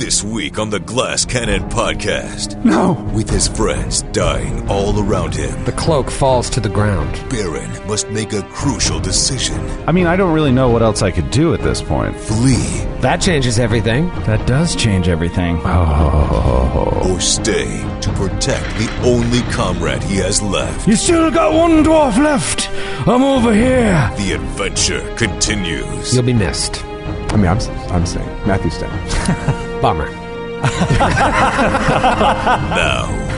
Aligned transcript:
This 0.00 0.24
week 0.24 0.58
on 0.58 0.70
the 0.70 0.80
Glass 0.80 1.26
Cannon 1.26 1.68
Podcast. 1.68 2.64
No. 2.64 2.94
With 3.14 3.28
his 3.28 3.46
friends 3.46 4.00
dying 4.12 4.66
all 4.66 4.98
around 4.98 5.34
him, 5.34 5.62
The 5.66 5.72
cloak 5.72 6.10
falls 6.10 6.48
to 6.50 6.60
the 6.60 6.70
ground. 6.70 7.12
Baron 7.28 7.70
must 7.86 8.08
make 8.08 8.32
a 8.32 8.40
crucial 8.44 8.98
decision. 8.98 9.60
I 9.86 9.92
mean, 9.92 10.06
I 10.06 10.16
don't 10.16 10.32
really 10.32 10.52
know 10.52 10.70
what 10.70 10.80
else 10.80 11.02
I 11.02 11.10
could 11.10 11.30
do 11.30 11.52
at 11.52 11.60
this 11.60 11.82
point. 11.82 12.16
Flee 12.16 12.56
That 13.02 13.20
changes 13.20 13.58
everything. 13.58 14.08
That 14.24 14.46
does 14.46 14.74
change 14.74 15.06
everything. 15.06 15.60
Oh. 15.64 17.02
or 17.12 17.20
stay 17.20 17.68
to 18.00 18.10
protect 18.14 18.64
the 18.78 18.90
only 19.04 19.42
comrade 19.52 20.02
he 20.02 20.16
has 20.16 20.40
left. 20.40 20.88
You 20.88 20.96
still 20.96 21.30
got 21.30 21.52
one 21.52 21.84
dwarf 21.84 22.16
left. 22.16 22.70
I'm 23.06 23.22
over 23.22 23.52
here. 23.52 24.10
The 24.16 24.32
adventure 24.32 25.14
continues. 25.16 26.14
You'll 26.14 26.22
be 26.22 26.32
missed. 26.32 26.82
I 26.84 27.36
mean, 27.36 27.46
I'm, 27.48 27.60
I'm 27.92 28.06
saying 28.06 28.26
Matthew 28.46 28.70
Stone. 28.70 29.66
Bummer. 29.80 30.10
Now, 32.76 33.29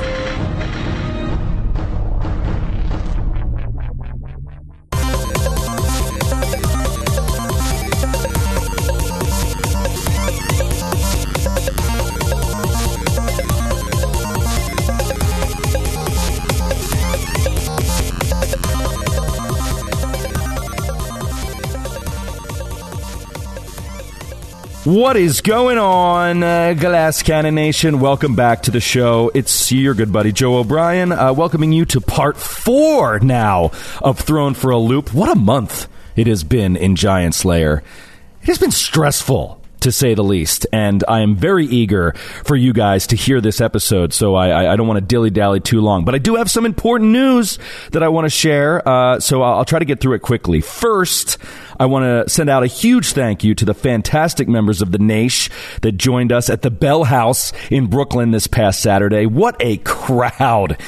What 24.92 25.16
is 25.16 25.40
going 25.40 25.78
on, 25.78 26.42
uh, 26.42 26.74
Glass 26.74 27.22
Cannon 27.22 27.54
Nation? 27.54 27.98
Welcome 27.98 28.36
back 28.36 28.64
to 28.64 28.70
the 28.70 28.78
show. 28.78 29.30
It's 29.34 29.72
your 29.72 29.94
good 29.94 30.12
buddy 30.12 30.32
Joe 30.32 30.56
O'Brien, 30.56 31.12
uh, 31.12 31.32
welcoming 31.32 31.72
you 31.72 31.86
to 31.86 32.00
part 32.02 32.36
four 32.36 33.18
now 33.18 33.70
of 34.02 34.20
Throne 34.20 34.52
for 34.52 34.70
a 34.70 34.76
Loop. 34.76 35.14
What 35.14 35.34
a 35.34 35.40
month 35.40 35.88
it 36.14 36.26
has 36.26 36.44
been 36.44 36.76
in 36.76 36.94
Giantslayer. 36.94 37.78
It 38.42 38.48
has 38.48 38.58
been 38.58 38.70
stressful. 38.70 39.61
To 39.82 39.90
say 39.90 40.14
the 40.14 40.22
least, 40.22 40.64
and 40.72 41.02
I 41.08 41.22
am 41.22 41.34
very 41.34 41.66
eager 41.66 42.12
for 42.44 42.54
you 42.54 42.72
guys 42.72 43.08
to 43.08 43.16
hear 43.16 43.40
this 43.40 43.60
episode. 43.60 44.12
So 44.12 44.36
I, 44.36 44.72
I, 44.72 44.76
don't 44.76 44.86
want 44.86 44.98
to 44.98 45.04
dilly 45.04 45.30
dally 45.30 45.58
too 45.58 45.80
long, 45.80 46.04
but 46.04 46.14
I 46.14 46.18
do 46.18 46.36
have 46.36 46.48
some 46.48 46.64
important 46.64 47.10
news 47.10 47.58
that 47.90 48.00
I 48.00 48.06
want 48.06 48.26
to 48.26 48.30
share. 48.30 48.86
Uh, 48.88 49.18
so 49.18 49.42
I'll, 49.42 49.58
I'll 49.58 49.64
try 49.64 49.80
to 49.80 49.84
get 49.84 50.00
through 50.00 50.14
it 50.14 50.20
quickly. 50.20 50.60
First, 50.60 51.36
I 51.80 51.86
want 51.86 52.04
to 52.04 52.32
send 52.32 52.48
out 52.48 52.62
a 52.62 52.68
huge 52.68 53.12
thank 53.12 53.42
you 53.42 53.56
to 53.56 53.64
the 53.64 53.74
fantastic 53.74 54.48
members 54.48 54.82
of 54.82 54.92
the 54.92 54.98
Naish 54.98 55.50
that 55.80 55.92
joined 55.92 56.30
us 56.30 56.48
at 56.48 56.62
the 56.62 56.70
Bell 56.70 57.02
House 57.02 57.52
in 57.68 57.88
Brooklyn 57.88 58.30
this 58.30 58.46
past 58.46 58.80
Saturday. 58.80 59.26
What 59.26 59.56
a 59.58 59.78
crowd! 59.78 60.78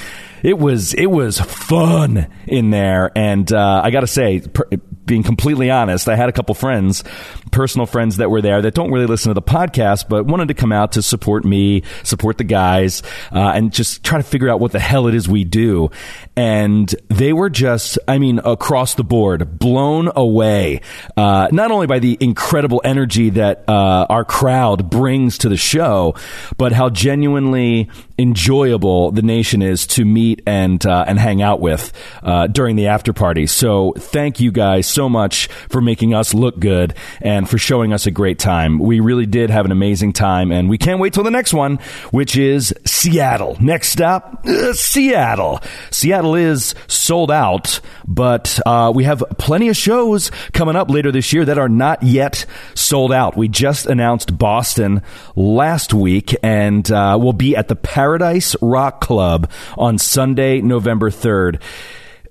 It 0.45 0.59
was 0.59 0.95
it 0.95 1.07
was 1.07 1.41
fun 1.41 2.29
in 2.47 2.71
there, 2.71 3.11
and 3.17 3.53
uh, 3.53 3.81
I 3.83 3.91
got 3.91 4.03
to 4.03 4.07
say, 4.07 4.41
per, 4.41 4.69
being 5.07 5.23
completely 5.23 5.71
honest, 5.71 6.09
I 6.09 6.17
had 6.17 6.29
a 6.29 6.33
couple 6.33 6.55
friends, 6.55 7.05
personal 7.51 7.87
friends 7.87 8.17
that 8.17 8.31
were 8.31 8.43
there 8.43 8.63
that 8.63 8.75
don't 8.75 8.91
really 8.91 9.07
listen 9.07 9.31
to 9.31 9.35
the 9.35 9.43
podcast, 9.43 10.09
but 10.09 10.27
wanted 10.27 10.49
to 10.49 10.55
come 10.55 10.73
out 10.73 10.93
to 10.93 11.03
support 11.03 11.45
me, 11.45 11.83
support 12.03 12.39
the 12.39 12.45
guys, 12.45 13.03
uh, 13.33 13.53
and 13.55 13.73
just 13.73 14.05
try 14.05 14.19
to 14.19 14.25
figure 14.25 14.49
out 14.49 14.61
what 14.61 14.73
the 14.73 14.81
hell 14.81 15.07
it 15.07 15.15
is 15.15 15.29
we 15.29 15.45
do. 15.45 15.91
And 16.37 16.95
they 17.09 17.33
were 17.33 17.51
just, 17.51 17.99
I 18.09 18.19
mean, 18.19 18.41
across 18.45 18.95
the 18.95 19.05
board, 19.05 19.59
blown 19.59 20.11
away, 20.17 20.81
uh, 21.17 21.49
not 21.53 21.71
only 21.71 21.87
by 21.87 21.99
the 21.99 22.17
incredible 22.21 22.81
energy 22.85 23.31
that 23.31 23.65
uh, 23.69 24.07
our 24.09 24.25
crowd 24.25 24.91
brings 24.91 25.39
to 25.39 25.49
the 25.49 25.57
show, 25.57 26.15
but 26.57 26.73
how 26.73 26.91
genuinely 26.91 27.89
enjoyable 28.19 29.11
the 29.11 29.23
nation 29.23 29.61
is 29.63 29.87
to 29.87 30.05
meet 30.05 30.41
and 30.47 30.87
uh, 30.87 31.05
and 31.07 31.19
hang 31.19 31.43
out 31.43 31.61
with 31.61 31.93
uh, 32.23 32.47
during 32.47 32.77
the 32.77 32.87
after 32.87 33.13
party. 33.13 33.47
So 33.47 33.93
thank 33.97 34.41
you 34.41 34.53
guys 34.53 34.87
so 34.95 35.09
much 35.09 35.49
for 35.69 35.81
making 35.81 36.15
us 36.15 36.33
look 36.33 36.59
good 36.59 36.95
and 37.21 37.49
for 37.51 37.59
showing 37.59 37.93
us 37.93 38.07
a 38.07 38.11
great 38.11 38.39
time. 38.39 38.79
We 38.79 39.01
really 39.01 39.27
did 39.27 39.51
have 39.51 39.65
an 39.65 39.73
amazing 39.73 40.13
time, 40.13 40.53
and 40.53 40.71
we 40.71 40.79
can't 40.79 41.01
wait 41.01 41.13
till 41.13 41.25
the 41.25 41.31
next 41.31 41.53
one, 41.53 41.79
which 42.13 42.37
is 42.37 42.73
Seattle. 42.87 43.57
Next 43.61 43.89
stop, 43.89 44.45
uh, 44.47 44.73
Seattle. 44.73 45.61
Seattle 45.91 46.37
is 46.37 46.75
sold 46.87 47.31
out, 47.31 47.81
but 48.07 48.59
uh, 48.65 48.93
we 48.95 49.05
have 49.05 49.23
plenty 49.39 49.69
of 49.69 49.77
shows 49.77 50.31
coming 50.53 50.77
up 50.77 50.89
later 50.89 51.11
this 51.11 51.33
year 51.33 51.45
that 51.45 51.59
are 51.59 51.69
not 51.69 52.03
yet 52.03 52.47
sold 52.75 53.13
out. 53.13 53.37
We 53.37 53.49
just 53.49 53.87
announced 53.87 54.39
Boston 54.39 55.03
last 55.35 55.93
week, 55.93 56.35
and 56.43 56.89
uh, 56.91 57.19
we'll 57.21 57.33
be 57.33 57.57
at 57.57 57.69
the 57.69 57.77
Paradise 57.77 58.55
Rock 58.63 59.01
Club 59.01 59.51
on 59.77 59.99
Sunday, 59.99 60.61
November 60.61 61.11
third. 61.11 61.61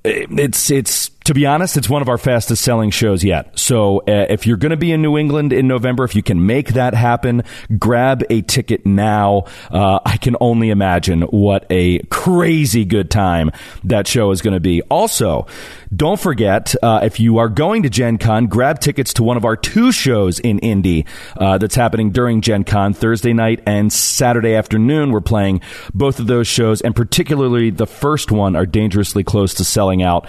It's 0.05 0.69
it's 0.69 1.09
to 1.25 1.33
be 1.33 1.45
honest, 1.45 1.77
it's 1.77 1.89
one 1.89 2.01
of 2.01 2.09
our 2.09 2.17
fastest 2.17 2.63
selling 2.63 2.89
shows 2.89 3.23
yet. 3.23 3.57
So 3.57 3.99
uh, 3.99 4.25
if 4.29 4.45
you're 4.45 4.57
going 4.57 4.71
to 4.71 4.77
be 4.77 4.91
in 4.91 5.01
New 5.01 5.17
England 5.17 5.53
in 5.53 5.67
November, 5.67 6.03
if 6.03 6.15
you 6.15 6.23
can 6.23 6.45
make 6.45 6.73
that 6.73 6.93
happen, 6.93 7.43
grab 7.79 8.23
a 8.29 8.41
ticket 8.41 8.85
now. 8.85 9.45
Uh, 9.71 9.99
I 10.05 10.17
can 10.17 10.35
only 10.41 10.69
imagine 10.69 11.21
what 11.21 11.65
a 11.69 11.99
crazy 12.09 12.85
good 12.85 13.09
time 13.09 13.51
that 13.83 14.07
show 14.07 14.31
is 14.31 14.41
going 14.41 14.53
to 14.53 14.59
be. 14.59 14.81
Also, 14.83 15.47
don't 15.95 16.19
forget 16.19 16.75
uh, 16.83 17.01
if 17.03 17.19
you 17.19 17.37
are 17.37 17.49
going 17.49 17.83
to 17.83 17.89
Gen 17.89 18.17
Con, 18.17 18.47
grab 18.47 18.79
tickets 18.79 19.13
to 19.13 19.23
one 19.23 19.37
of 19.37 19.45
our 19.45 19.55
two 19.55 19.91
shows 19.91 20.39
in 20.39 20.59
Indy 20.59 21.05
uh, 21.37 21.57
that's 21.57 21.75
happening 21.75 22.11
during 22.11 22.41
Gen 22.41 22.63
Con 22.63 22.93
Thursday 22.93 23.33
night 23.33 23.61
and 23.65 23.93
Saturday 23.93 24.55
afternoon. 24.55 25.11
We're 25.11 25.21
playing 25.21 25.61
both 25.93 26.19
of 26.19 26.27
those 26.27 26.47
shows, 26.47 26.81
and 26.81 26.95
particularly 26.95 27.69
the 27.69 27.87
first 27.87 28.31
one 28.31 28.55
are 28.55 28.65
dangerously 28.65 29.23
close 29.23 29.53
to 29.55 29.63
selling 29.63 30.01
out. 30.01 30.27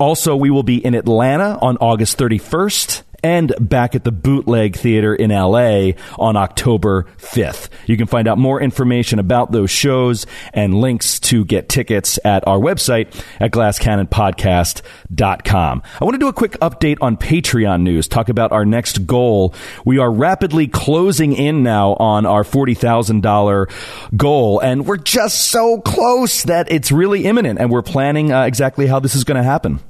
Also, 0.00 0.34
we 0.34 0.50
will 0.50 0.62
be 0.62 0.84
in 0.84 0.94
Atlanta 0.94 1.58
on 1.60 1.76
August 1.76 2.18
31st 2.18 3.02
and 3.22 3.54
back 3.60 3.94
at 3.94 4.02
the 4.04 4.12
Bootleg 4.12 4.76
Theater 4.76 5.14
in 5.14 5.30
LA 5.30 5.90
on 6.18 6.36
October 6.36 7.04
5th. 7.18 7.68
You 7.86 7.98
can 7.98 8.06
find 8.06 8.26
out 8.26 8.38
more 8.38 8.62
information 8.62 9.18
about 9.18 9.52
those 9.52 9.70
shows 9.70 10.24
and 10.52 10.74
links 10.74 11.20
to 11.20 11.44
get 11.44 11.68
tickets 11.68 12.18
at 12.24 12.48
our 12.48 12.58
website 12.58 13.22
at 13.38 13.50
glasscannonpodcast.com. 13.50 15.82
I 16.00 16.04
want 16.04 16.14
to 16.14 16.18
do 16.18 16.28
a 16.28 16.32
quick 16.32 16.52
update 16.60 16.96
on 17.00 17.16
Patreon 17.16 17.82
news, 17.82 18.06
talk 18.08 18.28
about 18.28 18.50
our 18.52 18.64
next 18.64 19.06
goal. 19.06 19.54
We 19.84 19.98
are 19.98 20.10
rapidly 20.10 20.66
closing 20.66 21.34
in 21.34 21.62
now 21.62 21.92
on 21.94 22.26
our 22.26 22.42
$40,000 22.42 24.16
goal, 24.16 24.58
and 24.60 24.84
we're 24.86 24.96
just 24.96 25.50
so 25.50 25.80
close 25.80 26.42
that 26.44 26.70
it's 26.70 26.92
really 26.92 27.26
imminent, 27.26 27.58
and 27.58 27.70
we're 27.70 27.82
planning 27.82 28.32
uh, 28.32 28.44
exactly 28.44 28.86
how 28.86 29.00
this 29.00 29.14
is 29.14 29.24
going 29.24 29.36
to 29.36 29.42
happen. 29.42 29.80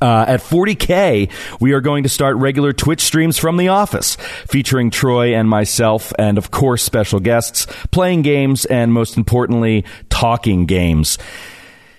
Uh, 0.00 0.24
at 0.26 0.40
40K, 0.40 1.30
we 1.60 1.72
are 1.72 1.80
going 1.80 2.02
to 2.02 2.08
start 2.08 2.36
regular 2.36 2.72
Twitch 2.72 3.00
streams 3.00 3.38
from 3.38 3.56
the 3.56 3.68
office, 3.68 4.16
featuring 4.46 4.90
Troy 4.90 5.34
and 5.34 5.48
myself, 5.48 6.12
and 6.18 6.36
of 6.36 6.50
course, 6.50 6.82
special 6.82 7.20
guests, 7.20 7.66
playing 7.90 8.22
games, 8.22 8.64
and 8.64 8.92
most 8.92 9.16
importantly, 9.16 9.84
talking 10.10 10.66
games. 10.66 11.18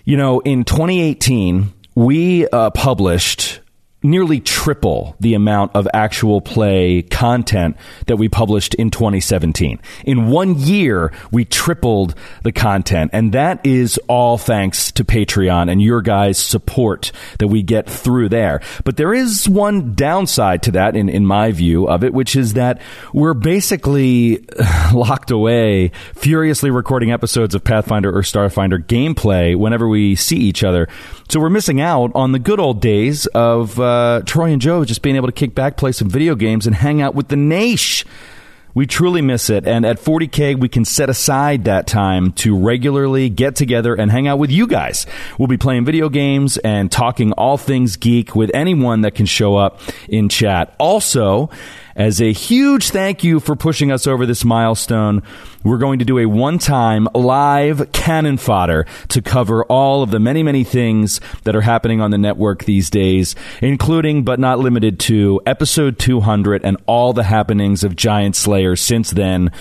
You 0.04 0.18
know, 0.18 0.40
in 0.42 0.66
2018, 0.66 1.74
we 1.96 2.48
uh, 2.50 2.70
published 2.72 3.62
nearly 4.06 4.40
triple 4.40 5.16
the 5.20 5.34
amount 5.34 5.76
of 5.76 5.88
actual 5.94 6.40
play 6.40 7.02
content 7.02 7.76
that 8.08 8.18
we 8.18 8.30
published 8.30 8.74
in 8.76 8.92
2017. 8.92 9.80
In 10.06 10.28
one 10.28 10.56
year, 10.56 11.12
we 11.32 11.44
tripled 11.44 12.16
the 12.44 12.52
content, 12.52 13.12
and 13.14 13.34
that 13.34 13.66
is 13.66 13.98
all 14.08 14.38
thanks 14.38 14.92
to 14.94 15.04
Patreon 15.04 15.72
and 15.72 15.82
your 15.82 16.02
guys' 16.02 16.38
support 16.38 17.12
that 17.40 17.48
we 17.48 17.64
get 17.64 17.90
through 17.90 18.30
there. 18.30 18.62
But 18.84 18.98
there 18.98 19.14
is 19.14 19.50
one 19.50 19.94
downside 19.96 20.64
to 20.64 20.72
that, 20.72 20.96
in, 20.96 21.10
in 21.10 21.26
my 21.26 21.52
view 21.52 21.88
of 21.88 22.04
it, 22.04 22.14
which 22.14 22.36
is 22.36 22.54
that 22.54 22.82
we're 23.14 23.34
basically 23.34 24.46
locked 24.94 25.32
away, 25.32 25.90
furiously 26.14 26.70
recording 26.70 27.12
episodes 27.12 27.56
of 27.56 27.64
Pathfinder 27.64 28.16
or 28.16 28.22
Starfinder 28.22 28.84
gameplay 28.86 29.56
whenever 29.56 29.88
we 29.88 30.16
see 30.16 30.38
each 30.38 30.64
other. 30.64 30.88
So 31.28 31.40
we're 31.40 31.50
missing 31.50 31.82
out 31.82 32.12
on 32.14 32.34
the 32.34 32.40
good 32.40 32.60
old 32.60 32.82
days 32.82 33.26
of 33.28 33.80
uh, 33.80 34.22
Troy 34.26 34.52
and 34.52 34.62
Joe 34.62 34.86
just 34.86 35.02
being 35.02 35.16
able 35.16 35.28
to 35.28 35.34
kick 35.34 35.56
back, 35.56 35.76
play 35.76 35.92
some 35.92 36.08
video 36.08 36.36
games, 36.36 36.68
and 36.68 36.76
hang 36.76 37.02
out 37.02 37.16
with 37.16 37.30
the 37.30 37.36
Naish. 37.36 38.06
We 38.76 38.86
truly 38.86 39.22
miss 39.22 39.50
it. 39.50 39.66
And 39.66 39.86
at 39.86 39.98
40K, 39.98 40.60
we 40.60 40.70
can 40.70 40.86
set 40.86 41.10
aside 41.10 41.64
that 41.64 41.88
time 41.88 42.34
to 42.34 42.56
regularly 42.58 43.30
get 43.30 43.56
together 43.56 43.96
and 43.96 44.12
hang 44.12 44.28
out 44.28 44.38
with 44.38 44.52
you 44.52 44.68
guys. 44.68 45.08
We'll 45.40 45.48
be 45.48 45.58
playing 45.58 45.86
video 45.86 46.10
games 46.10 46.58
and 46.58 46.92
talking 46.92 47.32
all 47.34 47.58
things 47.58 47.96
geek 47.96 48.36
with 48.36 48.52
anyone 48.54 49.02
that 49.02 49.16
can 49.16 49.26
show 49.26 49.56
up 49.56 49.80
in 50.10 50.30
chat. 50.30 50.76
Also, 50.78 51.50
as 51.96 52.22
a 52.22 52.34
huge 52.34 52.90
thank 52.90 53.24
you 53.24 53.40
for 53.40 53.56
pushing 53.56 53.90
us 53.92 54.06
over 54.06 54.26
this 54.26 54.44
milestone, 54.44 55.24
we're 55.64 55.78
going 55.78 56.00
to 56.00 56.06
do 56.06 56.20
a 56.20 56.26
one 56.26 56.60
time 56.60 57.08
live 57.14 57.92
cannon 57.94 58.38
fodder 58.38 58.86
to 59.08 59.22
cover 59.22 59.64
all 59.66 60.04
of 60.04 60.12
the 60.12 60.20
many, 60.20 60.44
many 60.44 60.66
things 60.66 61.22
that 61.44 61.56
are 61.56 61.62
happening 61.62 62.02
on 62.02 62.12
the 62.12 62.18
network 62.18 62.66
these 62.66 62.90
days, 62.90 63.34
including 63.62 64.24
but 64.26 64.40
not 64.40 64.60
limited 64.60 65.00
to 65.00 65.42
episode 65.46 65.98
200 65.98 66.66
and 66.66 66.78
all 66.86 67.14
the 67.14 67.24
happenings 67.24 67.84
of 67.86 67.96
Giantslayer 67.96 68.78
since 68.78 69.12
then. 69.12 69.52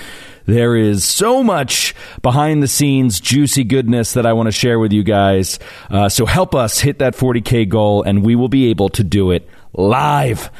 There 0.46 0.76
is 0.76 1.04
so 1.04 1.42
much 1.42 1.94
behind 2.20 2.62
the 2.62 2.68
scenes 2.68 3.20
juicy 3.20 3.64
goodness 3.64 4.12
that 4.12 4.26
I 4.26 4.32
want 4.34 4.48
to 4.48 4.52
share 4.52 4.78
with 4.78 4.92
you 4.92 5.02
guys. 5.02 5.58
Uh, 5.88 6.08
so 6.08 6.26
help 6.26 6.54
us 6.54 6.80
hit 6.80 6.98
that 6.98 7.14
40K 7.14 7.68
goal, 7.68 8.02
and 8.02 8.24
we 8.24 8.34
will 8.34 8.50
be 8.50 8.68
able 8.70 8.90
to 8.90 9.04
do 9.04 9.30
it 9.30 9.48
live. 9.72 10.50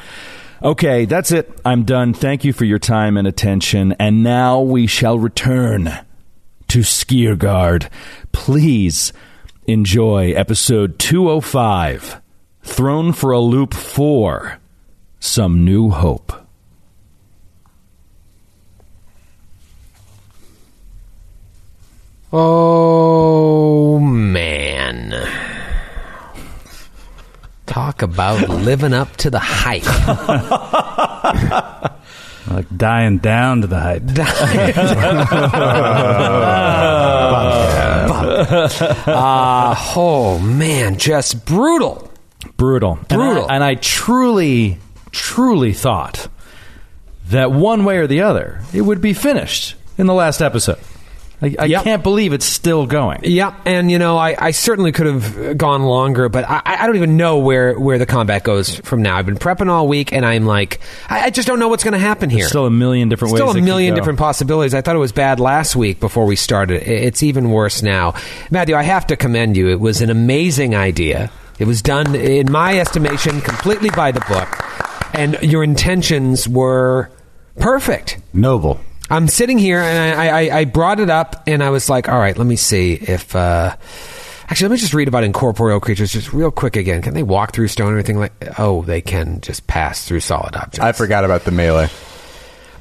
Okay, 0.63 1.05
that's 1.05 1.31
it. 1.31 1.51
I'm 1.65 1.83
done. 1.83 2.13
Thank 2.13 2.45
you 2.45 2.53
for 2.53 2.65
your 2.65 2.79
time 2.79 3.17
and 3.17 3.27
attention. 3.27 3.93
And 3.99 4.23
now 4.23 4.61
we 4.61 4.87
shall 4.87 5.19
return 5.19 5.85
to 6.69 6.79
Skiergard. 6.79 7.89
Please 8.31 9.13
enjoy 9.67 10.31
episode 10.31 10.97
205 10.99 12.21
Throne 12.63 13.13
for 13.13 13.31
a 13.31 13.39
Loop 13.39 13.73
4 13.73 14.59
Some 15.19 15.63
New 15.63 15.91
Hope. 15.91 16.33
Oh, 22.31 23.99
man. 23.99 24.64
Talk 27.75 28.03
about 28.03 28.47
living 28.47 28.93
up 28.93 29.17
to 29.17 29.29
the 29.29 29.37
hype. 29.37 29.83
Like 32.47 32.77
dying 32.77 33.17
down 33.17 33.61
to 33.61 33.67
the 33.67 33.79
hype. 33.79 34.03
uh, 39.07 39.75
oh, 39.95 40.37
man. 40.37 40.99
Just 40.99 41.43
brutal. 41.43 42.11
Brutal. 42.55 42.99
Brutal. 43.09 43.49
And 43.49 43.51
I, 43.51 43.55
and 43.55 43.63
I 43.63 43.73
truly, 43.73 44.77
truly 45.11 45.73
thought 45.73 46.27
that 47.29 47.51
one 47.51 47.83
way 47.83 47.97
or 47.97 48.05
the 48.05 48.21
other, 48.21 48.61
it 48.75 48.81
would 48.81 49.01
be 49.01 49.13
finished 49.13 49.73
in 49.97 50.05
the 50.05 50.13
last 50.13 50.39
episode. 50.39 50.77
I, 51.45 51.55
I 51.59 51.65
Yep. 51.65 51.83
can't 51.83 52.03
believe 52.03 52.33
it's 52.33 52.45
still 52.45 52.85
going. 52.85 53.21
Yeah, 53.23 53.55
and 53.65 53.89
you 53.91 53.99
know, 53.99 54.17
I, 54.17 54.35
I 54.37 54.51
certainly 54.51 54.91
could 54.91 55.05
have 55.05 55.57
gone 55.57 55.83
longer, 55.83 56.27
but 56.29 56.45
I, 56.49 56.61
I 56.65 56.85
don't 56.87 56.95
even 56.95 57.17
know 57.17 57.37
where, 57.39 57.79
where 57.79 57.97
the 57.97 58.05
combat 58.05 58.43
goes 58.43 58.75
from 58.79 59.01
now. 59.01 59.17
I've 59.17 59.25
been 59.25 59.37
prepping 59.37 59.69
all 59.69 59.87
week, 59.87 60.11
and 60.13 60.25
I'm 60.25 60.45
like, 60.45 60.79
I, 61.09 61.25
I 61.25 61.29
just 61.29 61.47
don't 61.47 61.59
know 61.59 61.67
what's 61.67 61.83
going 61.83 61.93
to 61.93 61.99
happen 61.99 62.29
here. 62.29 62.47
Still 62.47 62.65
a 62.65 62.71
million 62.71 63.09
different 63.09 63.33
ways. 63.33 63.41
Still 63.41 63.51
a 63.57 63.61
million 63.61 63.95
different 63.95 64.19
possibilities. 64.19 64.73
I 64.73 64.81
thought 64.81 64.95
it 64.95 64.99
was 64.99 65.11
bad 65.11 65.39
last 65.39 65.75
week 65.75 65.99
before 65.99 66.25
we 66.25 66.35
started. 66.35 66.81
It's 66.89 67.23
even 67.23 67.49
worse 67.51 67.81
now. 67.81 68.13
Matthew, 68.51 68.75
I 68.75 68.83
have 68.83 69.07
to 69.07 69.15
commend 69.15 69.55
you. 69.57 69.69
It 69.69 69.79
was 69.79 70.01
an 70.01 70.09
amazing 70.09 70.75
idea. 70.75 71.31
It 71.59 71.67
was 71.67 71.81
done, 71.81 72.15
in 72.15 72.51
my 72.51 72.79
estimation, 72.79 73.39
completely 73.41 73.89
by 73.91 74.11
the 74.11 74.19
book, 74.21 74.49
and 75.13 75.37
your 75.41 75.63
intentions 75.63 76.49
were 76.49 77.09
perfect. 77.59 78.17
Noble. 78.33 78.79
I'm 79.09 79.27
sitting 79.27 79.57
here 79.57 79.79
and 79.79 80.19
I, 80.19 80.27
I, 80.27 80.57
I 80.59 80.65
brought 80.65 80.99
it 80.99 81.09
up 81.09 81.43
and 81.47 81.63
I 81.63 81.69
was 81.69 81.89
like, 81.89 82.09
all 82.09 82.17
right, 82.19 82.37
let 82.37 82.47
me 82.47 82.55
see 82.55 82.93
if. 82.93 83.35
Uh, 83.35 83.75
actually, 84.47 84.69
let 84.69 84.75
me 84.75 84.79
just 84.79 84.93
read 84.93 85.07
about 85.07 85.23
incorporeal 85.23 85.79
creatures 85.79 86.11
just 86.11 86.33
real 86.33 86.51
quick 86.51 86.75
again. 86.75 87.01
Can 87.01 87.13
they 87.13 87.23
walk 87.23 87.53
through 87.53 87.67
stone 87.67 87.91
or 87.93 87.95
anything 87.95 88.17
like? 88.17 88.33
Oh, 88.57 88.81
they 88.81 89.01
can 89.01 89.41
just 89.41 89.67
pass 89.67 90.07
through 90.07 90.21
solid 90.21 90.55
objects. 90.55 90.79
I 90.79 90.91
forgot 90.91 91.23
about 91.23 91.43
the 91.43 91.51
melee. 91.51 91.89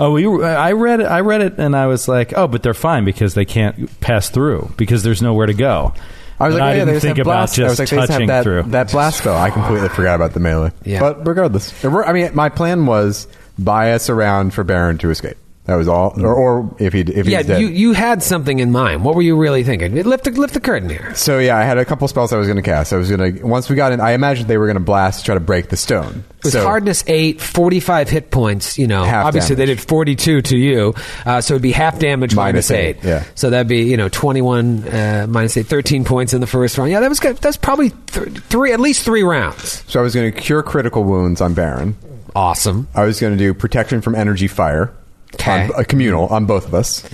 Oh, 0.01 0.17
you, 0.17 0.43
I 0.43 0.73
read 0.73 1.01
it. 1.01 1.05
I 1.05 1.21
read 1.21 1.41
it, 1.41 1.59
and 1.59 1.77
I 1.77 1.87
was 1.87 2.09
like, 2.09 2.33
"Oh, 2.37 2.49
but 2.49 2.65
they're 2.65 2.75
fine 2.75 3.05
because 3.05 3.35
they 3.35 3.45
can't 3.45 4.01
pass 4.01 4.29
through 4.29 4.73
because 4.77 5.05
there's 5.05 5.23
nowhere 5.23 5.47
to 5.47 5.55
go." 5.55 5.95
I 6.41 6.47
was 6.49 6.57
And 6.57 6.61
like, 6.61 6.63
I 6.63 6.67
oh, 6.67 6.73
yeah, 6.73 6.79
didn't 6.81 6.95
they 6.95 7.01
think 7.01 7.19
have 7.19 7.27
about 7.29 7.33
blast. 7.37 7.59
I 7.61 7.63
was 7.63 7.77
just 7.77 7.79
like, 7.79 7.89
they 7.91 7.97
just 7.99 8.11
touching 8.11 8.27
that, 8.27 8.43
through. 8.43 8.63
that 8.65 8.91
blast 8.91 9.19
spell. 9.19 9.37
I 9.37 9.51
completely 9.51 9.89
forgot 9.91 10.17
about 10.17 10.33
the 10.33 10.41
melee. 10.41 10.73
Yeah. 10.83 10.99
But 10.99 11.25
regardless, 11.25 11.85
I 11.85 12.13
mean, 12.13 12.35
my 12.35 12.49
plan 12.49 12.87
was 12.87 13.29
bias 13.57 14.11
around 14.11 14.53
for 14.53 14.65
Baron 14.65 14.99
to 14.99 15.11
escape. 15.11 15.37
That 15.67 15.77
was 15.77 15.89
all. 15.89 16.13
Or, 16.23 16.35
or 16.35 16.77
if 16.79 16.93
he 16.93 17.01
if 17.01 17.27
yeah, 17.27 17.39
he's 17.39 17.47
dead. 17.47 17.61
you 17.63 17.69
you 17.69 17.93
had 17.93 18.23
something 18.23 18.59
in 18.59 18.71
mind. 18.71 19.03
What 19.03 19.15
were 19.15 19.23
you 19.23 19.35
really 19.35 19.65
thinking? 19.65 19.95
Lift 19.95 20.25
the 20.25 20.31
lift 20.33 20.53
the 20.53 20.61
curtain 20.61 20.91
here. 20.91 21.15
So 21.15 21.39
yeah, 21.39 21.57
I 21.57 21.63
had 21.63 21.79
a 21.79 21.87
couple 21.87 22.07
spells 22.07 22.35
I 22.35 22.37
was 22.37 22.47
going 22.47 22.57
to 22.57 22.63
cast. 22.63 22.93
I 22.93 22.99
was 22.99 23.11
going 23.11 23.37
to 23.37 23.47
once 23.47 23.71
we 23.71 23.77
got 23.77 23.93
in. 23.93 24.01
I 24.01 24.13
imagined 24.13 24.49
they 24.49 24.59
were 24.59 24.67
going 24.67 24.77
to 24.77 24.83
blast 24.83 25.25
try 25.25 25.35
to 25.35 25.41
break 25.41 25.71
the 25.71 25.79
stone. 25.79 26.23
It 26.41 26.45
was 26.49 26.53
so, 26.53 26.63
hardness 26.63 27.03
eight, 27.07 27.41
45 27.41 28.11
hit 28.11 28.31
points. 28.31 28.79
You 28.79 28.87
know, 28.87 29.05
Half 29.05 29.25
obviously 29.25 29.57
they 29.57 29.65
did 29.65 29.81
42 29.81 30.43
to 30.43 30.59
you, 30.59 30.93
uh, 31.25 31.41
so 31.41 31.55
it'd 31.55 31.63
be 31.63 31.73
half 31.73 31.99
damage 31.99 32.35
minus, 32.35 32.69
Minus 32.69 32.71
eight. 32.71 32.97
eight, 32.99 33.05
yeah. 33.05 33.25
So 33.35 33.49
that'd 33.49 33.67
be 33.67 33.85
you 33.85 33.97
know 33.97 34.11
21 34.11 34.87
uh, 34.87 35.27
minus 35.31 35.57
eight, 35.57 35.67
13 35.67 36.05
points 36.05 36.35
in 36.35 36.43
the 36.43 36.47
first 36.47 36.77
round. 36.77 36.91
Yeah, 36.91 37.01
that 37.01 37.09
was 37.09 37.21
good. 37.21 37.39
That's 37.39 37.57
probably 37.57 37.89
th- 37.89 38.29
three, 38.41 38.75
at 38.75 38.81
least 38.81 39.03
three 39.03 39.23
rounds. 39.23 39.83
So 39.91 39.99
I 39.99 40.03
was 40.03 40.15
going 40.15 40.31
to 40.31 40.39
cure 40.39 40.63
critical 40.63 41.05
wounds 41.05 41.41
on 41.41 41.55
Baron. 41.55 41.97
Awesome. 42.37 42.87
I 42.95 43.05
was 43.05 43.19
going 43.19 43.33
to 43.33 43.39
do 43.39 43.55
protection 43.55 44.03
from 44.03 44.15
energy 44.15 44.49
fire. 44.49 44.93
Okay. 45.35 45.65
On, 45.65 45.71
uh, 45.81 45.85
communal 45.87 46.27
on 46.29 46.47
both 46.47 46.67
of 46.67 46.75
us. 46.75 47.05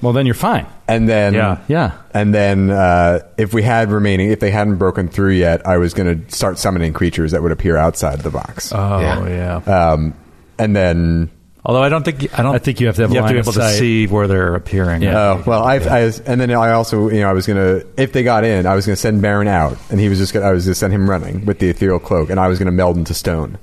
Well, 0.00 0.12
then 0.12 0.26
you're 0.26 0.34
fine. 0.34 0.66
And 0.86 1.08
then, 1.08 1.34
Yeah. 1.34 1.58
Yeah. 1.66 1.92
And 2.14 2.32
then, 2.32 2.70
uh, 2.70 3.20
if 3.36 3.52
we 3.52 3.62
had 3.62 3.90
remaining, 3.90 4.30
if 4.30 4.38
they 4.40 4.50
hadn't 4.50 4.76
broken 4.76 5.08
through 5.08 5.32
yet, 5.32 5.66
I 5.66 5.76
was 5.78 5.92
going 5.92 6.24
to 6.24 6.34
start 6.34 6.58
summoning 6.58 6.92
creatures 6.92 7.32
that 7.32 7.42
would 7.42 7.50
appear 7.52 7.76
outside 7.76 8.20
the 8.20 8.30
box. 8.30 8.72
Oh 8.72 9.00
Yeah. 9.00 9.28
yeah. 9.66 9.90
um, 9.90 10.14
and 10.58 10.74
then, 10.76 11.30
Although 11.64 11.82
I 11.82 11.90
don't 11.90 12.02
think 12.04 12.38
I 12.38 12.42
don't. 12.42 12.54
I 12.54 12.58
think 12.58 12.80
you 12.80 12.86
have 12.86 12.96
to 12.96 13.02
have 13.02 13.10
you 13.10 13.16
have 13.16 13.26
to 13.26 13.34
be 13.34 13.38
line 13.40 13.40
of 13.40 13.46
able 13.46 13.52
to 13.52 13.72
see 13.76 14.06
where 14.06 14.26
they're 14.26 14.54
appearing. 14.54 15.02
Yeah. 15.02 15.18
oh 15.18 15.42
well, 15.44 15.64
I, 15.64 15.74
I 15.76 15.98
and 16.24 16.40
then 16.40 16.50
I 16.52 16.70
also, 16.70 17.10
you 17.10 17.20
know, 17.20 17.28
I 17.28 17.34
was 17.34 17.46
going 17.46 17.58
to, 17.58 17.86
if 18.00 18.12
they 18.14 18.22
got 18.22 18.44
in, 18.44 18.64
I 18.64 18.74
was 18.74 18.86
going 18.86 18.94
to 18.94 19.00
send 19.00 19.20
Baron 19.20 19.48
out, 19.48 19.76
and 19.90 20.00
he 20.00 20.08
was 20.08 20.16
just, 20.18 20.32
gonna, 20.32 20.46
I 20.46 20.52
was 20.52 20.64
going 20.64 20.72
to 20.72 20.78
send 20.78 20.94
him 20.94 21.10
running 21.10 21.44
with 21.44 21.58
the 21.58 21.68
ethereal 21.68 21.98
cloak, 21.98 22.30
and 22.30 22.40
I 22.40 22.48
was 22.48 22.58
going 22.58 22.66
to 22.66 22.72
meld 22.72 22.96
into 22.96 23.12
stone. 23.12 23.58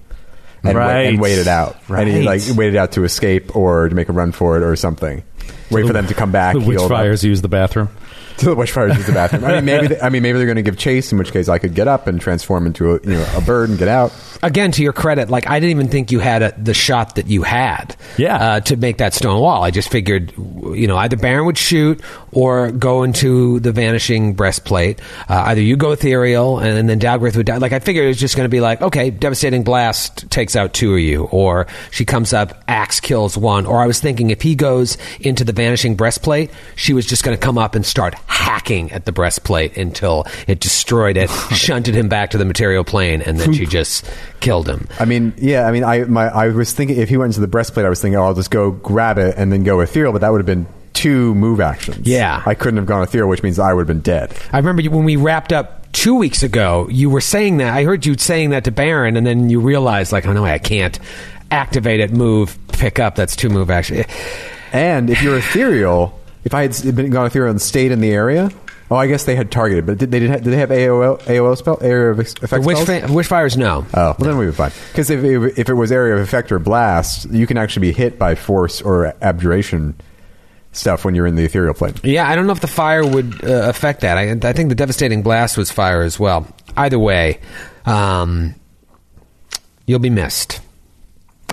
And, 0.67 0.77
wait, 0.77 1.07
and 1.07 1.17
Right. 1.17 1.19
wait 1.19 1.37
it 1.37 1.47
out, 1.47 1.77
and 1.89 2.07
he 2.09 2.23
like 2.23 2.41
waited 2.55 2.75
out 2.75 2.93
to 2.93 3.03
escape 3.03 3.55
or 3.55 3.87
to 3.89 3.95
make 3.95 4.09
a 4.09 4.13
run 4.13 4.31
for 4.31 4.57
it 4.57 4.63
or 4.63 4.75
something. 4.75 5.23
Wait 5.71 5.85
for 5.87 5.93
them 5.93 6.07
to 6.07 6.13
come 6.13 6.31
back. 6.31 6.55
The 6.55 6.61
heal 6.61 6.87
them. 6.89 7.29
use 7.29 7.41
the 7.41 7.47
bathroom. 7.47 7.89
to 8.37 8.45
the 8.45 8.55
witchfires 8.55 8.97
use 8.97 9.05
the 9.05 9.13
bathroom. 9.13 9.45
I 9.45 9.55
mean, 9.55 9.65
maybe 9.65 9.87
they, 9.87 9.99
I 9.99 10.09
mean 10.09 10.23
maybe 10.23 10.37
they're 10.37 10.47
going 10.47 10.55
to 10.57 10.61
give 10.61 10.77
chase, 10.77 11.11
in 11.11 11.17
which 11.17 11.31
case 11.31 11.49
I 11.49 11.59
could 11.59 11.73
get 11.73 11.87
up 11.87 12.07
and 12.07 12.19
transform 12.19 12.65
into 12.65 12.95
a 12.95 12.99
you 13.03 13.15
know 13.15 13.33
a 13.35 13.41
bird 13.41 13.69
and 13.69 13.77
get 13.77 13.87
out. 13.87 14.13
Again, 14.43 14.71
to 14.73 14.83
your 14.83 14.93
credit, 14.93 15.29
like 15.29 15.47
I 15.47 15.59
didn't 15.59 15.71
even 15.71 15.87
think 15.87 16.11
you 16.11 16.19
had 16.19 16.41
a, 16.41 16.53
the 16.57 16.73
shot 16.73 17.15
that 17.15 17.27
you 17.27 17.43
had. 17.43 17.95
Yeah. 18.17 18.35
Uh, 18.35 18.59
to 18.61 18.75
make 18.77 18.97
that 18.97 19.13
stone 19.13 19.39
wall, 19.39 19.63
I 19.63 19.71
just 19.71 19.89
figured, 19.89 20.33
you 20.37 20.87
know, 20.87 20.97
either 20.97 21.17
Baron 21.17 21.45
would 21.45 21.57
shoot 21.57 22.01
or 22.31 22.71
go 22.71 23.03
into 23.03 23.59
the 23.61 23.71
vanishing 23.71 24.33
breastplate. 24.33 24.99
Uh, 25.29 25.45
either 25.47 25.61
you 25.61 25.77
go 25.77 25.91
ethereal 25.91 26.59
and, 26.59 26.89
then 26.89 26.99
Dalgrith 26.99 27.35
would 27.37 27.47
die. 27.47 27.57
Like 27.57 27.71
I 27.71 27.79
figured 27.79 28.05
it 28.05 28.09
was 28.09 28.19
just 28.19 28.35
going 28.35 28.45
to 28.45 28.49
be 28.49 28.59
like, 28.59 28.81
okay, 28.81 29.09
devastating 29.09 29.63
blast 29.63 30.29
takes 30.29 30.55
out 30.55 30.73
two 30.73 30.93
of 30.93 30.99
you, 30.99 31.23
or 31.25 31.65
she 31.89 32.05
comes 32.05 32.33
up, 32.33 32.63
axe 32.67 32.99
kills 32.99 33.37
one. 33.37 33.65
Or 33.65 33.81
I 33.81 33.87
was 33.87 33.99
thinking 33.99 34.29
if 34.29 34.41
he 34.41 34.55
goes 34.55 34.97
into 35.19 35.43
the 35.43 35.53
vanishing 35.53 35.95
breastplate, 35.95 36.51
she 36.75 36.93
was 36.93 37.05
just 37.05 37.23
going 37.23 37.35
to 37.35 37.41
come 37.41 37.57
up 37.57 37.73
and 37.73 37.85
start 37.85 38.13
hacking 38.27 38.91
at 38.91 39.05
the 39.05 39.11
breastplate 39.11 39.77
until 39.77 40.25
it 40.47 40.59
destroyed 40.59 41.17
it, 41.17 41.29
shunted 41.51 41.95
him 41.95 42.09
back 42.09 42.31
to 42.31 42.37
the 42.37 42.45
material 42.45 42.83
plane, 42.83 43.21
and 43.21 43.39
then 43.39 43.53
she 43.53 43.65
just 43.65 44.09
killed 44.39 44.67
him. 44.67 44.87
I 44.99 45.05
mean, 45.05 45.33
yeah, 45.37 45.67
I 45.67 45.71
mean, 45.71 45.83
I 45.83 46.03
my 46.05 46.27
I 46.27 46.49
was 46.49 46.73
thinking 46.73 46.97
if 46.97 47.09
he 47.09 47.17
went 47.17 47.29
into 47.29 47.41
the 47.41 47.47
breastplate, 47.47 47.85
I 47.85 47.89
was 47.89 48.01
thinking, 48.01 48.17
oh, 48.17 48.23
I'll 48.23 48.33
just 48.33 48.51
go 48.51 48.71
grab 48.71 49.17
it 49.17 49.35
and 49.37 49.51
then 49.51 49.63
go 49.63 49.79
ethereal, 49.79 50.11
but 50.11 50.21
that 50.21 50.31
would 50.31 50.39
have 50.39 50.45
been 50.45 50.67
two 50.93 51.35
move 51.35 51.59
actions. 51.59 52.07
Yeah. 52.07 52.41
I 52.45 52.55
couldn't 52.55 52.77
have 52.77 52.85
gone 52.85 53.03
ethereal, 53.03 53.29
which 53.29 53.43
means 53.43 53.59
I 53.59 53.73
would 53.73 53.81
have 53.81 53.87
been 53.87 54.01
dead. 54.01 54.33
I 54.51 54.57
remember 54.57 54.81
when 54.89 55.03
we 55.03 55.17
wrapped 55.17 55.53
up 55.53 55.91
two 55.91 56.15
weeks 56.15 56.41
ago, 56.41 56.87
you 56.89 57.09
were 57.09 57.21
saying 57.21 57.57
that. 57.57 57.75
I 57.75 57.83
heard 57.83 58.05
you 58.05 58.17
saying 58.17 58.51
that 58.51 58.63
to 58.63 58.71
Baron, 58.71 59.17
and 59.17 59.27
then 59.27 59.49
you 59.49 59.59
realized, 59.59 60.11
like, 60.11 60.25
oh 60.25 60.33
no, 60.33 60.45
I 60.45 60.57
can't 60.57 60.97
activate 61.51 61.99
it, 61.99 62.11
move, 62.11 62.57
pick 62.69 62.99
up. 62.99 63.15
That's 63.15 63.35
two 63.35 63.49
move 63.49 63.69
action. 63.69 64.05
And 64.71 65.09
if 65.09 65.21
you're 65.21 65.37
ethereal, 65.37 66.19
if 66.45 66.53
I 66.53 66.61
had 66.61 66.95
been 66.95 67.09
gone 67.09 67.25
ethereal 67.25 67.49
and 67.51 67.61
stayed 67.61 67.91
in 67.91 67.99
the 67.99 68.11
area, 68.11 68.51
oh, 68.91 68.95
I 68.95 69.07
guess 69.07 69.25
they 69.25 69.35
had 69.35 69.51
targeted, 69.51 69.85
but 69.85 69.97
did 69.97 70.11
they 70.11 70.19
did, 70.19 70.31
did 70.31 70.45
they 70.45 70.57
have 70.57 70.69
AOE 70.69 71.21
AOE 71.23 71.57
spell 71.57 71.79
area 71.81 72.11
of 72.11 72.19
effect 72.19 72.63
spells? 72.63 72.85
fa- 72.85 73.07
witch 73.09 73.27
fires, 73.27 73.57
no. 73.57 73.85
Oh, 73.93 73.93
well, 73.93 74.15
then 74.19 74.37
we 74.37 74.45
would 74.45 74.51
be 74.51 74.55
fine. 74.55 74.71
Because 74.91 75.09
if, 75.09 75.23
if, 75.23 75.59
if 75.59 75.69
it 75.69 75.73
was 75.73 75.91
area 75.91 76.13
of 76.13 76.21
effect 76.21 76.51
or 76.51 76.59
blast, 76.59 77.29
you 77.31 77.47
can 77.47 77.57
actually 77.57 77.87
be 77.87 77.93
hit 77.93 78.19
by 78.19 78.35
force 78.35 78.81
or 78.81 79.13
abjuration 79.21 79.95
stuff 80.71 81.03
when 81.03 81.15
you're 81.15 81.25
in 81.25 81.35
the 81.35 81.43
ethereal 81.45 81.73
plane. 81.73 81.95
Yeah, 82.03 82.29
I 82.29 82.35
don't 82.35 82.45
know 82.45 82.53
if 82.53 82.59
the 82.59 82.67
fire 82.67 83.05
would 83.05 83.43
uh, 83.43 83.69
affect 83.69 84.01
that. 84.01 84.17
I, 84.17 84.31
I 84.47 84.53
think 84.53 84.69
the 84.69 84.75
devastating 84.75 85.23
blast 85.23 85.57
was 85.57 85.71
fire 85.71 86.03
as 86.03 86.19
well. 86.19 86.47
Either 86.77 86.99
way, 86.99 87.39
um, 87.85 88.53
you'll 89.87 89.99
be 89.99 90.09
missed. 90.09 90.59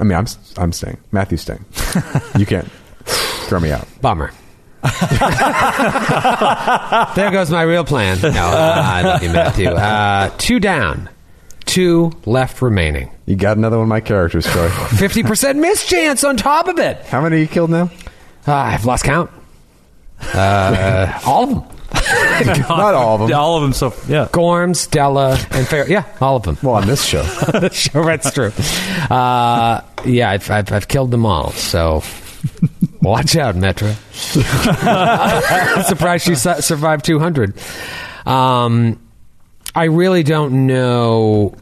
I 0.00 0.04
mean, 0.04 0.18
I'm 0.18 0.26
I'm 0.56 0.72
staying. 0.72 0.98
Matthew's 1.12 1.42
staying. 1.42 1.64
you 2.38 2.44
can't 2.44 2.68
throw 3.46 3.60
me 3.60 3.70
out. 3.70 3.86
Bummer. 4.00 4.32
there 7.14 7.30
goes 7.30 7.50
my 7.50 7.62
real 7.62 7.84
plan. 7.84 8.18
No, 8.20 8.28
uh, 8.28 8.82
I 8.84 9.02
love 9.02 9.22
you, 9.22 9.30
Matthew. 9.30 9.68
Uh, 9.68 10.30
two 10.38 10.58
down, 10.58 11.08
two 11.66 12.10
left 12.26 12.60
remaining. 12.60 13.10
You 13.26 13.36
got 13.36 13.56
another 13.56 13.76
one 13.76 13.84
of 13.84 13.88
my 13.88 14.00
characters, 14.00 14.44
Troy. 14.44 14.68
50% 14.68 15.56
miss 15.60 15.86
chance 15.86 16.24
on 16.24 16.36
top 16.36 16.66
of 16.66 16.78
it. 16.78 16.98
How 17.06 17.20
many 17.20 17.40
you 17.40 17.46
killed 17.46 17.70
now? 17.70 17.90
Uh, 18.46 18.52
I've 18.54 18.84
lost 18.84 19.04
count. 19.04 19.30
Uh, 20.34 21.20
all 21.26 21.44
of 21.44 21.50
them. 21.50 21.62
Not 22.68 22.94
all 22.94 23.22
of 23.22 23.28
them. 23.28 23.38
all 23.38 23.56
of 23.56 23.62
them. 23.62 23.72
So 23.72 23.94
yeah. 24.08 24.26
Gorms, 24.32 24.90
Della, 24.90 25.32
and 25.52 25.66
Fair. 25.68 25.88
Yeah, 25.88 26.04
all 26.20 26.36
of 26.36 26.42
them. 26.42 26.58
Well, 26.62 26.74
on 26.74 26.86
this 26.88 27.04
show. 27.04 27.22
sure, 27.72 28.04
that's 28.04 28.32
true. 28.32 28.50
Uh, 29.10 29.82
yeah, 30.04 30.30
I've, 30.30 30.50
I've, 30.50 30.72
I've 30.72 30.88
killed 30.88 31.12
them 31.12 31.24
all. 31.24 31.52
So 31.52 32.02
Watch 33.02 33.36
out, 33.36 33.56
Metra. 33.56 33.94
Surprised 35.84 36.24
she 36.24 36.36
su- 36.36 36.60
survived 36.60 37.04
200. 37.04 37.54
Um, 38.24 39.00
I 39.74 39.84
really 39.84 40.22
don't 40.22 40.66
know 40.68 41.56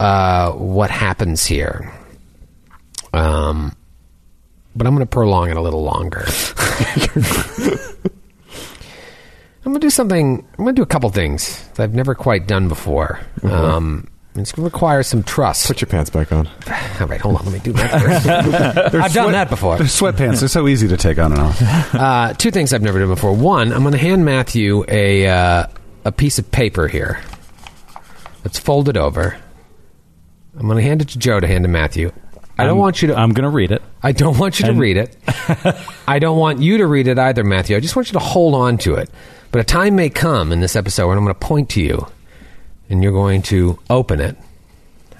uh, 0.00 0.50
what 0.52 0.90
happens 0.90 1.46
here. 1.46 1.92
Um, 3.12 3.76
but 4.74 4.86
I'm 4.86 4.94
going 4.94 5.06
to 5.06 5.10
prolong 5.10 5.50
it 5.50 5.56
a 5.56 5.60
little 5.60 5.84
longer. 5.84 6.24
I'm 9.64 9.72
going 9.72 9.74
to 9.74 9.86
do 9.86 9.90
something. 9.90 10.38
I'm 10.58 10.64
going 10.64 10.74
to 10.74 10.78
do 10.78 10.82
a 10.82 10.86
couple 10.86 11.10
things 11.10 11.68
that 11.74 11.84
I've 11.84 11.94
never 11.94 12.16
quite 12.16 12.48
done 12.48 12.66
before. 12.68 13.20
Um, 13.44 14.08
it's 14.42 14.52
going 14.52 14.68
to 14.68 14.72
require 14.74 15.02
some 15.02 15.22
trust. 15.22 15.66
Put 15.66 15.80
your 15.80 15.86
pants 15.88 16.10
back 16.10 16.32
on. 16.32 16.46
All 17.00 17.06
right, 17.06 17.20
hold 17.20 17.36
on. 17.36 17.44
Let 17.44 17.52
me 17.52 17.58
do 17.60 17.72
that 17.72 18.00
first. 18.00 18.94
I've 18.94 19.12
done 19.12 19.32
that 19.32 19.48
before. 19.50 19.76
They're 19.78 19.86
sweatpants. 19.86 20.40
They're 20.40 20.48
so 20.48 20.66
easy 20.68 20.88
to 20.88 20.96
take 20.96 21.18
on 21.18 21.32
and 21.32 21.40
off. 21.40 21.60
Uh, 22.00 22.32
two 22.34 22.50
things 22.50 22.72
I've 22.72 22.82
never 22.82 22.98
done 22.98 23.08
before. 23.08 23.34
One, 23.34 23.72
I'm 23.72 23.82
going 23.82 23.92
to 23.92 23.98
hand 23.98 24.24
Matthew 24.24 24.84
a 24.88 25.26
uh, 25.28 25.66
a 26.04 26.12
piece 26.12 26.38
of 26.38 26.50
paper 26.50 26.88
here. 26.88 27.20
Let's 28.44 28.58
fold 28.58 28.88
it 28.88 28.96
over. 28.96 29.36
I'm 30.58 30.66
going 30.66 30.76
to 30.78 30.82
hand 30.82 31.02
it 31.02 31.08
to 31.10 31.18
Joe 31.18 31.40
to 31.40 31.46
hand 31.46 31.64
to 31.64 31.68
Matthew. 31.68 32.10
I 32.58 32.64
don't 32.64 32.70
I'm- 32.70 32.78
want 32.78 33.02
you 33.02 33.08
to. 33.08 33.16
I'm 33.16 33.32
going 33.32 33.44
to 33.44 33.50
read 33.50 33.70
it. 33.72 33.82
I 34.02 34.12
don't 34.12 34.38
want 34.38 34.58
you 34.60 34.64
to 34.66 34.72
And- 34.72 34.80
read 34.80 34.96
it. 34.96 35.16
I 36.08 36.18
don't 36.18 36.38
want 36.38 36.60
you 36.60 36.78
to 36.78 36.86
read 36.86 37.06
it 37.08 37.18
either, 37.18 37.44
Matthew. 37.44 37.76
I 37.76 37.80
just 37.80 37.96
want 37.96 38.08
you 38.08 38.14
to 38.14 38.18
hold 38.24 38.54
on 38.54 38.78
to 38.78 38.94
it. 38.94 39.10
But 39.52 39.60
a 39.60 39.64
time 39.64 39.96
may 39.96 40.10
come 40.10 40.52
in 40.52 40.60
this 40.60 40.76
episode 40.76 41.08
when 41.08 41.18
I'm 41.18 41.24
going 41.24 41.34
to 41.34 41.40
point 41.40 41.70
to 41.70 41.82
you, 41.82 42.06
and 42.90 43.02
you're 43.02 43.12
going 43.12 43.40
to 43.42 43.78
open 43.88 44.20
it 44.20 44.36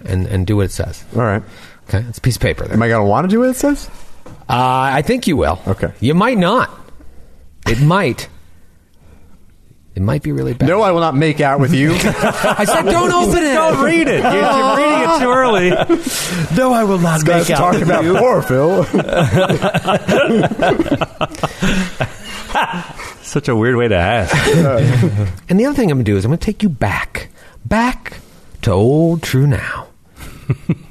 and 0.05 0.27
and 0.27 0.47
do 0.47 0.57
what 0.57 0.67
it 0.67 0.73
says. 0.73 1.03
All 1.15 1.23
right. 1.23 1.43
Okay, 1.89 2.05
it's 2.09 2.19
a 2.19 2.21
piece 2.21 2.37
of 2.37 2.43
paper. 2.43 2.65
There. 2.65 2.75
Am 2.75 2.83
I 2.83 2.89
going 2.89 3.01
to 3.03 3.09
want 3.09 3.25
to 3.25 3.29
do 3.35 3.41
what 3.41 3.49
it 3.49 3.57
says? 3.57 3.89
Uh, 4.27 4.31
I 4.49 5.03
think 5.03 5.27
you 5.27 5.37
will. 5.37 5.61
Okay. 5.67 5.93
You 6.01 6.15
might 6.15 6.37
not. 6.39 6.71
It 7.67 7.81
might. 7.81 8.29
It 9.95 10.03
might 10.03 10.23
be 10.23 10.31
really 10.31 10.55
bad. 10.55 10.69
No, 10.69 10.83
I 10.83 10.93
will 10.93 11.01
not 11.01 11.17
make 11.17 11.41
out 11.41 11.59
with 11.59 11.75
you. 11.75 11.91
I 11.95 12.65
said 12.65 12.83
don't 12.85 13.11
open 13.13 13.43
it. 13.43 13.55
Don't 13.55 13.85
read 13.85 14.07
it. 14.07 14.23
You're, 14.23 14.33
you're 14.33 14.77
reading 14.77 15.11
it 15.11 15.19
too 15.19 15.31
early. 15.33 15.71
No, 16.57 16.73
I 16.73 16.85
will 16.85 16.99
not 16.99 17.27
make 17.27 17.51
out 17.51 17.73
with 17.75 17.81
you. 17.81 17.87
We're 17.87 17.89
talking 17.89 17.89
with 17.89 17.89
about 17.89 18.05
you. 18.05 18.17
chlorophyll. 18.17 18.85
Such 23.23 23.49
a 23.49 23.57
weird 23.57 23.77
way 23.77 23.89
to 23.89 23.97
ask. 23.97 24.35
And 25.49 25.59
the 25.59 25.67
other 25.67 25.75
thing 25.75 25.91
I'm 25.91 25.99
going 25.99 26.05
to 26.05 26.11
do 26.13 26.17
is 26.17 26.25
I'm 26.25 26.31
going 26.31 26.39
to 26.39 26.45
take 26.47 26.63
you 26.63 26.69
back, 26.69 27.29
back 27.71 28.19
to 28.61 28.73
old 28.73 29.23
Trunau, 29.23 29.87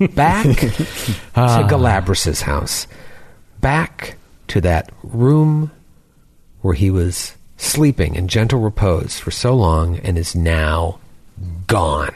back 0.15 0.47
ah. 1.35 1.61
to 1.61 1.67
Galabras's 1.67 2.41
house, 2.41 2.87
back 3.61 4.17
to 4.47 4.59
that 4.61 4.91
room 5.03 5.69
where 6.61 6.73
he 6.73 6.89
was 6.89 7.35
sleeping 7.57 8.15
in 8.15 8.27
gentle 8.27 8.61
repose 8.61 9.19
for 9.19 9.29
so 9.29 9.53
long 9.53 9.99
and 9.99 10.17
is 10.17 10.35
now 10.35 10.97
gone. 11.67 12.15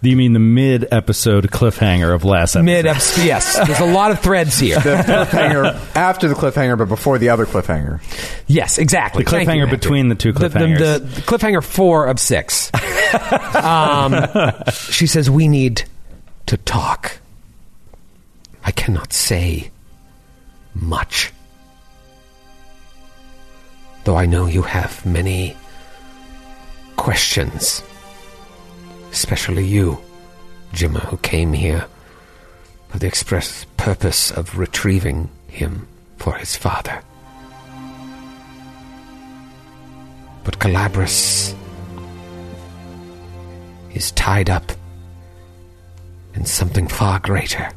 You 0.00 0.16
mean 0.16 0.32
the 0.32 0.38
mid 0.38 0.86
episode 0.92 1.50
cliffhanger 1.50 2.14
of 2.14 2.24
last 2.24 2.54
episode? 2.54 2.64
Mid 2.64 2.86
episode, 2.86 3.24
yes. 3.24 3.56
There's 3.66 3.80
a 3.80 3.84
lot 3.92 4.12
of 4.12 4.20
threads 4.20 4.56
here. 4.58 4.76
the 4.78 4.90
cliffhanger 5.02 5.96
after 5.96 6.28
the 6.28 6.34
cliffhanger, 6.36 6.78
but 6.78 6.88
before 6.88 7.18
the 7.18 7.30
other 7.30 7.46
cliffhanger. 7.46 8.00
Yes, 8.46 8.78
exactly. 8.78 9.24
The 9.24 9.30
Thank 9.30 9.48
you, 9.48 9.54
cliffhanger 9.66 9.70
between 9.70 10.08
the 10.08 10.14
two 10.14 10.32
The- 10.32 10.48
the- 10.48 10.58
cliffhangers. 10.58 10.78
The, 10.78 10.98
the 11.00 11.20
cliffhanger 11.22 11.64
four 11.64 12.06
of 12.06 12.20
six. 12.20 12.70
um, 13.56 14.14
she 14.72 15.08
says, 15.08 15.28
We 15.28 15.48
need 15.48 15.84
to 16.46 16.56
talk. 16.58 17.18
I 18.64 18.70
cannot 18.70 19.12
say 19.12 19.70
much. 20.74 21.32
Though 24.04 24.14
I 24.16 24.26
know 24.26 24.46
you 24.46 24.62
have 24.62 25.04
many 25.04 25.56
questions. 26.96 27.82
Especially 29.10 29.64
you, 29.64 29.98
Jimmer, 30.72 31.04
who 31.06 31.16
came 31.18 31.52
here 31.52 31.86
for 32.88 32.98
the 32.98 33.06
express 33.06 33.66
purpose 33.76 34.30
of 34.30 34.58
retrieving 34.58 35.30
him 35.46 35.86
for 36.16 36.34
his 36.34 36.56
father. 36.56 37.02
But 40.44 40.58
Galabras 40.58 41.54
is 43.94 44.12
tied 44.12 44.48
up 44.50 44.72
in 46.34 46.44
something 46.44 46.86
far 46.86 47.18
greater. 47.18 47.70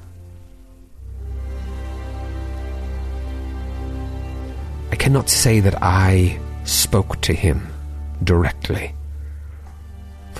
I 4.92 4.96
cannot 4.96 5.30
say 5.30 5.60
that 5.62 5.82
I 5.82 6.40
spoke 6.64 7.20
to 7.22 7.34
him 7.34 7.68
directly. 8.24 8.94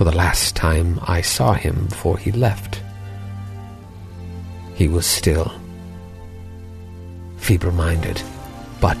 For 0.02 0.10
the 0.10 0.16
last 0.16 0.56
time 0.56 0.98
I 1.04 1.20
saw 1.20 1.52
him 1.52 1.86
before 1.86 2.18
he 2.18 2.32
left, 2.32 2.82
he 4.74 4.88
was 4.88 5.06
still 5.06 5.52
feeble 7.36 7.70
minded. 7.70 8.20
But 8.80 8.98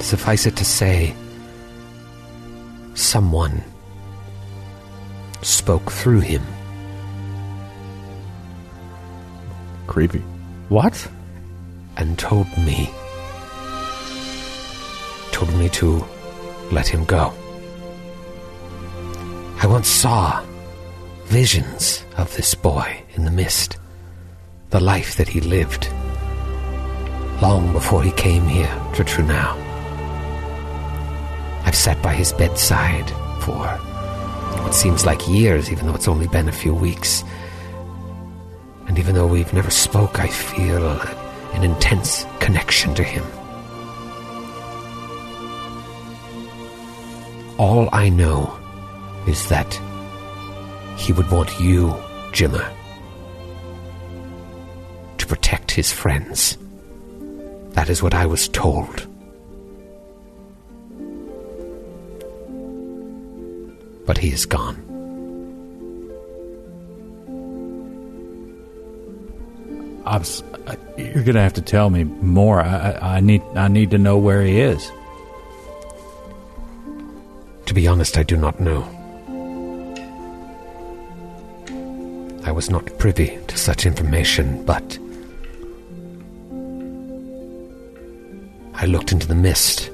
suffice 0.00 0.44
it 0.44 0.56
to 0.56 0.64
say, 0.66 1.14
someone 2.92 3.64
spoke 5.40 5.90
through 5.90 6.20
him. 6.20 6.42
Creepy. 9.86 10.22
what? 10.68 11.08
and 11.96 12.18
told 12.18 12.46
me 12.58 12.90
told 15.32 15.50
me 15.54 15.70
to 15.70 16.04
let 16.70 16.86
him 16.86 17.06
go. 17.06 17.39
I 19.62 19.66
once 19.66 19.88
saw 19.88 20.42
visions 21.26 22.06
of 22.16 22.34
this 22.34 22.54
boy 22.54 23.02
in 23.14 23.26
the 23.26 23.30
mist, 23.30 23.76
the 24.70 24.80
life 24.80 25.16
that 25.16 25.28
he 25.28 25.42
lived 25.42 25.86
long 27.42 27.70
before 27.74 28.02
he 28.02 28.10
came 28.12 28.46
here 28.46 28.74
to 28.94 29.04
Trunau. 29.04 29.54
I've 31.66 31.74
sat 31.74 32.00
by 32.02 32.14
his 32.14 32.32
bedside 32.32 33.10
for 33.42 33.66
what 34.62 34.74
seems 34.74 35.04
like 35.04 35.28
years, 35.28 35.70
even 35.70 35.86
though 35.86 35.94
it's 35.94 36.08
only 36.08 36.28
been 36.28 36.48
a 36.48 36.52
few 36.52 36.72
weeks. 36.72 37.22
And 38.86 38.98
even 38.98 39.14
though 39.14 39.26
we've 39.26 39.52
never 39.52 39.70
spoke, 39.70 40.20
I 40.20 40.28
feel 40.28 40.88
an 41.52 41.64
intense 41.64 42.24
connection 42.38 42.94
to 42.94 43.04
him. 43.04 43.24
All 47.58 47.90
I 47.92 48.08
know 48.08 48.59
is 49.26 49.48
that 49.48 49.80
he 50.96 51.12
would 51.12 51.30
want 51.30 51.60
you, 51.60 51.88
Jimmer, 52.32 52.68
to 55.18 55.26
protect 55.26 55.70
his 55.70 55.92
friends. 55.92 56.58
That 57.70 57.88
is 57.88 58.02
what 58.02 58.14
I 58.14 58.26
was 58.26 58.48
told. 58.48 59.06
But 64.06 64.18
he 64.18 64.32
is 64.32 64.44
gone. 64.44 64.76
I'm, 70.04 70.22
uh, 70.66 70.74
you're 70.96 71.22
going 71.22 71.36
to 71.36 71.40
have 71.40 71.52
to 71.54 71.62
tell 71.62 71.88
me 71.88 72.04
more. 72.04 72.60
I, 72.60 72.90
I, 72.90 73.16
I 73.16 73.20
need 73.20 73.42
I 73.54 73.68
need 73.68 73.92
to 73.92 73.98
know 73.98 74.18
where 74.18 74.42
he 74.42 74.58
is. 74.60 74.90
To 77.66 77.74
be 77.74 77.86
honest, 77.86 78.18
I 78.18 78.24
do 78.24 78.36
not 78.36 78.58
know. 78.58 78.88
I 82.44 82.52
was 82.52 82.70
not 82.70 82.98
privy 82.98 83.38
to 83.48 83.56
such 83.56 83.86
information, 83.86 84.64
but 84.64 84.98
I 88.74 88.86
looked 88.86 89.12
into 89.12 89.26
the 89.26 89.34
mist. 89.34 89.90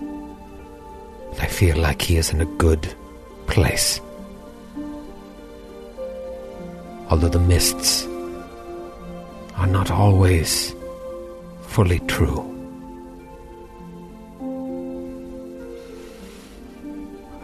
And 0.00 1.40
I 1.40 1.46
feel 1.46 1.76
like 1.76 2.00
he 2.00 2.16
is 2.16 2.30
in 2.30 2.40
a 2.40 2.46
good 2.56 2.94
place. 3.46 4.00
Although 7.10 7.28
the 7.28 7.40
mists 7.40 8.06
are 9.56 9.66
not 9.66 9.90
always 9.90 10.74
fully 11.60 12.00
true. 12.00 12.38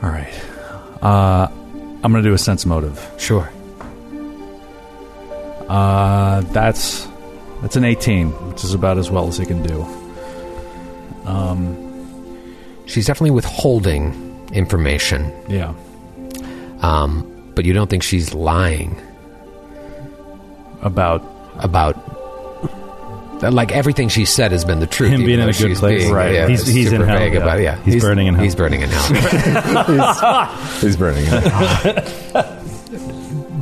All 0.03 0.11
right. 0.11 0.43
Uh, 1.03 1.49
I'm 2.03 2.13
going 2.13 2.23
to 2.25 2.29
do 2.29 2.35
a 2.35 2.39
sense 2.39 2.65
motive. 2.65 2.99
Sure. 3.19 3.51
Uh, 5.69 6.41
that's 6.53 7.07
that's 7.63 7.77
an 7.77 7.85
18, 7.85 8.31
which 8.51 8.65
is 8.65 8.73
about 8.75 8.99
as 8.99 9.11
well 9.11 9.29
as 9.29 9.37
he 9.39 9.45
can 9.47 9.63
do. 9.63 9.83
Um, 11.27 11.85
She's 12.87 13.07
definitely 13.07 13.33
withholding 13.33 14.49
information 14.55 15.31
Yeah. 15.47 15.75
Um, 16.81 17.53
but 17.55 17.67
you 17.67 17.75
don't 17.75 17.91
think 17.91 18.03
she's 18.03 18.33
lying 18.33 18.97
About 20.81 21.23
about 21.59 21.97
like 23.43 23.73
everything 23.73 24.09
she 24.09 24.25
said 24.25 24.53
has 24.53 24.65
been 24.65 24.81
the 24.81 24.87
truth. 24.87 25.11
Him 25.11 25.21
even 25.23 25.27
being 25.27 25.39
in 25.41 25.45
though 25.47 25.51
a 25.51 25.53
good 25.53 25.69
she's 25.69 25.79
place. 25.81 26.03
being, 26.05 26.15
Right. 26.15 26.35
Yeah, 26.35 26.49
He's- 26.49 26.67
he's 26.67 26.87
in 26.87 27.01
super 27.01 27.07
hell, 27.07 27.19
vague 27.19 27.35
yeah. 27.35 27.41
about. 27.41 27.61
Yeah, 27.61 27.83
He's 27.85 28.03
burning 28.03 28.27
in 28.27 28.35
hell. 28.35 28.45
He's 28.45 28.55
burning 28.57 28.81
in 28.81 28.89
hell. 28.89 30.47
He's 30.81 30.97
burning. 30.97 31.25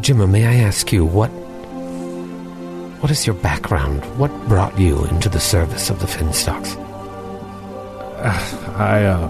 Jimmer, 0.03 0.31
may 0.31 0.47
I 0.47 0.55
ask 0.67 0.93
you 0.93 1.05
what? 1.05 1.31
What 3.07 3.13
is 3.13 3.25
your 3.25 3.37
background? 3.37 4.05
What 4.19 4.33
brought 4.49 4.77
you 4.81 5.05
into 5.05 5.29
the 5.29 5.39
service 5.39 5.91
of 5.91 6.01
the 6.01 6.07
Finstocks? 6.07 6.77
I, 8.77 9.05
uh, 9.05 9.29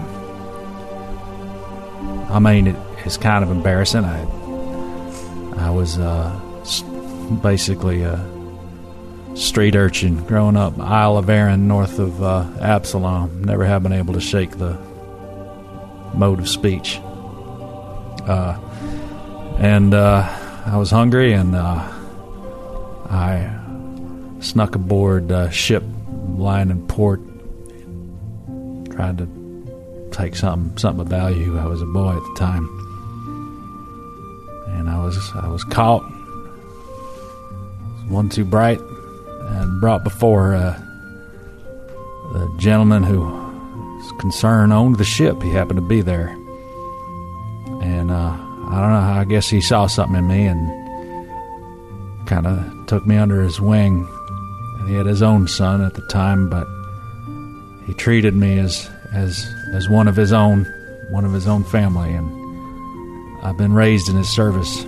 I 2.27 2.39
mean, 2.39 2.65
it, 2.65 2.75
it's 3.05 3.17
kind 3.17 3.43
of 3.43 3.51
embarrassing. 3.51 4.03
I, 4.03 4.21
I 5.57 5.69
was 5.69 5.99
uh, 5.99 6.41
basically 7.43 8.01
a 8.01 8.17
street 9.35 9.75
urchin 9.75 10.25
growing 10.25 10.57
up 10.57 10.79
Isle 10.79 11.19
of 11.19 11.29
Arran, 11.29 11.67
north 11.67 11.99
of 11.99 12.23
uh, 12.23 12.47
Absalom. 12.59 13.43
Never 13.43 13.63
have 13.63 13.83
been 13.83 13.93
able 13.93 14.15
to 14.15 14.21
shake 14.21 14.57
the 14.57 14.73
mode 16.15 16.39
of 16.39 16.49
speech. 16.49 16.99
Uh, 18.25 18.57
and 19.59 19.93
uh, 19.93 20.27
I 20.65 20.77
was 20.77 20.89
hungry, 20.89 21.33
and 21.33 21.53
uh, 21.53 21.93
I 23.07 23.56
snuck 24.39 24.75
aboard 24.75 25.31
a 25.31 25.51
ship 25.51 25.83
lying 26.37 26.69
in 26.69 26.85
port 26.87 27.19
tried 28.97 29.17
to 29.19 30.09
take 30.11 30.35
something 30.35 30.75
something 30.77 31.01
of 31.01 31.07
value. 31.07 31.57
I 31.57 31.65
was 31.65 31.81
a 31.81 31.85
boy 31.85 32.17
at 32.17 32.23
the 32.23 32.35
time, 32.37 32.65
and 34.69 34.89
I 34.89 35.03
was 35.03 35.17
I 35.35 35.47
was 35.47 35.63
caught. 35.65 36.01
One 38.09 38.29
too 38.29 38.45
bright, 38.45 38.79
and 38.79 39.81
brought 39.81 40.03
before 40.03 40.55
uh, 40.55 40.79
the 42.33 42.55
gentleman 42.57 43.03
who 43.03 43.19
was 43.19 44.13
concerned 44.19 44.73
owned 44.73 44.97
the 44.97 45.05
ship. 45.05 45.41
He 45.43 45.51
happened 45.51 45.77
to 45.77 45.85
be 45.85 46.01
there, 46.01 46.29
and 47.81 48.09
uh, 48.09 48.31
I 48.69 48.81
don't 48.81 48.91
know. 48.91 49.13
I 49.19 49.25
guess 49.25 49.47
he 49.49 49.61
saw 49.61 49.85
something 49.87 50.17
in 50.17 50.27
me 50.27 50.45
and 50.45 52.27
kind 52.27 52.47
of 52.47 52.87
took 52.87 53.05
me 53.05 53.17
under 53.17 53.43
his 53.43 53.61
wing. 53.61 54.07
He 54.87 54.93
had 54.93 55.05
his 55.05 55.21
own 55.21 55.49
son 55.49 55.83
at 55.83 55.95
the 55.95 56.01
time, 56.03 56.47
but 56.47 56.65
he 57.85 57.93
treated 57.93 58.33
me 58.33 58.57
as 58.57 58.89
as 59.13 59.45
as 59.73 59.89
one 59.89 60.07
of 60.07 60.15
his 60.15 60.31
own, 60.31 60.65
one 61.09 61.25
of 61.25 61.33
his 61.33 61.45
own 61.45 61.65
family, 61.65 62.13
and 62.13 62.25
I've 63.43 63.57
been 63.57 63.73
raised 63.73 64.07
in 64.07 64.15
his 64.15 64.29
service. 64.29 64.85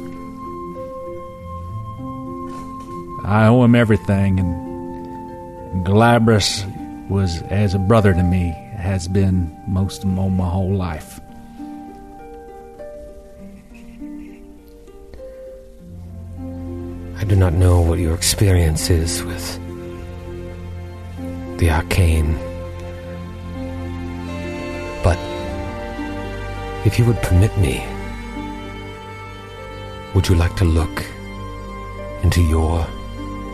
I 3.26 3.48
owe 3.48 3.62
him 3.64 3.76
everything, 3.76 4.40
and 4.40 5.86
Galabras 5.86 6.64
was 7.10 7.42
as 7.44 7.74
a 7.74 7.80
brother 7.80 8.14
to 8.14 8.24
me, 8.24 8.56
has 8.78 9.10
been 9.10 9.54
most 9.68 10.04
of 10.04 10.10
my 10.10 10.48
whole 10.48 10.74
life. 10.74 11.20
I 17.18 17.26
do 17.26 17.36
not 17.36 17.52
know 17.52 17.82
what 17.82 18.00
your 18.00 18.16
experience 18.16 18.90
is 18.90 19.22
with 19.24 19.69
the 21.60 21.70
arcane. 21.70 22.36
But 25.04 25.18
if 26.86 26.98
you 26.98 27.04
would 27.06 27.22
permit 27.22 27.56
me, 27.58 27.86
would 30.16 30.28
you 30.30 30.36
like 30.36 30.56
to 30.56 30.66
look 30.66 31.06
into 32.24 32.42
your 32.42 32.88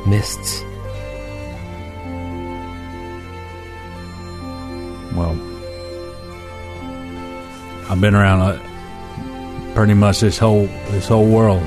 mists? 0.06 0.62
Well, 5.16 5.36
I've 7.90 8.00
been 8.00 8.14
around 8.14 8.42
uh, 8.42 9.74
pretty 9.74 9.96
much 9.96 10.20
this 10.20 10.38
whole 10.38 10.68
this 10.92 11.08
whole 11.08 11.28
world, 11.28 11.64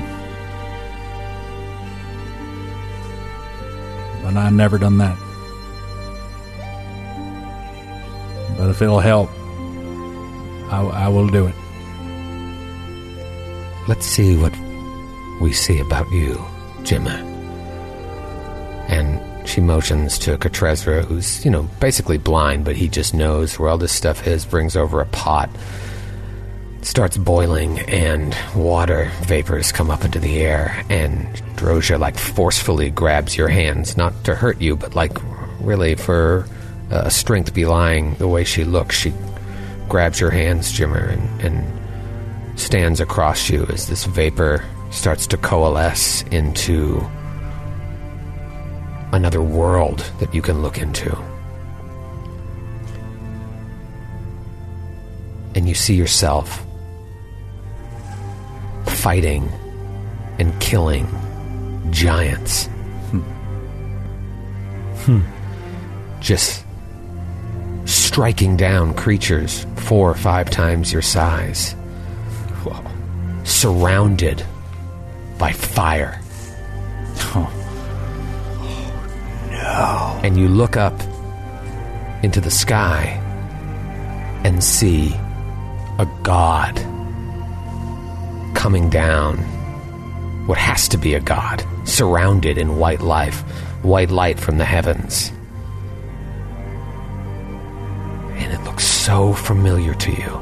but 4.23 4.37
I've 4.37 4.53
never 4.53 4.77
done 4.77 4.99
that. 4.99 5.28
But 8.69 8.75
if 8.75 8.81
it'll 8.83 8.99
help, 8.99 9.31
I, 10.71 11.05
I 11.05 11.07
will 11.07 11.27
do 11.27 11.47
it. 11.47 11.55
Let's 13.87 14.05
see 14.05 14.37
what 14.37 14.53
we 15.41 15.53
see 15.53 15.79
about 15.79 16.07
you, 16.11 16.35
Jimmer. 16.83 17.19
And 18.87 19.49
she 19.49 19.59
motions 19.59 20.19
to 20.19 20.37
Katrezra, 20.37 21.03
who's, 21.03 21.43
you 21.43 21.49
know, 21.49 21.63
basically 21.79 22.19
blind, 22.19 22.63
but 22.63 22.75
he 22.75 22.87
just 22.87 23.15
knows 23.15 23.57
where 23.57 23.69
all 23.69 23.79
this 23.79 23.91
stuff 23.91 24.27
is, 24.27 24.45
brings 24.45 24.75
over 24.75 25.01
a 25.01 25.07
pot, 25.07 25.49
starts 26.83 27.17
boiling, 27.17 27.79
and 27.89 28.37
water 28.55 29.11
vapors 29.21 29.71
come 29.71 29.89
up 29.89 30.05
into 30.05 30.19
the 30.19 30.41
air, 30.41 30.85
and 30.89 31.25
Drozia, 31.55 31.97
like, 31.97 32.19
forcefully 32.19 32.91
grabs 32.91 33.35
your 33.35 33.47
hands, 33.47 33.97
not 33.97 34.13
to 34.25 34.35
hurt 34.35 34.61
you, 34.61 34.75
but, 34.75 34.93
like, 34.93 35.17
really 35.59 35.95
for 35.95 36.45
uh, 36.91 37.09
strength 37.09 37.53
belying 37.53 38.15
the 38.15 38.27
way 38.27 38.43
she 38.43 38.63
looks. 38.63 38.95
She 38.95 39.13
grabs 39.87 40.19
your 40.19 40.31
hands, 40.31 40.71
Jimmer, 40.71 41.11
and, 41.11 41.41
and 41.41 42.59
stands 42.59 42.99
across 42.99 43.49
you 43.49 43.65
as 43.65 43.87
this 43.87 44.05
vapor 44.05 44.63
starts 44.91 45.27
to 45.27 45.37
coalesce 45.37 46.23
into 46.31 46.99
another 49.11 49.41
world 49.41 49.99
that 50.19 50.33
you 50.33 50.41
can 50.41 50.61
look 50.61 50.77
into. 50.77 51.15
And 55.55 55.67
you 55.67 55.75
see 55.75 55.95
yourself 55.95 56.65
fighting 58.85 59.49
and 60.37 60.59
killing 60.59 61.07
giants. 61.91 62.67
Hmm. 65.05 65.21
Just 66.19 66.65
striking 68.09 68.57
down 68.57 68.91
creatures 68.95 69.67
four 69.75 70.09
or 70.09 70.15
five 70.15 70.49
times 70.49 70.91
your 70.91 71.01
size 71.03 71.75
surrounded 73.43 74.43
by 75.37 75.51
fire. 75.51 76.19
Oh, 77.35 77.47
no. 79.51 80.27
And 80.27 80.39
you 80.39 80.47
look 80.47 80.75
up 80.75 80.99
into 82.23 82.41
the 82.41 82.49
sky 82.49 83.21
and 84.43 84.63
see 84.63 85.13
a 85.99 86.07
god 86.23 86.77
coming 88.55 88.89
down. 88.89 89.37
What 90.47 90.57
has 90.57 90.87
to 90.87 90.97
be 90.97 91.13
a 91.13 91.19
god, 91.19 91.63
surrounded 91.83 92.57
in 92.57 92.77
white 92.77 93.01
life, 93.01 93.41
white 93.83 94.09
light 94.09 94.39
from 94.39 94.57
the 94.57 94.65
heavens. 94.65 95.31
And 98.39 98.53
it 98.53 98.63
looks 98.63 98.85
so 98.85 99.33
familiar 99.33 99.93
to 99.93 100.11
you. 100.11 100.37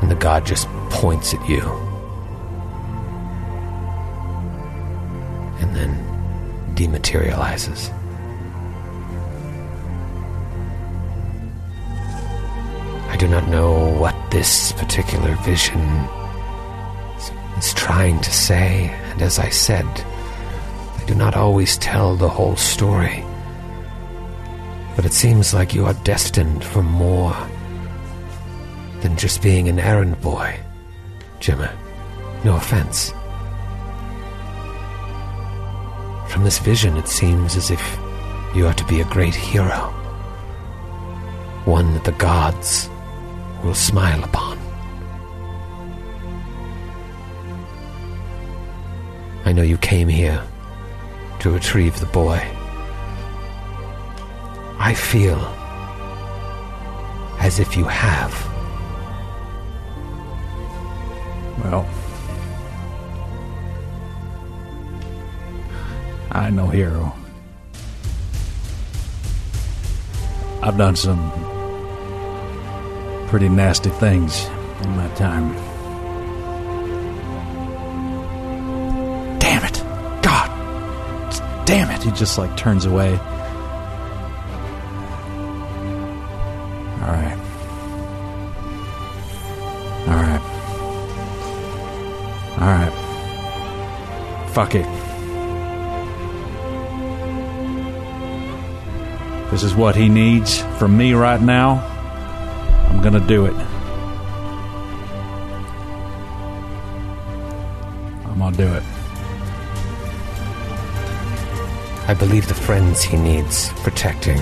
And 0.00 0.10
the 0.10 0.16
god 0.16 0.44
just 0.44 0.68
points 0.90 1.32
at 1.34 1.48
you. 1.48 1.62
And 5.60 5.74
then 5.76 5.92
dematerializes. 6.74 7.90
I 13.10 13.16
do 13.16 13.28
not 13.28 13.46
know 13.48 13.94
what 13.98 14.14
this 14.30 14.72
particular 14.72 15.36
vision 15.36 15.80
is- 17.58 17.72
trying 17.74 18.18
to 18.20 18.32
say, 18.32 18.90
and 19.12 19.22
as 19.22 19.38
I 19.38 19.50
said, 19.50 19.86
I 20.98 21.04
do 21.06 21.14
not 21.14 21.36
always 21.36 21.76
tell 21.78 22.16
the 22.16 22.28
whole 22.28 22.56
story. 22.56 23.24
But 24.96 25.04
it 25.04 25.12
seems 25.12 25.52
like 25.52 25.74
you 25.74 25.86
are 25.86 25.94
destined 26.04 26.64
for 26.64 26.82
more 26.82 27.34
than 29.00 29.16
just 29.16 29.42
being 29.42 29.68
an 29.68 29.78
errand 29.78 30.20
boy, 30.20 30.58
Jimmer. 31.40 31.74
No 32.44 32.56
offense. 32.56 33.12
From 36.30 36.44
this 36.44 36.58
vision, 36.58 36.96
it 36.96 37.08
seems 37.08 37.56
as 37.56 37.70
if 37.70 37.98
you 38.54 38.66
are 38.66 38.74
to 38.74 38.84
be 38.86 39.00
a 39.00 39.04
great 39.04 39.34
hero. 39.34 39.90
One 41.64 41.92
that 41.94 42.04
the 42.04 42.12
gods 42.12 42.88
will 43.62 43.74
smile 43.74 44.22
upon. 44.22 44.58
I 49.44 49.52
know 49.52 49.62
you 49.62 49.76
came 49.78 50.08
here 50.08 50.42
to 51.40 51.50
retrieve 51.50 52.00
the 52.00 52.06
boy. 52.06 52.42
I 54.86 54.92
feel 54.92 55.38
as 57.40 57.58
if 57.58 57.74
you 57.74 57.84
have. 57.84 58.32
Well, 61.64 61.88
I 66.32 66.50
no 66.50 66.66
hero. 66.66 67.14
I've 70.62 70.76
done 70.76 70.96
some 70.96 71.30
pretty 73.28 73.48
nasty 73.48 73.88
things 73.88 74.44
in 74.82 74.96
my 74.98 75.08
time. 75.14 75.54
Damn 79.38 79.64
it! 79.64 79.82
God! 80.22 81.64
Damn 81.64 81.90
it! 81.90 82.02
He 82.02 82.10
just 82.10 82.36
like 82.36 82.54
turns 82.58 82.84
away 82.84 83.18
Fuck 94.54 94.76
it. 94.76 94.86
This 99.50 99.64
is 99.64 99.74
what 99.74 99.96
he 99.96 100.08
needs 100.08 100.62
from 100.78 100.96
me 100.96 101.12
right 101.12 101.40
now. 101.40 101.84
I'm 102.88 103.02
gonna 103.02 103.18
do 103.18 103.46
it. 103.46 103.54
I'm 108.24 108.38
gonna 108.38 108.56
do 108.56 108.72
it. 108.72 108.82
I 112.06 112.14
believe 112.14 112.46
the 112.46 112.54
friends 112.54 113.02
he 113.02 113.16
needs 113.16 113.70
protecting 113.82 114.40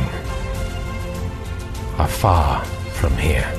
are 1.99 2.09
far 2.09 2.63
from 3.01 3.17
here. 3.17 3.51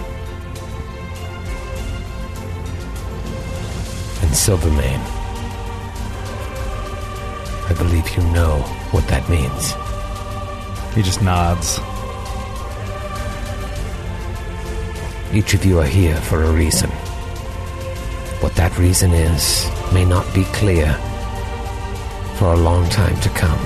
And 4.22 4.36
Silvermane, 4.36 5.13
I 7.74 7.76
believe 7.76 8.16
you 8.16 8.22
know 8.26 8.60
what 8.92 9.08
that 9.08 9.28
means. 9.28 9.74
He 10.94 11.02
just 11.02 11.24
nods. 11.24 11.80
Each 15.34 15.56
of 15.56 15.66
you 15.66 15.80
are 15.80 15.86
here 15.86 16.16
for 16.18 16.44
a 16.44 16.52
reason. 16.52 16.92
What 18.42 18.54
that 18.58 18.78
reason 18.78 19.12
is 19.12 19.68
may 19.92 20.06
not 20.06 20.32
be 20.36 20.44
clear 20.54 20.94
for 22.38 22.54
a 22.54 22.58
long 22.58 22.88
time 22.90 23.20
to 23.22 23.30
come. 23.30 23.60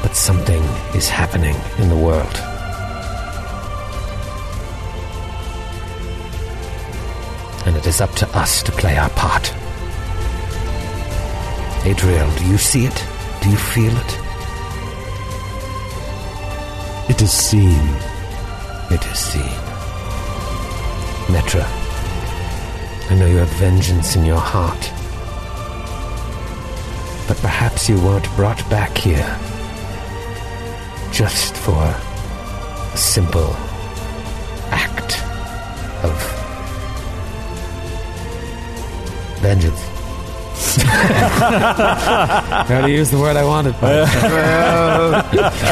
But 0.00 0.14
something 0.14 0.62
is 0.94 1.08
happening 1.08 1.56
in 1.78 1.88
the 1.88 1.96
world. 1.96 2.36
And 7.66 7.76
it 7.76 7.84
is 7.84 8.00
up 8.00 8.14
to 8.14 8.28
us 8.38 8.62
to 8.62 8.70
play 8.70 8.96
our 8.96 9.10
part. 9.10 9.52
Adriel, 11.84 12.30
do 12.36 12.44
you 12.46 12.58
see 12.58 12.84
it? 12.84 13.04
Do 13.40 13.48
you 13.48 13.56
feel 13.56 13.96
it? 13.96 14.18
It 17.10 17.22
is 17.22 17.32
seen. 17.32 17.88
It 18.90 19.04
is 19.06 19.18
seen. 19.18 19.56
Metra, 21.32 21.64
I 23.10 23.16
know 23.18 23.26
you 23.26 23.38
have 23.38 23.48
vengeance 23.54 24.14
in 24.14 24.26
your 24.26 24.38
heart. 24.38 24.80
But 27.26 27.38
perhaps 27.38 27.88
you 27.88 27.98
weren't 28.00 28.28
brought 28.36 28.62
back 28.68 28.98
here 28.98 29.38
just 31.12 31.56
for 31.56 31.82
a 31.82 32.96
simple 32.96 33.54
act 34.70 35.22
of 36.04 36.14
vengeance. 39.40 39.89
How 40.76 42.66
to 42.86 42.90
use 42.90 43.10
the 43.10 43.18
word 43.18 43.36
I 43.36 43.44
wanted. 43.44 43.74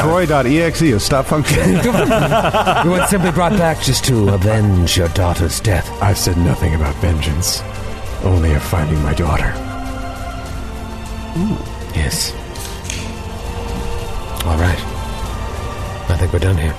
Troy.exe 0.01 0.81
is 0.81 1.03
stop 1.03 1.25
functioning. 1.25 1.69
you 1.83 2.91
weren't 2.91 3.09
simply 3.09 3.31
brought 3.31 3.53
back 3.53 3.81
just 3.81 4.03
to 4.05 4.29
avenge 4.29 4.97
your 4.97 5.09
daughter's 5.09 5.59
death. 5.59 5.89
I've 6.01 6.17
said 6.17 6.37
nothing 6.37 6.75
about 6.75 6.95
vengeance, 6.95 7.61
only 8.23 8.53
of 8.53 8.63
finding 8.63 9.01
my 9.03 9.13
daughter. 9.13 9.53
Yes. 11.95 12.33
All 14.45 14.57
right. 14.57 14.79
I 16.09 16.15
think 16.17 16.33
we're 16.33 16.39
done 16.39 16.57
here. 16.57 16.75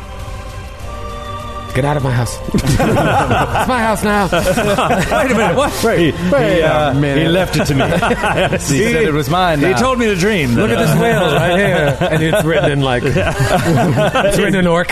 Get 1.81 1.89
out 1.89 1.97
of 1.97 2.03
my 2.03 2.11
house. 2.11 2.39
it's 2.55 2.79
my 2.79 3.81
house 3.81 4.05
now. 4.05 4.25
Wait 4.31 5.31
a 5.31 5.35
minute. 5.35 5.57
What? 5.57 5.73
Wait, 5.83 6.15
wait 6.31 6.57
he, 6.57 6.63
uh, 6.63 6.91
a 6.91 6.95
minute. 6.95 7.23
he 7.23 7.29
left 7.29 7.57
it 7.57 7.65
to 7.65 7.75
me. 7.75 7.85
he 8.53 8.59
said 8.59 9.03
it 9.03 9.15
was 9.15 9.31
mine. 9.31 9.61
He 9.61 9.71
now. 9.71 9.79
told 9.79 9.99
me 9.99 10.05
to 10.05 10.15
dream. 10.15 10.57
Look 10.57 10.69
at 10.69 10.79
this 10.79 10.95
whale 11.01 11.35
right 11.35 11.57
here. 11.57 11.97
And 12.03 12.23
it's 12.23 12.45
written 12.45 12.71
in 12.71 12.83
like, 12.83 13.03
it's 13.07 14.37
written 14.37 14.57
in 14.57 14.67
orc. 14.67 14.91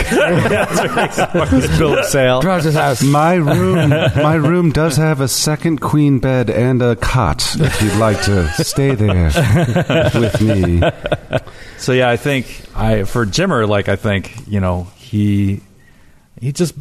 Philip 1.76 2.06
Sale. 2.06 2.40
Roger's 2.40 2.72
house. 2.72 3.02
My 3.02 3.34
room, 3.34 3.90
my 3.90 4.36
room 4.36 4.72
does 4.72 4.96
have 4.96 5.20
a 5.20 5.28
second 5.28 5.82
queen 5.82 6.20
bed 6.20 6.48
and 6.48 6.80
a 6.80 6.96
cot. 6.96 7.54
If 7.60 7.82
you'd 7.82 7.96
like 7.96 8.22
to 8.22 8.48
stay 8.64 8.94
there 8.94 9.24
with 10.14 10.40
me, 10.40 10.80
So 11.76 11.92
yeah, 11.92 12.08
I 12.08 12.16
think 12.16 12.46
I 12.74 13.04
for 13.04 13.26
Jimmer, 13.26 13.68
like 13.68 13.90
I 13.90 13.96
think 13.96 14.34
you 14.48 14.60
know 14.60 14.88
he 14.96 15.60
he 16.40 16.52
just 16.52 16.74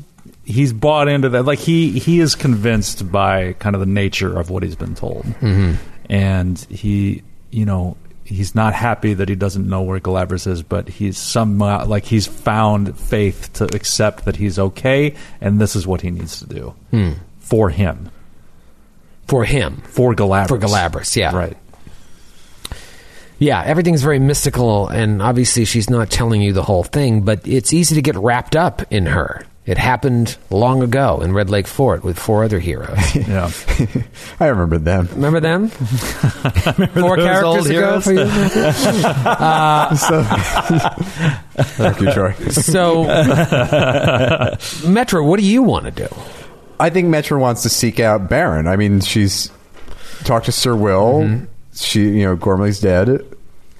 he's 0.45 0.73
bought 0.73 1.07
into 1.07 1.29
that. 1.29 1.43
Like 1.43 1.59
he 1.59 1.99
he 1.99 2.19
is 2.19 2.35
convinced 2.35 3.11
by 3.11 3.53
kind 3.53 3.75
of 3.75 3.79
the 3.79 3.85
nature 3.85 4.37
of 4.37 4.49
what 4.49 4.63
he's 4.63 4.75
been 4.75 4.95
told, 4.95 5.23
mm-hmm. 5.23 5.73
and 6.09 6.59
he 6.69 7.23
you 7.51 7.65
know 7.65 7.97
he's 8.23 8.53
not 8.53 8.73
happy 8.73 9.13
that 9.13 9.29
he 9.29 9.35
doesn't 9.35 9.67
know 9.67 9.81
where 9.81 9.99
Galabras 9.99 10.47
is, 10.47 10.61
but 10.61 10.89
he's 10.89 11.17
somehow 11.17 11.85
like 11.85 12.05
he's 12.05 12.27
found 12.27 12.97
faith 12.97 13.53
to 13.53 13.63
accept 13.75 14.25
that 14.25 14.35
he's 14.35 14.59
okay, 14.59 15.15
and 15.41 15.59
this 15.59 15.75
is 15.75 15.87
what 15.87 16.01
he 16.01 16.11
needs 16.11 16.39
to 16.39 16.47
do 16.47 16.75
hmm. 16.91 17.13
for 17.39 17.69
him, 17.69 18.09
For 19.27 19.45
him. 19.45 19.81
for 19.85 20.13
Galabras, 20.13 20.49
For 20.49 20.57
Galabras, 20.59 21.15
yeah. 21.15 21.35
right. 21.35 21.57
Yeah, 23.39 23.61
everything's 23.63 24.01
very 24.01 24.19
mystical, 24.19 24.87
and 24.87 25.21
obviously 25.21 25.65
she's 25.65 25.89
not 25.89 26.09
telling 26.09 26.41
you 26.41 26.53
the 26.53 26.63
whole 26.63 26.83
thing, 26.83 27.21
but 27.21 27.47
it's 27.47 27.71
easy 27.71 27.95
to 27.95 28.01
get 28.01 28.15
wrapped 28.15 28.55
up 28.55 28.81
in 28.91 29.05
her. 29.05 29.45
It 29.65 29.77
happened 29.77 30.37
long 30.49 30.81
ago 30.81 31.19
in 31.19 31.33
Red 31.33 31.49
Lake 31.49 31.67
Fort 31.67 32.01
with 32.03 32.17
four 32.17 32.45
other 32.45 32.57
heroes. 32.59 32.97
Yeah. 33.15 33.51
I 34.39 34.47
remember 34.47 34.77
them. 34.77 35.09
Remember 35.11 35.39
them? 35.41 35.67
Four 35.69 37.17
those 37.17 37.25
characters 37.25 37.43
old 37.43 37.67
ago 37.67 37.99
heroes? 37.99 38.03
for 38.05 38.13
you? 38.13 38.21
Uh, 38.21 39.95
Thank 41.75 41.99
you, 42.01 42.11
Troy. 42.13 42.31
So, 42.49 43.03
Metra, 44.85 45.25
what 45.25 45.39
do 45.39 45.45
you 45.45 45.63
want 45.63 45.85
to 45.85 45.91
do? 45.91 46.07
I 46.79 46.89
think 46.89 47.07
Metra 47.09 47.39
wants 47.39 47.63
to 47.63 47.69
seek 47.69 47.99
out 47.99 48.29
Baron. 48.29 48.67
I 48.67 48.75
mean, 48.77 49.01
she's 49.01 49.51
talked 50.23 50.45
to 50.45 50.51
Sir 50.51 50.75
Will. 50.75 51.21
Mm-hmm. 51.21 51.45
She, 51.77 52.01
you 52.01 52.23
know, 52.25 52.35
Gormley's 52.35 52.79
dead, 52.81 53.23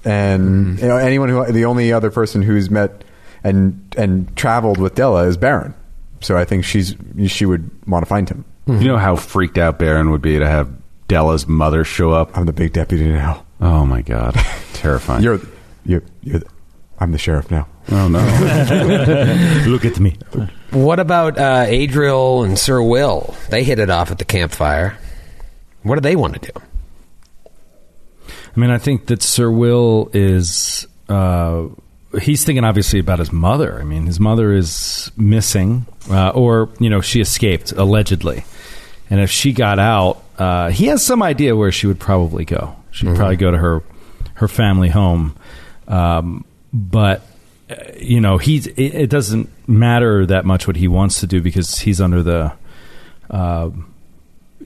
and 0.04 0.78
you 0.78 0.86
know, 0.86 0.96
anyone 0.96 1.28
who 1.28 1.44
the 1.52 1.64
only 1.64 1.92
other 1.92 2.10
person 2.10 2.42
who's 2.42 2.70
met 2.70 3.04
and 3.44 3.92
and 3.96 4.34
traveled 4.36 4.78
with 4.78 4.94
Della 4.94 5.24
is 5.26 5.36
Baron. 5.36 5.74
So 6.20 6.36
I 6.36 6.44
think 6.44 6.64
she's 6.64 6.94
she 7.26 7.44
would 7.46 7.70
want 7.88 8.04
to 8.04 8.08
find 8.08 8.28
him. 8.28 8.44
you 8.66 8.86
know 8.88 8.98
how 8.98 9.16
freaked 9.16 9.58
out 9.58 9.78
Baron 9.78 10.10
would 10.10 10.22
be 10.22 10.38
to 10.38 10.46
have 10.46 10.70
Della's 11.08 11.46
mother 11.48 11.84
show 11.84 12.10
up. 12.12 12.36
I'm 12.36 12.46
the 12.46 12.52
big 12.52 12.72
deputy 12.72 13.06
now. 13.08 13.44
Oh 13.60 13.84
my 13.84 14.02
god, 14.02 14.34
terrifying! 14.74 15.22
You're 15.24 15.40
you're, 15.84 16.02
you're 16.22 16.38
the, 16.40 16.46
I'm 17.00 17.10
the 17.12 17.18
sheriff 17.18 17.50
now. 17.50 17.66
oh 17.90 18.08
no, 18.08 18.18
Look 19.66 19.84
at 19.84 19.98
me. 19.98 20.16
What 20.70 21.00
about 21.00 21.38
uh, 21.38 21.64
Adriel 21.66 22.44
and 22.44 22.58
Sir 22.58 22.82
Will? 22.82 23.34
They 23.50 23.64
hit 23.64 23.78
it 23.78 23.90
off 23.90 24.10
at 24.10 24.18
the 24.18 24.24
campfire. 24.24 24.96
What 25.82 25.94
do 25.94 26.00
they 26.02 26.14
want 26.16 26.34
to 26.40 26.52
do? 26.52 26.60
I 28.54 28.60
mean, 28.60 28.70
I 28.70 28.78
think 28.78 29.06
that 29.06 29.22
Sir 29.22 29.50
Will 29.50 30.10
is. 30.12 30.86
Uh, 31.08 31.68
he's 32.20 32.44
thinking 32.44 32.64
obviously 32.64 32.98
about 32.98 33.18
his 33.18 33.32
mother. 33.32 33.78
I 33.80 33.84
mean, 33.84 34.06
his 34.06 34.20
mother 34.20 34.52
is 34.52 35.10
missing, 35.16 35.86
uh, 36.10 36.30
or 36.30 36.70
you 36.78 36.90
know, 36.90 37.00
she 37.00 37.20
escaped 37.20 37.72
allegedly, 37.72 38.44
and 39.10 39.20
if 39.20 39.30
she 39.30 39.52
got 39.52 39.78
out, 39.78 40.22
uh, 40.38 40.70
he 40.70 40.86
has 40.86 41.04
some 41.04 41.22
idea 41.22 41.56
where 41.56 41.72
she 41.72 41.86
would 41.86 42.00
probably 42.00 42.44
go. 42.44 42.76
She'd 42.90 43.14
probably 43.14 43.36
go 43.36 43.50
to 43.50 43.58
her 43.58 43.82
her 44.34 44.48
family 44.48 44.88
home, 44.88 45.36
um, 45.86 46.44
but 46.72 47.22
uh, 47.70 47.74
you 47.98 48.20
know, 48.20 48.38
he's. 48.38 48.66
It, 48.66 48.94
it 48.94 49.10
doesn't 49.10 49.50
matter 49.68 50.24
that 50.26 50.44
much 50.44 50.66
what 50.66 50.76
he 50.76 50.88
wants 50.88 51.20
to 51.20 51.26
do 51.26 51.40
because 51.40 51.78
he's 51.78 52.00
under 52.00 52.22
the. 52.22 52.52
Uh, 53.30 53.70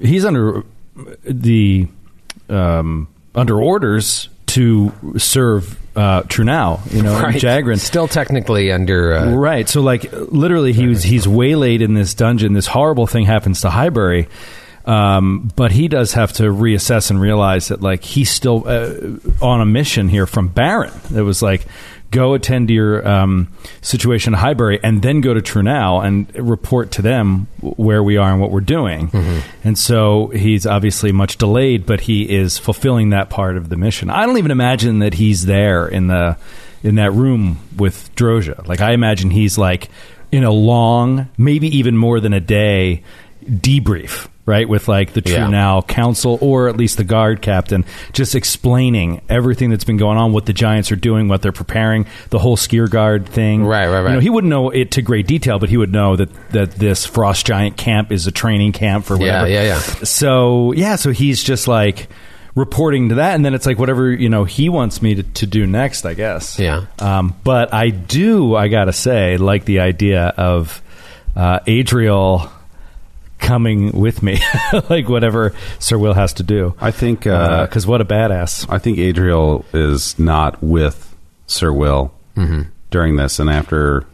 he's 0.00 0.24
under 0.24 0.64
the 1.24 1.88
um, 2.48 3.08
under 3.34 3.60
orders 3.60 4.28
to 4.48 4.92
serve 5.18 5.78
uh, 5.96 6.22
Trunau, 6.22 6.80
you 6.92 7.02
know, 7.02 7.14
Jagrin. 7.32 7.78
Still 7.78 8.08
technically 8.08 8.72
under. 8.72 9.14
Uh, 9.14 9.32
Right. 9.34 9.68
So, 9.68 9.80
like, 9.82 10.10
literally, 10.12 10.72
he 10.72 10.86
was 10.86 11.02
he's 11.02 11.26
waylaid 11.28 11.82
in 11.82 11.94
this 11.94 12.14
dungeon. 12.14 12.52
This 12.52 12.66
horrible 12.66 13.06
thing 13.06 13.24
happens 13.26 13.60
to 13.62 13.70
Highbury. 13.70 14.28
Um, 14.84 15.50
but 15.54 15.70
he 15.70 15.86
does 15.86 16.14
have 16.14 16.32
to 16.34 16.44
reassess 16.44 17.10
and 17.10 17.20
realize 17.20 17.68
that 17.68 17.80
like 17.82 18.02
he's 18.02 18.30
still 18.30 18.64
uh, 18.66 18.94
on 19.40 19.60
a 19.60 19.66
mission 19.66 20.08
here 20.08 20.26
from 20.26 20.48
Baron. 20.48 20.92
It 21.14 21.20
was 21.22 21.40
like 21.40 21.64
go 22.12 22.34
attend 22.34 22.68
to 22.68 22.74
your 22.74 23.06
um, 23.08 23.48
situation 23.80 24.34
at 24.34 24.38
Highbury 24.40 24.78
and 24.84 25.02
then 25.02 25.20
go 25.20 25.34
to 25.34 25.40
Trunau 25.40 26.04
and 26.06 26.32
report 26.36 26.92
to 26.92 27.02
them 27.02 27.48
where 27.60 28.02
we 28.02 28.16
are 28.18 28.30
and 28.30 28.40
what 28.40 28.52
we're 28.52 28.60
doing. 28.60 29.08
And 29.64 29.76
so 29.76 30.28
he's 30.28 30.66
obviously 30.66 31.10
much 31.10 31.38
delayed, 31.38 31.84
but 31.86 32.02
he 32.02 32.30
is 32.30 32.58
fulfilling 32.58 33.10
that 33.10 33.30
part 33.30 33.56
of 33.56 33.68
the 33.68 33.76
mission. 33.76 34.10
I 34.10 34.24
don't 34.26 34.38
even 34.38 34.52
imagine 34.52 35.00
that 35.00 35.14
he's 35.14 35.46
there 35.46 35.88
in 35.88 36.06
the 36.06 36.36
in 36.84 36.96
that 36.96 37.12
room 37.12 37.58
with 37.76 38.14
Droja. 38.14 38.66
Like 38.68 38.80
I 38.80 38.92
imagine 38.92 39.30
he's 39.30 39.56
like 39.58 39.88
in 40.30 40.44
a 40.44 40.50
long, 40.50 41.28
maybe 41.36 41.68
even 41.78 41.96
more 41.96 42.20
than 42.20 42.32
a 42.32 42.40
day 42.40 43.02
debrief, 43.44 44.28
right? 44.44 44.68
With 44.68 44.88
like 44.88 45.12
the 45.12 45.20
True 45.20 45.34
Yeah. 45.34 45.46
Now 45.48 45.82
Council 45.82 46.36
or 46.40 46.68
at 46.68 46.76
least 46.76 46.96
the 46.96 47.04
guard 47.04 47.40
captain, 47.42 47.84
just 48.12 48.34
explaining 48.34 49.22
everything 49.28 49.70
that's 49.70 49.84
been 49.84 49.96
going 49.98 50.18
on, 50.18 50.32
what 50.32 50.46
the 50.46 50.52
Giants 50.52 50.90
are 50.90 50.96
doing, 50.96 51.28
what 51.28 51.42
they're 51.42 51.52
preparing, 51.52 52.06
the 52.30 52.38
whole 52.38 52.56
Skiergard 52.56 53.26
thing. 53.26 53.64
Right, 53.64 53.86
right, 53.86 53.98
You 53.98 54.08
know, 54.08 54.14
right. 54.14 54.22
he 54.22 54.30
wouldn't 54.30 54.50
know 54.50 54.70
it 54.70 54.90
to 54.92 55.02
great 55.02 55.26
detail, 55.26 55.58
but 55.58 55.68
he 55.68 55.76
would 55.76 55.92
know 55.92 56.16
that 56.16 56.28
that 56.50 56.72
this 56.72 57.06
Frost 57.06 57.46
Giant 57.46 57.76
camp 57.76 58.10
is 58.10 58.26
a 58.26 58.32
training 58.32 58.72
camp 58.72 59.04
for 59.04 59.14
Yeah, 59.16 59.42
whatever. 59.42 59.48
yeah, 59.50 59.62
yeah. 59.62 59.78
So 59.78 60.72
yeah, 60.72 60.96
so 60.96 61.10
he's 61.12 61.42
just 61.44 61.68
like 61.68 62.08
reporting 62.54 63.08
to 63.10 63.14
that, 63.14 63.34
and 63.34 63.44
then 63.44 63.54
it's 63.54 63.64
like 63.64 63.78
whatever 63.78 64.10
you 64.12 64.28
know 64.28 64.44
he 64.44 64.68
wants 64.68 65.00
me 65.00 65.14
to, 65.14 65.22
to 65.22 65.46
do 65.46 65.66
next, 65.66 66.04
I 66.04 66.14
guess. 66.14 66.58
Yeah. 66.58 66.86
Um, 66.98 67.34
but 67.44 67.72
I 67.72 67.90
do, 67.90 68.54
I 68.56 68.68
gotta 68.68 68.92
say, 68.92 69.36
like 69.38 69.64
the 69.64 69.80
idea 69.80 70.24
of 70.36 70.82
uh, 71.36 71.60
Adriel 71.66 72.52
coming 73.42 73.92
with 73.92 74.22
me, 74.22 74.38
like 74.88 75.08
whatever 75.08 75.52
Sir 75.78 75.98
Will 75.98 76.14
has 76.14 76.32
to 76.34 76.42
do. 76.42 76.74
I 76.80 76.90
think 76.90 77.26
uh, 77.26 77.66
Because 77.66 77.86
what 77.86 78.00
a 78.00 78.04
badass! 78.06 78.66
I 78.70 78.78
think 78.78 78.98
Adriel 78.98 79.64
is 79.74 80.18
not 80.18 80.62
with 80.62 81.14
Sir 81.46 81.70
Will 81.72 82.14
during 82.90 83.16
this, 83.16 83.38
and 83.38 83.50
after 83.50 84.06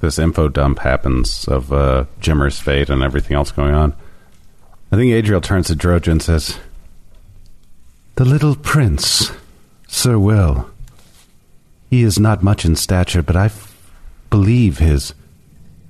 this 0.00 0.18
info 0.18 0.48
dump 0.48 0.78
happens 0.80 1.48
of 1.48 1.72
uh, 1.72 2.04
Jimmer's 2.20 2.58
fate 2.60 2.88
and 2.90 3.02
everything 3.02 3.36
else 3.36 3.50
going 3.50 3.74
on, 3.74 3.94
I 4.92 4.96
think 4.96 5.12
Adriel 5.12 5.40
turns 5.40 5.66
to 5.68 5.74
Droja 5.74 6.12
and 6.12 6.22
says, 6.22 6.58
"The 8.16 8.24
little 8.24 8.54
prince, 8.54 9.32
Sir 9.88 10.18
Will. 10.18 10.70
He 11.90 12.02
is 12.02 12.18
not 12.18 12.42
much 12.42 12.64
in 12.64 12.74
stature, 12.76 13.22
but 13.22 13.36
I 13.36 13.46
f- 13.46 13.72
believe 14.30 14.78
his 14.78 15.14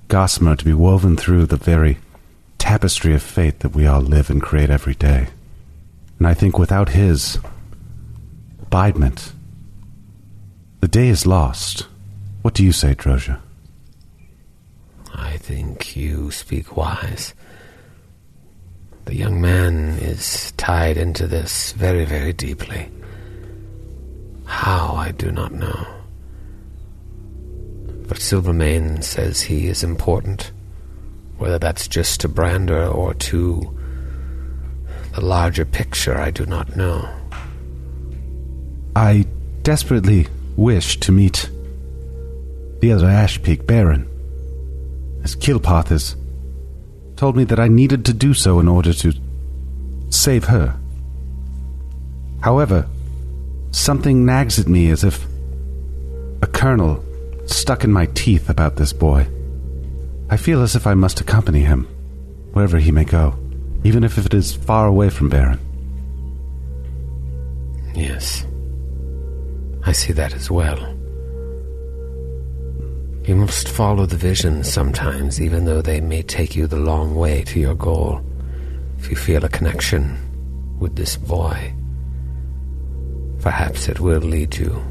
gossamer 0.07 0.55
to 0.55 0.63
be 0.65 0.73
woven 0.73 1.17
through 1.17 1.47
the 1.47 1.57
very 1.57 1.97
tapestry 2.65 3.13
of 3.13 3.21
fate 3.21 3.59
that 3.59 3.75
we 3.75 3.85
all 3.85 4.01
live 4.01 4.29
and 4.29 4.41
create 4.41 4.71
every 4.71 4.95
day. 4.95 5.27
And 6.17 6.27
I 6.27 6.33
think 6.33 6.57
without 6.57 6.89
his 6.89 7.37
abidement, 8.61 9.31
the 10.81 10.87
day 10.87 11.07
is 11.09 11.27
lost. 11.27 11.87
What 12.41 12.55
do 12.55 12.65
you 12.65 12.71
say, 12.71 12.95
Droja? 12.95 13.39
I 15.13 15.37
think 15.37 15.95
you 15.95 16.31
speak 16.31 16.75
wise. 16.75 17.33
The 19.05 19.15
young 19.15 19.39
man 19.39 19.99
is 19.99 20.51
tied 20.57 20.97
into 20.97 21.27
this 21.27 21.71
very, 21.73 22.03
very 22.03 22.33
deeply. 22.33 22.89
How, 24.45 24.95
I 24.95 25.11
do 25.11 25.31
not 25.31 25.53
know. 25.53 25.85
But 28.07 28.17
Silvermane 28.17 29.03
says 29.03 29.43
he 29.43 29.67
is 29.67 29.83
important. 29.83 30.51
Whether 31.37 31.59
that's 31.59 31.87
just 31.87 32.21
to 32.21 32.27
Brander 32.27 32.87
or 32.87 33.13
to 33.13 33.77
the 35.13 35.21
larger 35.21 35.65
picture, 35.65 36.17
I 36.17 36.31
do 36.31 36.45
not 36.45 36.75
know. 36.75 37.09
I 38.95 39.25
desperately 39.63 40.27
wish 40.55 40.99
to 41.01 41.11
meet 41.11 41.49
the 42.79 42.91
other 42.91 43.07
Ash 43.07 43.41
Peak 43.41 43.65
Baron, 43.67 44.07
as 45.23 45.35
Kilpath 45.35 45.89
has 45.89 46.15
told 47.15 47.35
me 47.35 47.43
that 47.45 47.59
I 47.59 47.67
needed 47.67 48.05
to 48.05 48.13
do 48.13 48.33
so 48.33 48.59
in 48.59 48.67
order 48.67 48.93
to 48.93 49.13
save 50.09 50.45
her. 50.45 50.77
However, 52.41 52.87
something 53.71 54.25
nags 54.25 54.59
at 54.59 54.67
me 54.67 54.89
as 54.91 55.03
if 55.03 55.25
a 56.41 56.47
kernel 56.47 57.03
stuck 57.45 57.83
in 57.83 57.91
my 57.91 58.05
teeth 58.07 58.49
about 58.49 58.75
this 58.75 58.93
boy. 58.93 59.27
I 60.35 60.37
feel 60.37 60.61
as 60.63 60.75
if 60.75 60.85
I 60.85 60.95
must 60.95 61.21
accompany 61.21 61.61
him, 61.61 61.85
wherever 62.51 62.77
he 62.77 62.91
may 62.91 63.05
go, 63.05 63.39
even 63.85 64.03
if 64.03 64.17
it 64.17 64.33
is 64.33 64.53
far 64.53 64.85
away 64.85 65.09
from 65.09 65.29
Baron. 65.29 65.61
Yes. 67.95 68.45
I 69.85 69.93
see 69.93 70.11
that 70.11 70.33
as 70.33 70.51
well. 70.51 70.77
You 73.23 73.37
must 73.37 73.69
follow 73.69 74.05
the 74.05 74.17
visions 74.17 74.69
sometimes, 74.69 75.39
even 75.39 75.63
though 75.63 75.81
they 75.81 76.01
may 76.01 76.21
take 76.21 76.53
you 76.53 76.67
the 76.67 76.83
long 76.91 77.15
way 77.15 77.43
to 77.43 77.57
your 77.61 77.75
goal. 77.75 78.21
If 78.99 79.09
you 79.09 79.15
feel 79.15 79.45
a 79.45 79.49
connection 79.49 80.17
with 80.79 80.97
this 80.97 81.15
boy, 81.15 81.73
perhaps 83.39 83.87
it 83.87 84.01
will 84.01 84.19
lead 84.19 84.57
you 84.57 84.83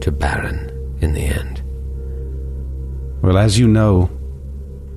to 0.00 0.12
Baron 0.12 0.70
in 1.00 1.12
the 1.12 1.24
end. 1.24 1.61
Well, 3.22 3.38
as 3.38 3.56
you 3.56 3.68
know, 3.68 4.10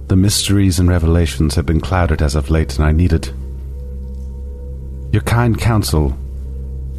the 0.07 0.15
mysteries 0.15 0.79
and 0.79 0.89
revelations 0.89 1.53
have 1.55 1.65
been 1.67 1.79
clouded 1.79 2.23
as 2.23 2.33
of 2.35 2.49
late, 2.49 2.75
and 2.75 2.85
I 2.85 2.91
needed 2.91 3.31
your 5.11 5.21
kind 5.21 5.57
counsel 5.57 6.17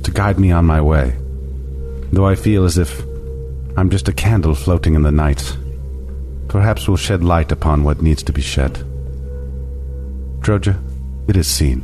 to 0.05 0.11
guide 0.13 0.39
me 0.39 0.53
on 0.53 0.65
my 0.65 0.81
way. 0.81 1.17
Though 2.13 2.27
I 2.27 2.37
feel 2.37 2.65
as 2.65 2.79
if 2.79 3.03
I'm 3.77 3.91
just 3.91 4.09
a 4.09 4.13
candle 4.13 4.55
floating 4.55 4.95
in 4.95 5.03
the 5.03 5.11
night, 5.11 5.57
perhaps 6.47 6.87
will 6.87 6.97
shed 6.97 7.25
light 7.25 7.51
upon 7.51 7.83
what 7.83 8.01
needs 8.01 8.23
to 8.23 8.33
be 8.33 8.41
shed. 8.41 8.75
Droja, 10.41 10.81
it 11.29 11.37
is 11.37 11.49
seen. 11.49 11.83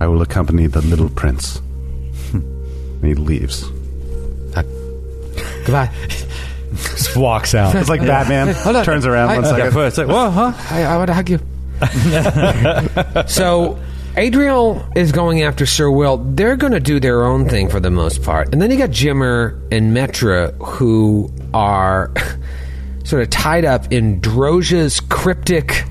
I 0.00 0.06
will 0.06 0.22
accompany 0.22 0.68
the 0.68 0.82
little 0.82 1.08
prince. 1.10 1.60
Hmm. 2.30 3.04
he 3.04 3.14
leaves. 3.14 3.64
Uh, 4.54 4.62
goodbye. 5.66 5.90
Just 6.74 7.16
walks 7.16 7.54
out. 7.54 7.74
It's 7.74 7.88
like 7.88 8.00
Batman 8.00 8.54
Hold 8.54 8.76
on. 8.76 8.84
turns 8.84 9.06
around 9.06 9.30
I- 9.30 9.34
one 9.36 9.44
second. 9.44 9.76
it's 9.86 9.98
like, 9.98 10.08
whoa, 10.08 10.30
huh? 10.30 10.52
I, 10.70 10.82
I 10.84 10.96
want 10.96 11.08
to 11.08 11.14
hug 11.14 11.30
you. 11.30 11.38
so, 13.26 13.78
Adriel 14.16 14.86
is 14.94 15.10
going 15.12 15.42
after 15.42 15.66
Sir 15.66 15.90
Will. 15.90 16.18
They're 16.18 16.56
going 16.56 16.72
to 16.72 16.80
do 16.80 17.00
their 17.00 17.24
own 17.24 17.48
thing 17.48 17.68
for 17.68 17.80
the 17.80 17.90
most 17.90 18.22
part. 18.22 18.52
And 18.52 18.62
then 18.62 18.70
you 18.70 18.78
got 18.78 18.90
Jimmer 18.90 19.60
and 19.72 19.96
Metra 19.96 20.54
who 20.64 21.32
are 21.52 22.12
sort 23.04 23.22
of 23.22 23.30
tied 23.30 23.64
up 23.64 23.92
in 23.92 24.20
Droja's 24.20 25.00
cryptic 25.00 25.84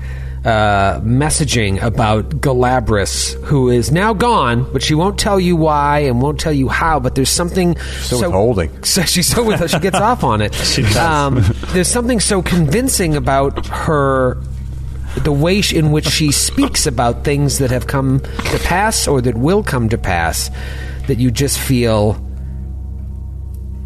uh, 0.44 1.00
messaging 1.00 1.82
about 1.82 2.28
Galabras, 2.28 3.32
who 3.44 3.70
is 3.70 3.90
now 3.90 4.12
gone, 4.12 4.70
but 4.72 4.82
she 4.82 4.94
won't 4.94 5.18
tell 5.18 5.40
you 5.40 5.56
why 5.56 6.00
and 6.00 6.20
won't 6.20 6.38
tell 6.38 6.52
you 6.52 6.68
how. 6.68 7.00
But 7.00 7.14
there's 7.14 7.30
something 7.30 7.78
So 8.02 8.20
withholding. 8.20 8.84
so 8.84 9.02
she's 9.02 9.26
so 9.26 9.42
with 9.42 9.70
she 9.70 9.78
gets 9.78 9.98
off 9.98 10.22
on 10.22 10.42
it. 10.42 10.54
she 10.74 10.82
does. 10.82 10.96
Um, 10.96 11.42
there's 11.72 11.88
something 11.88 12.20
so 12.20 12.42
convincing 12.42 13.16
about 13.16 13.66
her, 13.68 14.36
the 15.22 15.32
way 15.32 15.62
in 15.72 15.92
which 15.92 16.06
she 16.06 16.30
speaks 16.30 16.86
about 16.86 17.24
things 17.24 17.58
that 17.58 17.70
have 17.70 17.86
come 17.86 18.20
to 18.20 18.58
pass 18.64 19.08
or 19.08 19.22
that 19.22 19.36
will 19.36 19.62
come 19.62 19.88
to 19.88 19.96
pass, 19.96 20.50
that 21.06 21.18
you 21.18 21.30
just 21.30 21.58
feel 21.58 22.20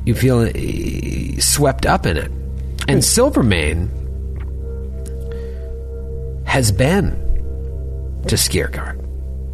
you 0.05 0.15
feel 0.15 0.41
uh, 0.41 1.41
swept 1.41 1.87
up 1.87 2.05
in 2.05 2.17
it. 2.17 2.33
And 2.89 3.05
Silvermane 3.05 3.91
has 6.49 6.73
been 6.73 7.11
to 8.27 8.35
Skiergard. 8.35 8.97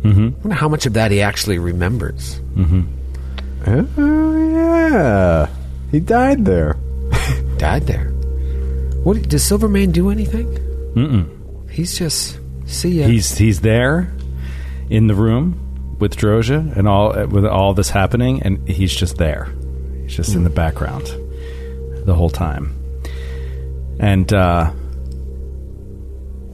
Mm-hmm. 0.02 0.20
I 0.20 0.40
wonder 0.42 0.54
how 0.54 0.68
much 0.68 0.87
of 0.87 0.92
that 0.94 1.11
he 1.11 1.20
actually 1.20 1.59
remembers. 1.59 2.40
Oh, 3.66 4.37
yeah. 4.37 5.48
He 5.90 5.98
died 6.00 6.44
there. 6.44 6.76
died 7.59 7.83
there. 7.87 8.11
What 9.02 9.28
does 9.28 9.44
Silvermane 9.44 9.90
do 9.92 10.11
anything? 10.11 10.46
Mm-mm. 10.94 11.70
He's 11.70 11.98
just 11.98 12.38
see 12.66 13.00
ya. 13.00 13.07
He's 13.07 13.37
he's 13.37 13.61
there 13.61 14.12
in 14.88 15.09
the 15.09 15.14
room 15.14 15.96
with 15.98 16.16
Droja 16.16 16.76
and 16.76 16.87
all 16.87 17.26
with 17.26 17.44
all 17.44 17.74
this 17.74 17.90
happening, 17.90 18.42
and 18.42 18.66
he's 18.68 18.94
just 18.94 19.16
there. 19.16 19.52
He's 20.02 20.14
just 20.14 20.35
in 20.35 20.44
the 20.44 20.50
background 20.50 21.07
the 22.07 22.14
whole 22.14 22.30
time. 22.30 22.74
And 23.98 24.33
uh, 24.33 24.72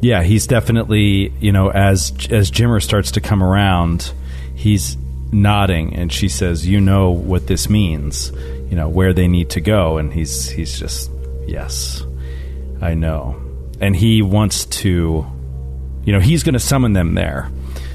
yeah, 0.00 0.22
he's 0.22 0.46
definitely 0.46 1.32
you 1.40 1.52
know 1.52 1.70
as 1.70 2.12
as 2.30 2.50
Jimmer 2.50 2.82
starts 2.82 3.12
to 3.12 3.20
come 3.20 3.42
around, 3.42 4.12
he's 4.54 4.96
nodding, 5.32 5.94
and 5.94 6.12
she 6.12 6.28
says, 6.28 6.66
"You 6.66 6.80
know 6.80 7.10
what 7.10 7.46
this 7.46 7.68
means. 7.68 8.32
You 8.70 8.76
know 8.76 8.88
where 8.88 9.12
they 9.12 9.28
need 9.28 9.50
to 9.50 9.60
go." 9.60 9.98
And 9.98 10.12
he's 10.12 10.48
he's 10.48 10.78
just 10.78 11.10
yes, 11.46 12.02
I 12.80 12.94
know. 12.94 13.40
And 13.80 13.94
he 13.94 14.22
wants 14.22 14.66
to 14.66 15.26
you 16.04 16.12
know 16.12 16.20
he's 16.20 16.42
going 16.42 16.54
to 16.54 16.60
summon 16.60 16.92
them 16.92 17.14
there 17.14 17.50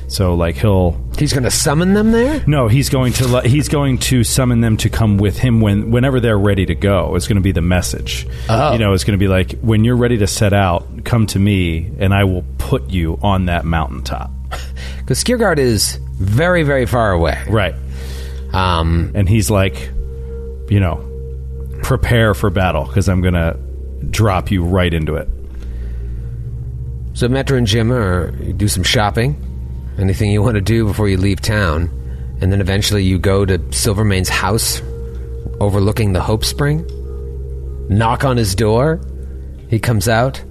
So 0.08 0.36
like 0.36 0.56
he'll 0.56 1.02
He's 1.18 1.34
going 1.34 1.44
to 1.44 1.52
summon 1.52 1.94
them 1.94 2.12
there. 2.12 2.44
no, 2.48 2.68
he's 2.68 2.90
going 2.90 3.14
to 3.14 3.42
he's 3.42 3.70
going 3.70 3.98
to 4.00 4.24
summon 4.24 4.62
them 4.62 4.78
to 4.78 4.90
come 4.90 5.18
with 5.18 5.38
him 5.38 5.62
when 5.62 5.92
whenever 5.92 6.20
they're 6.20 6.38
ready 6.38 6.66
to 6.68 6.76
go. 6.76 7.16
It's 7.16 7.28
going 7.28 7.38
to 7.38 7.42
be 7.42 7.52
the 7.52 7.62
message. 7.62 8.28
Oh. 8.50 8.74
You 8.74 8.80
know, 8.80 8.94
it's 8.94 9.04
going 9.04 9.18
to 9.18 9.24
be 9.24 9.28
like 9.28 9.60
when 9.62 9.84
you're 9.84 9.96
ready 9.98 10.18
to 10.20 10.28
set 10.28 10.54
out, 10.54 11.06
come 11.06 11.26
to 11.28 11.40
me, 11.40 11.92
and 12.00 12.14
I 12.14 12.24
will 12.26 12.44
put 12.58 12.90
you 12.90 13.18
on 13.22 13.46
that 13.46 13.66
mountaintop. 13.66 14.32
Because 15.00 15.24
Skiergard 15.24 15.60
is 15.60 16.00
very, 16.18 16.64
very 16.64 16.88
far 16.88 17.12
away. 17.12 17.40
Right. 17.48 17.76
Um, 18.54 19.12
And 19.14 19.30
he's 19.30 19.52
like, 19.52 19.92
you 20.70 20.80
know, 20.80 20.98
prepare 21.84 22.34
for 22.34 22.50
battle 22.50 22.86
because 22.86 23.08
I'm 23.08 23.22
going 23.22 23.36
to 23.36 23.56
drop 24.10 24.50
you 24.50 24.64
right 24.64 24.92
into 24.92 25.16
it. 25.16 25.30
so 27.14 27.28
Metra 27.28 27.58
and 27.60 27.68
Jimmer 27.68 28.58
do 28.58 28.68
some 28.68 28.82
shopping, 28.82 29.36
anything 29.98 30.32
you 30.32 30.42
want 30.42 30.56
to 30.56 30.62
do 30.62 30.86
before 30.86 31.08
you 31.08 31.18
leave 31.18 31.42
town, 31.42 31.90
and 32.42 32.52
then 32.52 32.62
eventually 32.62 33.04
you 33.04 33.18
go 33.18 33.46
to 33.46 33.58
Silvermane's 33.72 34.30
house, 34.30 34.82
overlooking 35.60 36.14
the 36.14 36.22
Hope 36.22 36.44
Spring. 36.44 36.86
Knock 37.90 38.24
on 38.24 38.38
his 38.38 38.56
door. 38.56 39.00
He 39.70 39.80
comes 39.80 40.08
out 40.08 40.44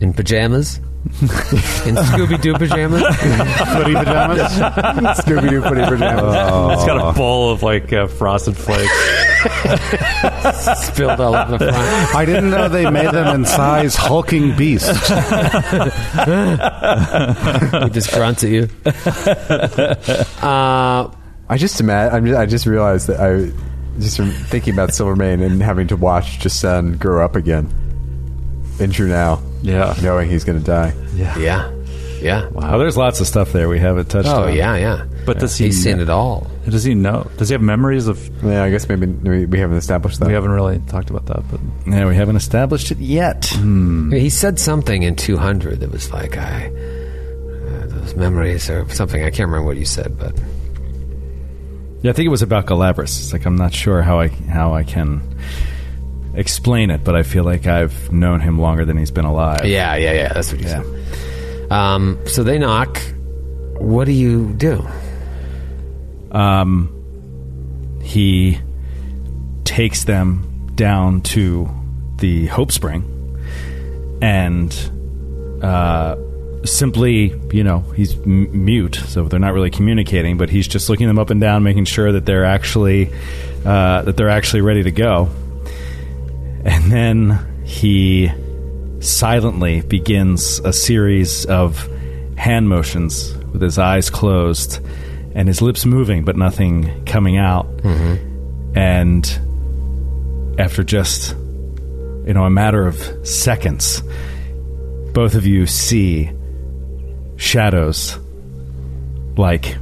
in 0.00 0.12
pajamas, 0.12 0.80
in 1.04 1.96
Scooby 1.96 2.40
Doo 2.40 2.54
pajamas. 2.54 3.02
Footy 3.02 3.94
pajamas. 3.94 4.52
Scooby 5.20 5.50
Doo 5.50 5.60
putting 5.62 5.84
pajamas. 5.84 6.34
It's 6.74 6.84
got 6.86 7.10
a 7.10 7.12
bowl 7.12 7.50
of 7.50 7.62
like 7.62 7.92
uh, 7.92 8.06
frosted 8.06 8.56
flakes. 8.56 8.90
spilled 10.86 11.20
all 11.20 11.34
over 11.34 11.58
the 11.58 11.60
front. 11.72 12.14
I 12.14 12.24
didn't 12.24 12.50
know 12.50 12.68
they 12.68 12.88
made 12.88 13.10
them 13.10 13.34
in 13.34 13.44
size 13.44 13.96
hulking 13.96 14.56
beasts. 14.56 14.88
He 14.88 14.94
just 17.90 18.12
grunts 18.12 18.44
at 18.44 18.50
you. 18.50 18.68
Uh, 20.42 21.10
I 21.48 21.56
just 21.56 21.80
imagine. 21.80 22.14
I'm 22.14 22.26
just, 22.26 22.38
I 22.38 22.46
just 22.46 22.66
realized 22.66 23.08
that 23.08 23.20
I 23.20 23.50
just 23.98 24.16
from 24.16 24.30
thinking 24.30 24.72
about 24.72 24.94
Silvermane 24.94 25.42
and 25.42 25.62
having 25.62 25.88
to 25.88 25.96
watch 25.96 26.38
Jason 26.38 26.96
grow 26.96 27.24
up 27.24 27.36
again 27.36 27.66
in 28.78 28.90
Trunau, 28.90 29.42
Yeah. 29.62 29.94
knowing 30.02 30.28
he's 30.28 30.44
going 30.44 30.58
to 30.58 30.64
die. 30.64 30.94
yeah, 31.14 31.38
yeah. 31.38 31.72
Yeah. 32.20 32.48
Wow, 32.50 32.78
there's 32.78 32.96
lots 32.96 33.18
of 33.20 33.26
stuff 33.26 33.50
there 33.52 33.68
we 33.68 33.80
haven't 33.80 34.08
touched 34.08 34.28
Oh 34.28 34.44
on. 34.44 34.54
yeah, 34.54 34.76
yeah. 34.76 35.06
But 35.26 35.40
does 35.40 35.56
he? 35.58 35.64
He's 35.66 35.82
seen 35.82 35.98
it 35.98 36.08
all. 36.08 36.46
Does 36.68 36.84
he 36.84 36.94
know? 36.94 37.28
Does 37.36 37.48
he 37.48 37.54
have 37.54 37.62
memories 37.62 38.06
of? 38.06 38.30
Yeah, 38.44 38.62
I 38.62 38.70
guess 38.70 38.88
maybe 38.88 39.06
we, 39.06 39.46
we 39.46 39.58
haven't 39.58 39.76
established 39.78 40.20
that. 40.20 40.28
We 40.28 40.34
haven't 40.34 40.52
really 40.52 40.78
talked 40.86 41.10
about 41.10 41.26
that, 41.26 41.42
but 41.50 41.58
Yeah, 41.84 42.06
we 42.06 42.14
haven't 42.14 42.36
established 42.36 42.92
it 42.92 42.98
yet. 42.98 43.46
He 43.46 44.30
said 44.30 44.60
something 44.60 45.02
in 45.02 45.16
200 45.16 45.80
that 45.80 45.90
was 45.90 46.12
like, 46.12 46.36
I. 46.38 46.66
Uh, 46.68 47.86
those 47.88 48.14
memories 48.14 48.70
or 48.70 48.88
something. 48.90 49.20
I 49.24 49.30
can't 49.30 49.48
remember 49.48 49.66
what 49.66 49.76
you 49.76 49.84
said, 49.84 50.16
but. 50.16 50.32
Yeah, 52.02 52.10
I 52.10 52.14
think 52.14 52.26
it 52.26 52.30
was 52.30 52.42
about 52.42 52.66
Galabras. 52.66 53.18
It's 53.18 53.32
like 53.32 53.46
I'm 53.46 53.56
not 53.56 53.74
sure 53.74 54.00
how 54.02 54.20
I 54.20 54.28
how 54.28 54.74
I 54.74 54.84
can 54.84 55.22
explain 56.34 56.90
it, 56.90 57.04
but 57.04 57.14
I 57.14 57.22
feel 57.22 57.44
like 57.44 57.66
I've 57.66 58.12
known 58.12 58.40
him 58.40 58.58
longer 58.60 58.84
than 58.84 58.96
he's 58.96 59.10
been 59.10 59.24
alive. 59.24 59.64
Yeah, 59.64 59.96
yeah, 59.96 60.12
yeah. 60.12 60.32
That's 60.32 60.50
what 60.52 60.60
you 60.60 60.66
Yeah. 60.68 60.82
said. 60.82 61.72
Um, 61.72 62.18
so 62.26 62.42
they 62.42 62.58
knock. 62.58 63.00
What 63.78 64.04
do 64.04 64.12
you 64.12 64.52
do? 64.54 64.86
Um, 66.30 66.88
he 68.02 68.58
takes 69.64 70.04
them 70.04 70.70
down 70.74 71.20
to 71.22 71.68
the 72.18 72.46
Hope 72.46 72.72
Spring 72.72 73.04
and 74.22 74.72
uh, 75.62 76.16
simply, 76.64 77.34
you 77.52 77.64
know, 77.64 77.80
he's 77.96 78.14
m- 78.20 78.64
mute, 78.64 78.94
so 79.06 79.24
they're 79.24 79.38
not 79.40 79.52
really 79.54 79.70
communicating, 79.70 80.36
but 80.38 80.48
he's 80.50 80.66
just 80.68 80.88
looking 80.88 81.06
them 81.06 81.18
up 81.18 81.30
and 81.30 81.40
down, 81.40 81.62
making 81.62 81.84
sure 81.84 82.12
that 82.12 82.24
they're 82.26 82.44
actually 82.44 83.10
uh, 83.64 84.02
that 84.02 84.16
they're 84.16 84.30
actually 84.30 84.60
ready 84.62 84.82
to 84.82 84.90
go. 84.90 85.28
And 86.64 86.92
then 86.92 87.64
he 87.64 88.30
silently 89.00 89.80
begins 89.82 90.60
a 90.60 90.72
series 90.72 91.44
of 91.46 91.88
hand 92.36 92.68
motions 92.68 93.34
with 93.52 93.60
his 93.60 93.78
eyes 93.78 94.10
closed 94.10 94.78
and 95.34 95.48
his 95.48 95.60
lips 95.60 95.84
moving 95.84 96.24
but 96.24 96.36
nothing 96.36 97.04
coming 97.04 97.36
out. 97.36 97.66
Mm-hmm. 97.78 98.78
And 98.78 99.40
after 100.58 100.84
just 100.84 101.34
you 102.26 102.34
know 102.34 102.44
a 102.44 102.50
matter 102.50 102.86
of 102.86 102.96
seconds, 103.26 104.02
both 105.12 105.34
of 105.34 105.46
you 105.46 105.66
see 105.66 106.30
shadows 107.36 108.18
like 109.36 109.76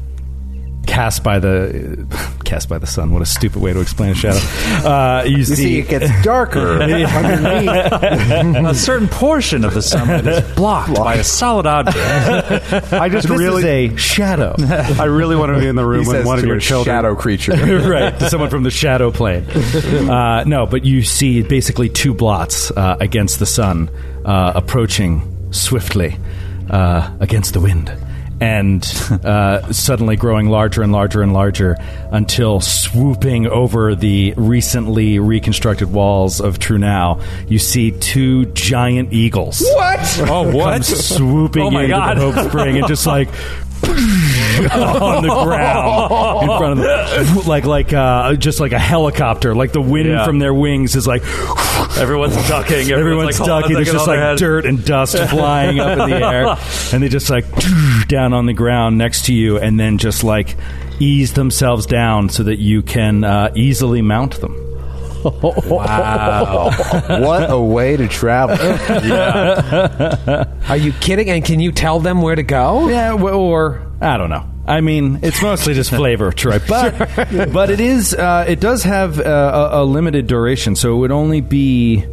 cast 0.86 1.22
by 1.22 1.38
the 1.38 2.06
cast 2.50 2.68
by 2.68 2.78
the 2.78 2.86
sun. 2.86 3.12
What 3.12 3.22
a 3.22 3.26
stupid 3.26 3.62
way 3.62 3.72
to 3.72 3.80
explain 3.80 4.10
a 4.10 4.14
shadow. 4.14 4.38
Uh, 4.86 5.22
you, 5.24 5.36
You 5.38 5.44
see, 5.44 5.54
see, 5.54 5.78
it 5.78 5.88
gets 5.88 6.10
darker 6.24 6.58
underneath. 6.82 7.76
a 8.66 8.74
certain 8.74 9.06
portion 9.08 9.64
of 9.64 9.72
the 9.72 9.82
summit 9.82 10.26
is 10.26 10.40
blocked 10.56 10.94
by 10.96 11.14
a 11.14 11.24
solid 11.24 11.66
object. 11.66 11.96
I 12.92 13.08
just 13.08 13.28
this 13.28 13.38
really, 13.38 13.62
is 13.62 13.92
a 13.92 13.96
shadow. 13.96 14.54
I 14.58 15.04
really 15.04 15.36
want 15.36 15.54
to 15.54 15.60
be 15.60 15.68
in 15.68 15.76
the 15.76 15.82
He 15.82 15.88
room 15.88 15.98
with 16.06 16.08
says 16.16 16.26
one 16.26 16.38
of 16.38 16.42
to 16.42 16.48
your 16.48 16.56
a 16.56 16.60
children. 16.60 16.92
shadow 16.96 17.14
creature. 17.14 17.52
right, 17.52 18.18
to 18.18 18.28
someone 18.28 18.50
from 18.50 18.64
the 18.64 18.70
shadow 18.70 19.10
plane. 19.12 19.44
Uh, 20.10 20.42
no, 20.44 20.66
but 20.66 20.84
you 20.84 21.02
see 21.02 21.42
basically 21.42 21.88
two 21.88 22.14
blots 22.14 22.70
uh, 22.72 22.96
against 23.00 23.38
the 23.38 23.46
sun 23.46 23.88
uh, 24.24 24.52
approaching 24.56 25.22
swiftly 25.52 26.16
uh, 26.68 27.10
against 27.20 27.54
the 27.54 27.60
wind. 27.60 27.92
And 28.40 28.82
uh, 29.22 29.70
suddenly 29.72 30.16
growing 30.16 30.48
larger 30.48 30.82
and 30.82 30.92
larger 30.92 31.20
and 31.20 31.34
larger 31.34 31.76
until 32.10 32.60
swooping 32.60 33.46
over 33.46 33.94
the 33.94 34.32
recently 34.36 35.18
reconstructed 35.18 35.92
walls 35.92 36.40
of 36.40 36.58
Trunau, 36.58 37.22
you 37.50 37.58
see 37.58 37.90
two 37.90 38.46
giant 38.46 39.12
eagles. 39.12 39.60
What? 39.60 40.18
Oh, 40.28 40.56
what? 40.56 40.84
swooping 40.84 41.62
Oh 41.62 41.70
my 41.70 41.82
into 41.82 41.94
God. 41.96 42.16
the 42.16 42.32
Hope 42.32 42.48
Spring 42.48 42.78
and 42.78 42.86
just 42.86 43.06
like 43.06 43.28
on 44.72 45.22
the 45.22 45.44
ground 45.44 46.42
in 46.42 46.58
front 46.58 46.80
of 46.80 47.36
them, 47.36 47.46
like 47.46 47.64
like 47.64 47.92
uh, 47.92 48.34
just 48.34 48.60
like 48.60 48.72
a 48.72 48.78
helicopter. 48.78 49.54
Like 49.54 49.72
the 49.72 49.80
wind 49.80 50.08
Yeah. 50.08 50.24
from 50.24 50.38
their 50.38 50.54
wings 50.54 50.96
is 50.96 51.06
like 51.06 51.22
Everyone's 51.98 52.36
ducking. 52.48 52.90
everyone's 52.90 53.38
like, 53.40 53.46
ducking. 53.48 53.74
There's 53.74 53.92
just 53.92 54.06
like 54.06 54.38
dirt 54.38 54.64
and 54.66 54.84
dust 54.84 55.16
flying 55.30 55.80
up 55.80 55.98
in 55.98 56.10
the 56.10 56.16
air, 56.26 56.56
and 56.92 57.02
they 57.02 57.08
just 57.08 57.30
like 57.30 57.44
down 58.08 58.32
on 58.32 58.46
the 58.46 58.52
ground 58.54 58.98
next 58.98 59.26
to 59.26 59.34
you, 59.34 59.58
and 59.58 59.78
then 59.78 59.98
just 59.98 60.24
like 60.24 60.56
ease 60.98 61.32
themselves 61.34 61.86
down 61.86 62.28
so 62.28 62.42
that 62.44 62.58
you 62.58 62.82
can 62.82 63.24
uh, 63.24 63.50
easily 63.54 64.02
mount 64.02 64.40
them. 64.40 64.56
Wow. 65.22 66.70
what 67.20 67.50
a 67.50 67.60
way 67.60 67.94
to 67.96 68.08
travel. 68.08 68.56
Are 70.68 70.76
you 70.76 70.92
kidding? 70.94 71.28
And 71.30 71.44
can 71.44 71.60
you 71.60 71.72
tell 71.72 72.00
them 72.00 72.22
where 72.22 72.34
to 72.34 72.42
go? 72.42 72.88
Yeah, 72.88 73.10
w- 73.10 73.34
or 73.34 73.86
I 74.00 74.16
don't 74.16 74.30
know. 74.30 74.49
I 74.70 74.80
mean, 74.80 75.18
it's 75.22 75.42
mostly 75.42 75.74
just 75.74 75.90
flavor, 75.90 76.30
Troy. 76.36 76.60
But 76.60 76.96
but 77.52 77.70
it 77.70 77.80
is 77.80 78.14
uh, 78.14 78.44
it 78.46 78.60
does 78.60 78.84
have 78.84 79.18
uh, 79.18 79.70
a, 79.72 79.82
a 79.82 79.84
limited 79.84 80.28
duration, 80.28 80.76
so 80.76 80.94
it 80.94 80.98
would 80.98 81.10
only 81.10 81.40
be 81.40 82.04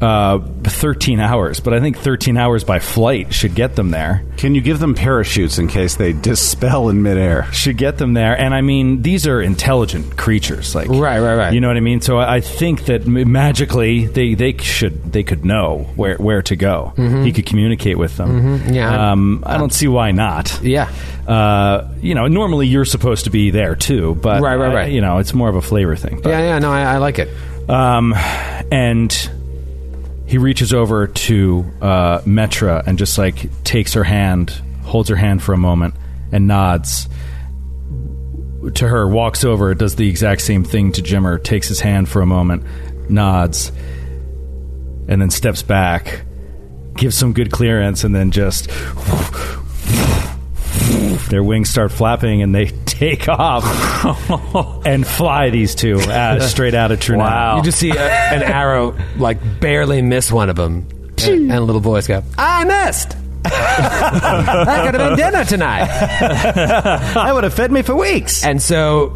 uh, 0.00 0.38
13 0.64 1.20
hours. 1.20 1.60
But 1.60 1.74
I 1.74 1.80
think 1.80 1.98
13 1.98 2.36
hours 2.36 2.64
by 2.64 2.78
flight 2.78 3.32
should 3.34 3.54
get 3.54 3.76
them 3.76 3.90
there. 3.90 4.24
Can 4.36 4.54
you 4.54 4.60
give 4.60 4.78
them 4.78 4.94
parachutes 4.94 5.58
in 5.58 5.68
case 5.68 5.96
they 5.96 6.12
dispel 6.12 6.88
in 6.88 7.02
midair? 7.02 7.50
Should 7.52 7.76
get 7.76 7.98
them 7.98 8.14
there. 8.14 8.38
And 8.38 8.54
I 8.54 8.60
mean, 8.60 9.02
these 9.02 9.26
are 9.26 9.42
intelligent 9.42 10.16
creatures. 10.16 10.74
Like 10.74 10.88
Right, 10.88 11.18
right, 11.18 11.34
right. 11.34 11.52
You 11.52 11.60
know 11.60 11.68
what 11.68 11.76
I 11.76 11.80
mean? 11.80 12.00
So 12.00 12.18
I 12.18 12.36
I 12.36 12.40
think 12.40 12.84
that 12.86 13.06
magically 13.06 14.06
they, 14.06 14.34
they 14.34 14.56
should 14.58 15.12
they 15.12 15.24
could 15.24 15.44
know 15.44 15.88
where 15.96 16.16
where 16.18 16.42
to 16.42 16.54
go. 16.56 16.92
He 16.96 17.32
could 17.32 17.46
communicate 17.46 17.98
with 17.98 18.16
them. 18.16 18.28
Mm-hmm. 18.60 18.74
Yeah. 18.74 19.10
Um, 19.12 19.42
I 19.44 19.58
don't 19.58 19.72
see 19.72 19.88
why 19.88 20.12
not. 20.12 20.60
Yeah. 20.62 20.88
Uh, 21.26 21.88
you 22.00 22.14
know, 22.14 22.26
normally 22.28 22.68
you're 22.68 22.84
supposed 22.84 23.24
to 23.24 23.30
be 23.30 23.50
there 23.50 23.74
too, 23.74 24.14
but 24.14 24.40
Right, 24.40 24.54
right, 24.56 24.72
right. 24.74 24.92
you 24.92 25.00
know, 25.00 25.18
it's 25.18 25.34
more 25.34 25.48
of 25.48 25.56
a 25.56 25.62
flavor 25.62 25.96
thing. 25.96 26.20
But, 26.22 26.30
Yeah, 26.30 26.40
yeah, 26.40 26.58
no, 26.60 26.70
I, 26.70 26.82
I 26.94 26.96
like 26.98 27.18
it. 27.18 27.28
Um, 27.68 28.14
and 28.70 29.30
he 30.28 30.36
reaches 30.36 30.74
over 30.74 31.06
to 31.06 31.64
uh, 31.80 32.20
Metra 32.20 32.86
and 32.86 32.98
just 32.98 33.16
like 33.16 33.64
takes 33.64 33.94
her 33.94 34.04
hand, 34.04 34.50
holds 34.82 35.08
her 35.08 35.16
hand 35.16 35.42
for 35.42 35.54
a 35.54 35.56
moment, 35.56 35.94
and 36.30 36.46
nods 36.46 37.08
to 38.74 38.86
her. 38.86 39.08
Walks 39.08 39.42
over, 39.42 39.74
does 39.74 39.96
the 39.96 40.06
exact 40.06 40.42
same 40.42 40.64
thing 40.64 40.92
to 40.92 41.02
Jimmer, 41.02 41.42
takes 41.42 41.66
his 41.68 41.80
hand 41.80 42.10
for 42.10 42.20
a 42.20 42.26
moment, 42.26 42.62
nods, 43.08 43.72
and 45.08 45.22
then 45.22 45.30
steps 45.30 45.62
back, 45.62 46.20
gives 46.94 47.16
some 47.16 47.32
good 47.32 47.50
clearance, 47.50 48.04
and 48.04 48.14
then 48.14 48.30
just 48.30 48.68
their 51.30 51.42
wings 51.42 51.70
start 51.70 51.90
flapping 51.90 52.42
and 52.42 52.54
they 52.54 52.66
take 52.98 53.28
off 53.28 53.64
and 54.86 55.06
fly 55.06 55.50
these 55.50 55.74
two 55.74 55.98
uh, 56.00 56.40
straight 56.40 56.74
out 56.74 56.90
of 56.90 57.00
True 57.00 57.16
Wow. 57.16 57.58
You 57.58 57.62
just 57.62 57.78
see 57.78 57.90
a, 57.90 58.00
an 58.00 58.42
arrow 58.42 58.96
like 59.16 59.38
barely 59.60 60.02
miss 60.02 60.32
one 60.32 60.50
of 60.50 60.56
them, 60.56 60.86
and, 61.22 61.28
and 61.28 61.52
a 61.52 61.60
little 61.60 61.80
voice 61.80 62.06
go, 62.06 62.22
"I 62.36 62.64
missed." 62.64 63.16
that 63.44 64.82
could 64.84 65.00
have 65.00 65.10
been 65.10 65.16
dinner 65.16 65.44
tonight. 65.44 65.86
that 65.86 67.32
would 67.32 67.44
have 67.44 67.54
fed 67.54 67.70
me 67.70 67.82
for 67.82 67.94
weeks. 67.94 68.44
And 68.44 68.60
so 68.60 69.10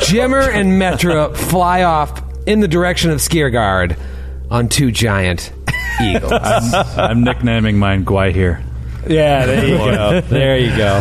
Jimmer 0.00 0.48
and 0.48 0.80
Metra 0.80 1.36
fly 1.36 1.82
off 1.82 2.22
in 2.46 2.60
the 2.60 2.68
direction 2.68 3.10
of 3.10 3.18
Skiergard 3.18 3.98
on 4.50 4.68
two 4.68 4.90
giant 4.90 5.52
eagles. 6.02 6.32
I'm 6.32 7.22
nicknaming 7.22 7.78
mine 7.78 8.04
Gwai 8.04 8.32
here. 8.32 8.64
Yeah, 9.06 9.46
there 9.46 9.66
you 9.66 9.76
go. 9.76 10.20
There 10.22 10.58
you 10.58 10.76
go. 10.76 11.00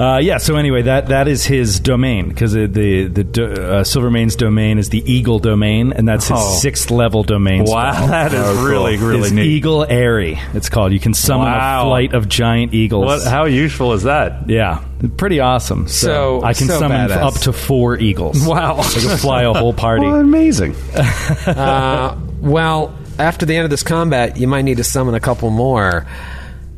Uh, 0.00 0.16
yeah. 0.18 0.38
So 0.38 0.56
anyway, 0.56 0.82
that 0.82 1.08
that 1.08 1.28
is 1.28 1.44
his 1.44 1.78
domain 1.78 2.28
because 2.28 2.52
the 2.54 2.66
the, 2.66 3.04
the 3.08 3.24
do, 3.24 3.44
uh, 3.52 3.84
Silvermane's 3.84 4.34
domain 4.34 4.78
is 4.78 4.88
the 4.88 5.02
Eagle 5.12 5.38
domain, 5.38 5.92
and 5.92 6.08
that's 6.08 6.28
his 6.28 6.38
Oh. 6.40 6.56
sixth 6.58 6.90
level 6.90 7.22
domain. 7.22 7.64
Wow, 7.64 7.92
spell. 7.92 8.06
that 8.06 8.32
is 8.32 8.56
really, 8.62 8.96
really 8.96 9.18
His 9.18 9.32
neat. 9.32 9.46
Eagle 9.46 9.84
Aerie. 9.86 10.40
It's 10.54 10.70
called. 10.70 10.92
You 10.92 11.00
can 11.00 11.12
summon 11.12 11.48
Wow. 11.48 11.82
a 11.82 11.84
flight 11.84 12.14
of 12.14 12.28
giant 12.28 12.72
eagles. 12.72 13.04
What, 13.04 13.24
how 13.24 13.44
useful 13.44 13.92
is 13.92 14.04
that? 14.04 14.48
Yeah, 14.48 14.82
pretty 15.18 15.40
awesome. 15.40 15.86
So- 15.86 16.42
I 16.42 16.54
can 16.54 16.68
so 16.68 16.78
summon 16.78 17.08
badass. 17.10 17.16
up 17.22 17.34
to 17.42 17.52
four 17.52 17.98
eagles. 17.98 18.46
Wow. 18.46 18.78
I 18.78 18.82
can 18.84 19.18
fly 19.18 19.42
a 19.42 19.52
whole 19.52 19.74
party. 19.74 20.06
Well, 20.06 20.16
amazing. 20.20 20.74
Uh, 21.46 22.16
well, 22.40 22.94
after 23.18 23.44
the 23.44 23.54
end 23.56 23.64
of 23.64 23.70
this 23.70 23.82
combat, 23.82 24.36
you 24.38 24.48
might 24.48 24.62
need 24.62 24.78
to 24.78 24.84
summon 24.84 25.14
a 25.14 25.20
couple 25.20 25.50
more 25.50 26.06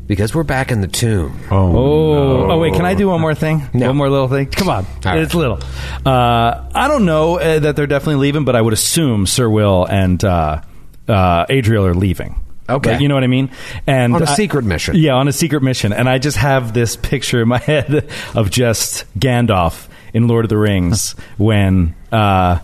because 0.06 0.34
we're 0.34 0.42
back 0.42 0.70
in 0.70 0.80
the 0.80 0.88
tomb. 0.88 1.38
Oh, 1.50 2.50
oh 2.52 2.58
wait! 2.58 2.74
Can 2.74 2.84
I 2.84 2.94
do 2.94 3.08
one 3.08 3.20
more 3.20 3.34
thing? 3.34 3.62
No. 3.72 3.88
One 3.88 3.96
more 3.96 4.10
little 4.10 4.28
thing. 4.28 4.46
Come 4.46 4.68
on, 4.68 4.86
right. 5.04 5.18
it's 5.18 5.34
little. 5.34 5.60
Uh, 6.04 6.68
I 6.74 6.88
don't 6.88 7.04
know 7.04 7.38
uh, 7.38 7.58
that 7.60 7.76
they're 7.76 7.86
definitely 7.86 8.16
leaving, 8.16 8.44
but 8.44 8.56
I 8.56 8.60
would 8.60 8.72
assume 8.72 9.26
Sir 9.26 9.48
Will 9.48 9.84
and 9.86 10.22
uh, 10.24 10.62
uh, 11.08 11.46
Adriel 11.48 11.86
are 11.86 11.94
leaving. 11.94 12.38
Okay. 12.68 12.92
Like, 12.92 13.00
you 13.00 13.08
know 13.08 13.14
what 13.14 13.24
I 13.24 13.28
mean? 13.28 13.50
And 13.86 14.14
On 14.14 14.22
a 14.22 14.30
I- 14.30 14.34
secret 14.34 14.64
mission. 14.64 14.94
Yeah, 14.96 15.14
on 15.14 15.28
a 15.28 15.32
secret 15.32 15.62
mission, 15.62 15.92
and 15.92 16.08
I 16.08 16.18
just 16.18 16.36
have 16.38 16.72
this 16.72 16.96
picture 16.96 17.42
in 17.42 17.48
my 17.48 17.58
head 17.72 18.08
of 18.34 18.50
just 18.50 19.04
Gandalf 19.18 19.88
in 20.14 20.28
Lord 20.28 20.44
of 20.44 20.48
the 20.48 20.58
Rings 20.58 21.12
when 21.38 21.94
uh, 22.10 22.58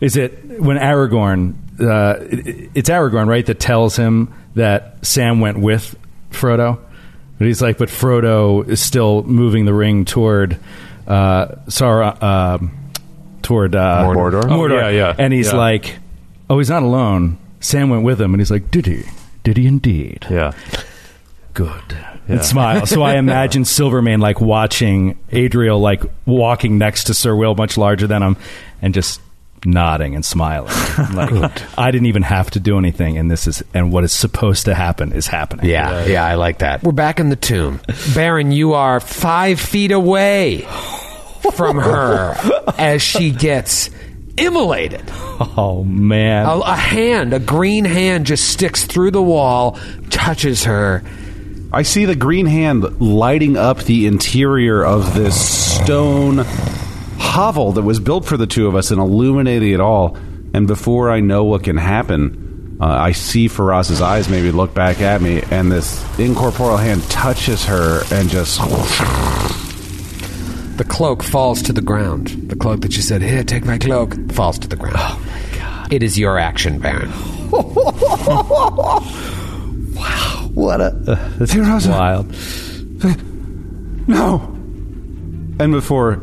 is 0.00 0.16
it 0.16 0.44
when 0.60 0.76
Aragorn? 0.78 1.54
Uh, 1.80 2.20
it- 2.20 2.70
it's 2.74 2.88
Aragorn, 2.90 3.26
right? 3.26 3.44
That 3.44 3.58
tells 3.58 3.96
him 3.96 4.32
that 4.54 5.04
Sam 5.04 5.40
went 5.40 5.58
with 5.58 5.96
Frodo. 6.34 6.78
But 7.38 7.46
he's 7.46 7.60
like, 7.62 7.78
but 7.78 7.88
Frodo 7.88 8.66
is 8.68 8.80
still 8.80 9.22
moving 9.24 9.64
the 9.64 9.74
ring 9.74 10.04
toward 10.04 10.58
uh, 11.06 11.46
Sauron, 11.66 12.22
um 12.22 12.78
toward 13.42 13.74
uh, 13.74 14.04
Mordor? 14.04 14.42
Mordor. 14.42 14.82
Oh, 14.82 14.88
yeah, 14.88 14.88
yeah, 14.88 15.14
And 15.18 15.32
he's 15.32 15.52
yeah. 15.52 15.58
like, 15.58 15.96
oh, 16.48 16.58
he's 16.58 16.70
not 16.70 16.82
alone. 16.82 17.38
Sam 17.60 17.90
went 17.90 18.02
with 18.02 18.20
him, 18.20 18.32
and 18.34 18.40
he's 18.40 18.50
like, 18.50 18.70
did 18.70 18.86
he? 18.86 19.04
Did 19.42 19.56
he 19.58 19.66
indeed? 19.66 20.26
Yeah. 20.30 20.52
good 21.52 21.96
and 22.26 22.44
smile. 22.44 22.86
So 22.86 23.02
I 23.02 23.14
imagine 23.18 23.64
Silvermane 23.64 24.20
like 24.20 24.40
watching 24.40 25.18
Adriel 25.30 25.78
like 25.78 26.02
walking 26.26 26.78
next 26.78 27.04
to 27.04 27.14
Sir 27.14 27.34
Will, 27.36 27.54
much 27.54 27.76
larger 27.76 28.06
than 28.06 28.22
him, 28.22 28.36
and 28.80 28.94
just 28.94 29.20
nodding 29.64 30.14
and 30.14 30.24
smiling. 30.24 30.72
Like 31.14 31.78
I 31.78 31.90
didn't 31.90 32.06
even 32.06 32.22
have 32.22 32.50
to 32.52 32.60
do 32.60 32.78
anything, 32.78 33.18
and 33.18 33.30
this 33.30 33.46
is 33.46 33.62
and 33.72 33.92
what 33.92 34.04
is 34.04 34.12
supposed 34.12 34.64
to 34.66 34.74
happen 34.74 35.12
is 35.12 35.26
happening. 35.26 35.66
Yeah, 35.66 36.04
yeah, 36.06 36.24
I 36.24 36.34
like 36.34 36.58
that. 36.58 36.82
We're 36.82 36.92
back 36.92 37.20
in 37.20 37.28
the 37.28 37.36
tomb. 37.36 37.80
Baron, 38.14 38.52
you 38.52 38.74
are 38.74 39.00
five 39.00 39.60
feet 39.60 39.92
away 39.92 40.66
from 41.52 41.78
her 41.78 42.34
as 42.78 43.02
she 43.02 43.30
gets 43.30 43.90
immolated. 44.36 45.04
Oh 45.56 45.84
man. 45.84 46.46
A, 46.46 46.58
a 46.58 46.74
hand, 46.74 47.32
a 47.32 47.38
green 47.38 47.84
hand, 47.84 48.26
just 48.26 48.48
sticks 48.48 48.84
through 48.84 49.12
the 49.12 49.22
wall, 49.22 49.78
touches 50.10 50.64
her. 50.64 51.02
I 51.72 51.82
see 51.82 52.04
the 52.04 52.16
green 52.16 52.46
hand 52.46 53.00
lighting 53.00 53.56
up 53.56 53.78
the 53.82 54.06
interior 54.06 54.84
of 54.84 55.14
this 55.14 55.74
stone 55.76 56.44
hovel 57.34 57.72
that 57.72 57.82
was 57.82 57.98
built 57.98 58.24
for 58.24 58.36
the 58.36 58.46
two 58.46 58.68
of 58.68 58.76
us 58.76 58.92
and 58.92 59.00
illuminating 59.00 59.72
it 59.72 59.80
all. 59.80 60.16
And 60.54 60.68
before 60.68 61.10
I 61.10 61.18
know 61.18 61.42
what 61.42 61.64
can 61.64 61.76
happen, 61.76 62.78
uh, 62.80 62.86
I 62.86 63.10
see 63.10 63.48
Faraz's 63.48 64.00
eyes 64.00 64.28
maybe 64.28 64.52
look 64.52 64.72
back 64.72 65.00
at 65.00 65.20
me, 65.20 65.42
and 65.50 65.70
this 65.70 66.00
incorporeal 66.16 66.76
hand 66.76 67.02
touches 67.10 67.64
her 67.64 68.02
and 68.12 68.28
just. 68.30 68.60
The 70.76 70.84
cloak 70.84 71.24
falls 71.24 71.60
to 71.62 71.72
the 71.72 71.80
ground. 71.82 72.28
The 72.50 72.56
cloak 72.56 72.82
that 72.82 72.94
you 72.96 73.02
said, 73.02 73.20
"Here, 73.22 73.42
take 73.42 73.64
my 73.64 73.78
cloak," 73.78 74.14
falls 74.32 74.58
to 74.60 74.68
the 74.68 74.76
ground. 74.76 74.96
Oh 74.98 75.20
my 75.26 75.58
god! 75.58 75.92
It 75.92 76.02
is 76.04 76.16
your 76.16 76.38
action, 76.38 76.78
Baron. 76.78 77.10
Wow. 79.94 80.50
What 80.54 80.80
a 80.80 80.90
this 81.38 81.54
is 81.54 81.56
Firoza. 81.56 81.90
wild. 81.90 82.26
No! 84.08 84.40
And 85.60 85.72
before 85.72 86.16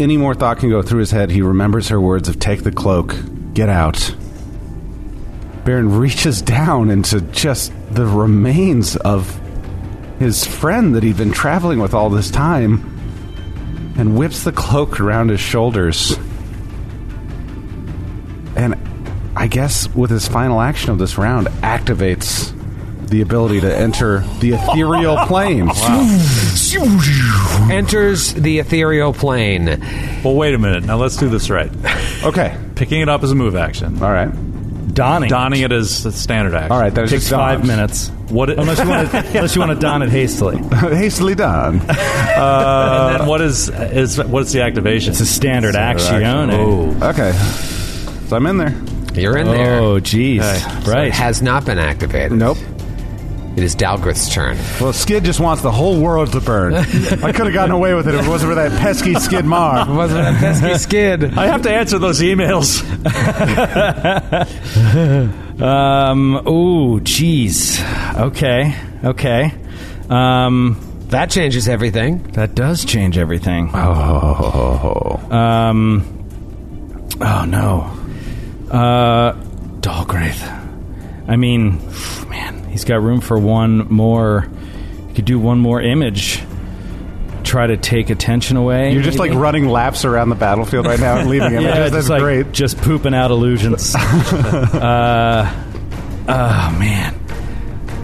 any 0.00 0.16
more 0.16 0.34
thought 0.34 0.58
can 0.58 0.70
go 0.70 0.82
through 0.82 1.00
his 1.00 1.10
head, 1.10 1.30
he 1.30 1.42
remembers 1.42 1.88
her 1.88 2.00
words 2.00 2.28
of 2.28 2.38
take 2.38 2.62
the 2.62 2.72
cloak, 2.72 3.14
get 3.52 3.68
out. 3.68 4.14
Baron 5.64 5.98
reaches 5.98 6.40
down 6.40 6.90
into 6.90 7.20
just 7.20 7.72
the 7.90 8.06
remains 8.06 8.96
of 8.96 9.40
his 10.18 10.46
friend 10.46 10.94
that 10.94 11.02
he'd 11.02 11.16
been 11.16 11.32
traveling 11.32 11.78
with 11.78 11.94
all 11.94 12.10
this 12.10 12.30
time 12.30 12.94
and 13.98 14.16
whips 14.16 14.44
the 14.44 14.52
cloak 14.52 15.00
around 15.00 15.28
his 15.28 15.40
shoulders. 15.40 16.18
And 18.56 18.76
I 19.36 19.46
guess 19.46 19.88
with 19.94 20.10
his 20.10 20.26
final 20.26 20.60
action 20.60 20.90
of 20.90 20.98
this 20.98 21.18
round, 21.18 21.48
activates 21.62 22.57
the 23.08 23.20
ability 23.22 23.60
to 23.62 23.74
enter 23.76 24.20
the 24.40 24.52
ethereal 24.52 25.16
plane. 25.26 25.68
Enters 27.70 28.34
the 28.34 28.58
ethereal 28.58 29.12
plane. 29.12 29.66
Well, 30.24 30.34
wait 30.34 30.54
a 30.54 30.58
minute. 30.58 30.84
Now 30.84 30.96
let's 30.96 31.16
do 31.16 31.28
this 31.28 31.50
right. 31.50 31.70
Okay. 32.24 32.56
Picking 32.74 33.00
it 33.00 33.08
up 33.08 33.22
as 33.22 33.30
a 33.30 33.34
move 33.34 33.56
action. 33.56 34.02
All 34.02 34.10
right. 34.12 34.30
Donning. 34.94 35.28
Donning 35.28 35.62
it 35.62 35.70
as 35.70 36.04
a 36.06 36.12
standard 36.12 36.54
action. 36.54 36.72
All 36.72 36.80
right. 36.80 36.92
That 36.94 37.02
was 37.02 37.10
takes 37.10 37.24
just 37.24 37.32
five 37.34 37.60
dodge. 37.60 37.68
minutes. 37.68 38.08
What? 38.30 38.50
It, 38.50 38.58
Unless 38.58 38.80
you 38.80 38.88
want 38.88 39.10
to, 39.10 39.18
unless 39.28 39.54
you 39.54 39.60
want 39.60 39.72
to 39.72 39.78
don 39.78 40.02
it 40.02 40.08
hastily. 40.08 40.56
Hastily 40.72 41.34
done. 41.34 41.80
and 41.80 43.20
then 43.20 43.26
what 43.28 43.40
is 43.40 43.68
is 43.68 44.18
what's 44.22 44.52
the 44.52 44.62
activation? 44.62 45.10
It's 45.12 45.20
a 45.20 45.26
standard 45.26 45.76
action. 45.76 46.22
Oh. 46.24 46.96
oh, 47.00 47.08
okay. 47.10 47.32
So 48.28 48.36
I'm 48.36 48.46
in 48.46 48.56
there. 48.58 48.74
You're 49.14 49.36
in 49.38 49.46
there. 49.46 49.78
Oh, 49.80 50.00
jeez. 50.00 50.40
Okay. 50.40 50.90
Right. 50.90 51.06
It 51.08 51.14
has 51.14 51.42
not 51.42 51.64
been 51.64 51.78
activated. 51.78 52.32
Nope. 52.32 52.58
It 53.56 53.64
is 53.64 53.74
Dalgrith's 53.74 54.32
turn. 54.32 54.56
Well, 54.80 54.92
Skid 54.92 55.24
just 55.24 55.40
wants 55.40 55.62
the 55.62 55.72
whole 55.72 56.00
world 56.00 56.30
to 56.32 56.40
burn. 56.40 56.74
I 56.74 56.84
could 57.32 57.46
have 57.46 57.52
gotten 57.52 57.72
away 57.72 57.94
with 57.94 58.06
it 58.06 58.14
if 58.14 58.24
it 58.24 58.28
wasn't 58.28 58.52
for 58.52 58.54
that 58.54 58.70
pesky 58.80 59.14
Skid 59.14 59.44
Maher. 59.44 59.92
Wasn't 59.92 60.20
a 60.20 60.32
pesky 60.38 60.78
skid. 60.78 61.24
I 61.38 61.46
have 61.46 61.62
to 61.62 61.70
answer 61.72 61.98
those 61.98 62.20
emails. 62.20 62.84
Um. 65.58 66.36
Ooh. 66.46 67.00
Jeez. 67.00 67.80
Okay. 68.16 68.74
Okay. 69.02 69.52
Um. 70.08 70.76
That 71.08 71.30
changes 71.30 71.68
everything. 71.68 72.22
That 72.32 72.54
does 72.54 72.84
change 72.84 73.18
everything. 73.18 73.70
Oh. 73.74 75.16
Um. 75.30 76.04
Oh 77.20 77.44
no. 77.44 77.90
Uh. 78.70 79.32
Dalgraith. 79.80 80.54
I 81.26 81.36
mean, 81.36 81.78
man, 81.78 81.88
he's 82.70 82.84
got 82.84 83.02
room 83.02 83.20
for 83.20 83.38
one 83.38 83.88
more. 83.92 84.48
He 85.08 85.14
could 85.14 85.24
do 85.24 85.38
one 85.38 85.58
more 85.58 85.80
image. 85.80 86.42
Try 87.44 87.66
to 87.66 87.76
take 87.76 88.10
attention 88.10 88.56
away. 88.56 88.92
You're 88.92 89.02
just 89.02 89.18
like 89.18 89.32
running 89.32 89.68
laps 89.68 90.04
around 90.04 90.28
the 90.28 90.34
battlefield 90.34 90.86
right 90.86 91.00
now 91.00 91.18
and 91.18 91.30
leaving 91.30 91.52
images. 91.52 91.64
Yeah, 91.64 91.78
That's 91.80 91.94
just 91.94 92.10
like, 92.10 92.20
great. 92.20 92.52
Just 92.52 92.78
pooping 92.78 93.14
out 93.14 93.30
illusions. 93.30 93.94
uh, 93.96 95.50
oh 96.28 96.76
man. 96.78 97.18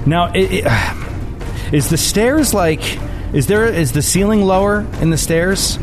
Now, 0.07 0.33
it, 0.33 0.65
it, 0.65 1.75
is 1.75 1.91
the 1.91 1.97
stairs 1.97 2.55
like? 2.55 2.81
Is 3.33 3.47
there 3.49 3.67
is 3.67 3.93
the 3.93 4.03
ceiling 4.03 4.43
lower 4.43 4.87
in 5.01 5.11
the 5.11 5.19
stairs? 5.19 5.79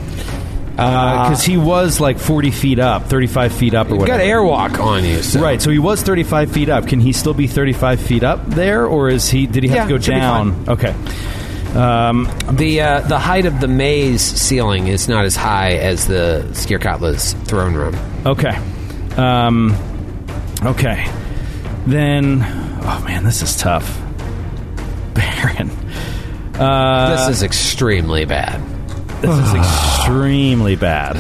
Because 0.82 1.44
he 1.44 1.58
was 1.58 2.00
like 2.00 2.18
forty 2.20 2.52
feet 2.52 2.80
up, 2.80 3.06
thirty-five 3.06 3.54
feet 3.54 3.74
up, 3.74 3.88
or 3.88 3.92
You've 3.92 4.00
whatever. 4.02 4.20
got 4.20 4.26
airwalk 4.26 4.80
on 4.84 5.04
you. 5.06 5.22
So. 5.22 5.40
Right, 5.42 5.62
so 5.62 5.70
he 5.70 5.80
was 5.80 6.02
35 6.02 6.52
feet 6.52 6.70
up. 6.70 6.88
Can 6.88 7.00
he 7.00 7.14
still 7.14 7.34
be 7.34 7.48
35 7.48 8.00
feet 8.02 8.24
up 8.24 8.46
there, 8.48 8.86
or 8.86 9.10
is 9.10 9.30
he? 9.30 9.46
Did 9.48 9.64
he 9.64 9.70
have 9.70 9.78
Yeah, 9.78 9.84
to 9.84 9.90
go 9.90 10.00
should 10.00 10.14
be 10.14 10.20
down? 10.20 10.70
Okay. 10.70 10.96
Um, 11.76 12.30
The 12.54 12.82
uh, 12.82 13.02
the 13.02 13.18
height 13.20 13.46
of 13.46 13.60
the 13.62 13.68
maze 13.68 14.22
ceiling 14.22 14.88
is 14.88 15.08
not 15.08 15.24
as 15.26 15.36
high 15.36 15.74
as 15.74 16.06
the 16.08 16.46
Skirkatla's 16.52 17.34
throne 17.46 17.76
room. 17.76 17.96
Okay. 18.26 18.58
Um, 19.18 19.76
okay. 20.64 21.06
Then, 21.88 22.42
oh 22.44 23.04
man, 23.06 23.24
this 23.24 23.42
is 23.42 23.56
tough. 23.56 23.98
Baron. 25.14 25.70
Uh, 26.56 27.16
this 27.28 27.38
is 27.38 27.44
extremely 27.44 28.26
bad. 28.26 28.62
This 29.22 29.38
is 29.38 29.54
extremely 29.54 30.76
bad. 30.76 31.18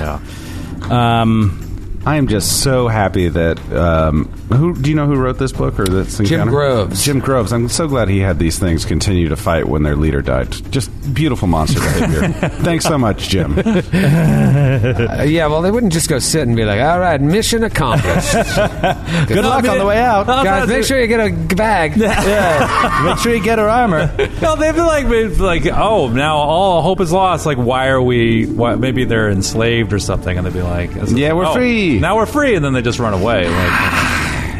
Um, 0.91 2.01
I 2.05 2.15
am 2.17 2.27
just 2.27 2.63
so 2.63 2.87
happy 2.87 3.29
that 3.29 3.59
um, 3.73 4.31
who 4.51 4.75
do 4.75 4.89
you 4.89 4.95
know 4.95 5.05
who 5.07 5.15
wrote 5.15 5.37
this 5.37 5.51
book 5.51 5.79
or 5.79 5.85
this 5.85 6.17
Jim 6.17 6.25
encounter? 6.25 6.51
Groves. 6.51 7.03
Jim 7.05 7.19
Groves. 7.19 7.51
I'm 7.53 7.69
so 7.69 7.87
glad 7.87 8.09
he 8.09 8.19
had 8.19 8.39
these 8.39 8.59
things 8.59 8.85
continue 8.85 9.29
to 9.29 9.35
fight 9.35 9.67
when 9.67 9.83
their 9.83 9.95
leader 9.95 10.21
died. 10.21 10.51
Just 10.71 10.89
beautiful 11.13 11.47
monster 11.47 11.79
behavior. 11.79 12.29
Thanks 12.63 12.85
so 12.85 12.97
much, 12.97 13.29
Jim. 13.29 13.57
Uh, 13.57 15.23
yeah, 15.23 15.47
well, 15.47 15.61
they 15.61 15.71
wouldn't 15.71 15.93
just 15.93 16.09
go 16.09 16.19
sit 16.19 16.47
and 16.47 16.55
be 16.55 16.65
like, 16.65 16.81
"All 16.81 16.99
right, 16.99 17.19
mission 17.21 17.63
accomplished." 17.63 18.33
Good 19.27 19.43
luck 19.45 19.65
on 19.65 19.77
the 19.77 19.85
way 19.85 19.99
out. 19.99 20.25
Guys, 20.27 20.67
make 20.67 20.83
sure 20.83 20.99
you 20.99 21.07
get 21.07 21.19
a 21.19 21.31
bag. 21.55 21.95
yeah. 21.97 23.03
Make 23.05 23.17
sure 23.19 23.33
you 23.33 23.41
get 23.43 23.59
her 23.59 23.69
armor. 23.69 24.13
No, 24.41 24.55
they'd 24.55 24.73
be 24.73 24.81
like, 24.81 25.07
they'd 25.07 25.27
be 25.29 25.35
like, 25.35 25.65
oh, 25.67 26.07
now 26.09 26.37
all 26.37 26.81
hope 26.81 26.99
is 27.01 27.11
lost. 27.11 27.45
Like, 27.45 27.57
why 27.57 27.87
are 27.87 28.01
we? 28.01 28.45
Why, 28.45 28.75
maybe 28.75 29.05
they're 29.05 29.29
enslaved 29.29 29.93
or 29.93 29.99
something, 29.99 30.37
and 30.37 30.45
they'd 30.45 30.53
be 30.53 30.61
like, 30.61 30.91
Yeah, 31.09 31.33
we're 31.33 31.45
"Oh, 31.45 31.53
free." 31.53 31.99
Now 31.99 32.15
we're 32.17 32.25
free, 32.25 32.55
and 32.55 32.63
then 32.63 32.73
they 32.73 32.81
just 32.81 32.99
run 32.99 33.13
away. 33.13 33.47
Like, 33.47 34.00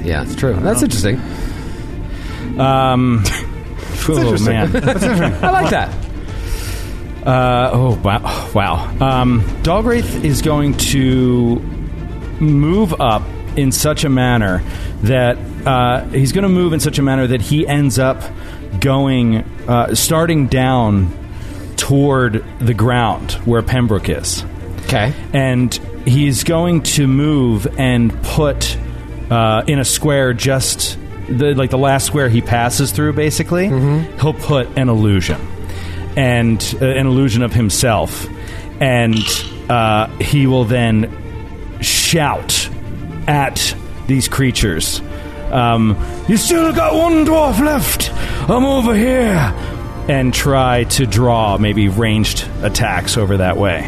Yeah, 0.03 0.23
it's 0.23 0.35
true. 0.35 0.53
That's 0.59 0.81
interesting. 0.83 1.19
Um, 2.59 3.23
oh, 4.09 4.37
man. 4.43 4.75
I 4.75 5.49
like 5.51 5.69
that. 5.71 5.95
Uh, 7.25 7.69
oh 7.71 8.01
wow! 8.03 8.51
Wow. 8.53 8.75
Um, 8.99 9.41
Dogwraith 9.61 10.23
is 10.25 10.41
going 10.41 10.75
to 10.77 11.57
move 12.39 12.99
up 12.99 13.21
in 13.55 13.71
such 13.71 14.03
a 14.03 14.09
manner 14.09 14.63
that 15.03 15.37
uh, 15.67 16.03
he's 16.07 16.31
going 16.31 16.43
to 16.43 16.49
move 16.49 16.73
in 16.73 16.79
such 16.79 16.97
a 16.97 17.03
manner 17.03 17.27
that 17.27 17.41
he 17.41 17.67
ends 17.67 17.99
up 17.99 18.23
going, 18.79 19.37
uh, 19.67 19.93
starting 19.93 20.47
down 20.47 21.11
toward 21.77 22.43
the 22.59 22.73
ground 22.73 23.33
where 23.45 23.61
Pembroke 23.61 24.09
is, 24.09 24.43
Okay. 24.85 25.13
and 25.31 25.71
he's 26.05 26.43
going 26.43 26.81
to 26.81 27.05
move 27.05 27.67
and 27.77 28.11
put 28.23 28.77
uh, 29.31 29.63
in 29.65 29.79
a 29.79 29.85
square 29.85 30.33
just 30.33 30.99
the, 31.27 31.55
like 31.55 31.69
the 31.69 31.77
last 31.77 32.05
square 32.05 32.29
he 32.29 32.41
passes 32.41 32.91
through. 32.91 33.13
Basically, 33.13 33.69
he'll 34.19 34.33
put 34.33 34.67
an 34.77 34.89
illusion 34.89 35.39
and 36.17 36.61
uh, 36.81 36.85
an 36.85 37.07
illusion 37.07 37.41
of 37.41 37.53
himself, 37.53 38.27
and 38.81 39.17
uh, 39.69 40.07
he 40.17 40.45
will 40.45 40.65
then 40.65 41.09
shout 41.81 42.69
at 43.27 43.75
these 44.07 44.27
creatures. 44.27 45.01
Um, 45.51 45.97
you 46.27 46.37
still 46.37 46.73
got 46.73 46.93
one 46.93 47.25
dwarf 47.25 47.59
left. 47.59 48.11
I'm 48.49 48.65
over 48.65 48.93
here, 48.93 49.53
and 50.09 50.33
try 50.33 50.83
to 50.85 51.05
draw 51.05 51.57
maybe 51.57 51.87
ranged 51.87 52.47
attacks 52.61 53.17
over 53.17 53.37
that 53.37 53.55
way. 53.55 53.87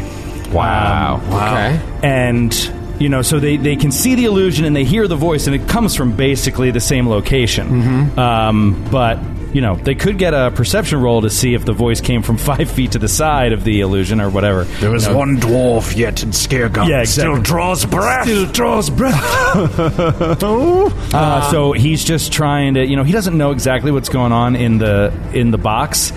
Wow. 0.50 1.20
Okay. 1.26 1.80
And 2.02 2.52
you 3.00 3.08
know, 3.08 3.22
so 3.22 3.38
they, 3.40 3.56
they 3.56 3.76
can 3.76 3.90
see 3.92 4.14
the 4.14 4.24
illusion 4.24 4.64
and 4.64 4.74
they 4.74 4.84
hear 4.84 5.06
the 5.08 5.16
voice, 5.16 5.46
and 5.46 5.54
it 5.54 5.68
comes 5.68 5.94
from 5.94 6.16
basically 6.16 6.70
the 6.70 6.80
same 6.80 7.08
location. 7.08 8.18
Um, 8.18 8.88
but 8.90 9.18
you 9.54 9.60
know, 9.60 9.76
they 9.76 9.94
could 9.94 10.18
get 10.18 10.34
a 10.34 10.50
perception 10.50 11.00
roll 11.00 11.22
to 11.22 11.30
see 11.30 11.54
if 11.54 11.64
the 11.64 11.72
voice 11.72 12.00
came 12.00 12.22
from 12.22 12.36
five 12.50 12.68
feet 12.68 12.92
to 12.92 12.98
the 12.98 13.08
side 13.08 13.52
of 13.52 13.62
the 13.62 13.80
illusion 13.80 14.20
or 14.20 14.28
whatever. 14.28 14.64
there 14.64 14.90
was 14.90 15.08
one 15.08 15.36
dwarf 15.36 15.96
yet 15.96 16.22
in 16.24 16.30
Scaregun. 16.30 16.88
Yeah, 16.88 17.00
exactly. 17.02 17.34
Still 17.34 17.42
draws 17.42 17.86
breath. 17.86 18.24
Still 18.26 18.46
draws 18.50 18.90
breath. 18.90 20.42
Uh, 21.14 21.48
so 21.52 21.72
he's 21.72 22.02
just 22.04 22.32
trying 22.32 22.74
to, 22.74 22.84
you 22.84 22.96
know, 22.96 23.04
he 23.04 23.12
doesn't 23.12 23.38
know 23.38 23.52
exactly 23.52 23.92
what's 23.92 24.08
going 24.08 24.32
on 24.32 24.56
in 24.56 24.78
the 24.78 25.12
in 25.32 25.52
the 25.52 25.58
box, 25.58 26.12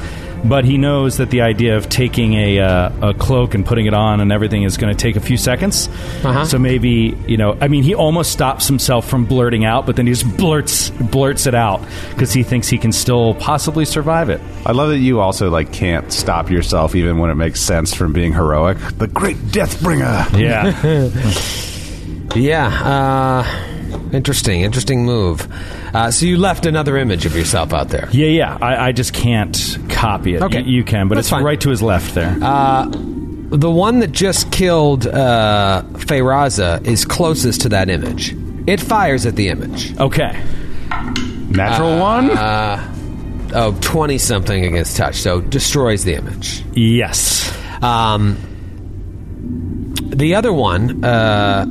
but 0.48 0.66
he 0.66 0.78
knows 0.78 1.18
that 1.18 1.30
the 1.30 1.41
idea 1.41 1.78
of 1.78 1.89
taking 1.89 2.34
a 2.34 2.60
uh, 2.60 3.10
a 3.10 3.14
cloak 3.14 3.54
and 3.54 3.66
putting 3.66 3.86
it 3.86 3.93
on 3.93 4.22
and 4.22 4.32
everything 4.32 4.64
is 4.64 4.78
going 4.78 4.95
to 4.95 5.00
take 5.00 5.16
a 5.16 5.20
few 5.20 5.38
seconds. 5.38 5.88
Uh-huh. 6.24 6.45
So 6.45 6.58
maybe, 6.60 7.18
you 7.28 7.38
know, 7.38 7.58
I 7.60 7.68
mean, 7.68 7.84
he 7.84 7.95
almost 7.95 8.32
stops 8.32 8.68
himself 8.68 9.08
from 9.08 9.26
blurting 9.26 9.66
out, 9.66 9.86
but 9.86 9.95
then 9.95 10.08
he 10.08 10.14
just 10.14 10.38
blurts 10.38 10.89
blurts 10.89 11.45
it 11.48 11.56
out 11.56 11.82
because 12.10 12.34
he 12.34 12.43
thinks 12.43 12.68
he 12.68 12.78
can 12.78 12.91
still 12.91 13.34
possibly 13.36 13.86
survive 13.86 14.30
it. 14.30 14.41
I 14.66 14.72
love 14.72 14.89
that 14.89 15.00
you 15.00 15.20
also 15.20 15.50
like 15.50 15.72
can't 15.72 16.12
stop 16.12 16.50
yourself 16.50 16.95
even 16.95 17.18
when 17.18 17.30
it 17.30 17.36
makes 17.36 17.60
sense 17.62 17.93
from 17.93 18.14
being 18.14 18.34
heroic. 18.34 18.78
The 18.98 19.08
great 19.08 19.38
Deathbringer. 19.38 20.38
Yeah. 20.39 21.64
Yeah. 22.36 22.68
Uh, 22.68 24.10
interesting. 24.14 24.62
Interesting 24.62 25.06
move. 25.06 25.48
Uh, 25.94 26.12
so 26.12 26.26
you 26.26 26.38
left 26.38 26.66
another 26.66 26.98
image 26.98 27.26
of 27.26 27.36
yourself 27.36 27.74
out 27.74 27.90
there. 27.90 28.08
yeah, 28.12 28.28
yeah. 28.28 28.58
I, 28.62 28.88
I 28.88 28.92
just 28.92 29.14
can't 29.14 29.78
copy 29.90 30.36
it. 30.36 30.42
Okay. 30.42 30.62
Y- 30.62 30.68
you 30.68 30.84
can, 30.84 31.08
but 31.08 31.16
That's 31.16 31.28
it's 31.28 31.32
fine. 31.32 31.44
right 31.44 31.60
to 31.62 31.70
his 31.70 31.82
left 31.82 32.14
there. 32.16 32.36
The 33.50 33.72
one 33.72 34.00
that 34.00 34.12
just 34.12 34.52
killed 34.52 35.08
uh, 35.08 35.82
Feyraza 35.94 36.86
is 36.86 37.06
closest 37.06 37.62
to 37.62 37.70
that 37.70 37.90
image. 37.90 38.36
It 38.68 38.82
fires 38.82 39.26
at 39.26 39.36
the 39.38 39.48
image. 39.50 39.98
okay. 39.98 40.42
Natural 41.50 41.98
one? 42.00 42.30
Oh, 43.54 43.78
20 43.80 44.18
something 44.18 44.66
against 44.66 44.98
touch, 44.98 45.16
so 45.16 45.40
destroys 45.40 46.04
the 46.04 46.16
image. 46.16 46.62
Yes. 46.74 47.50
Um, 47.82 48.38
the 50.10 50.36
other 50.36 50.52
one, 50.52 51.04
uh, 51.06 51.66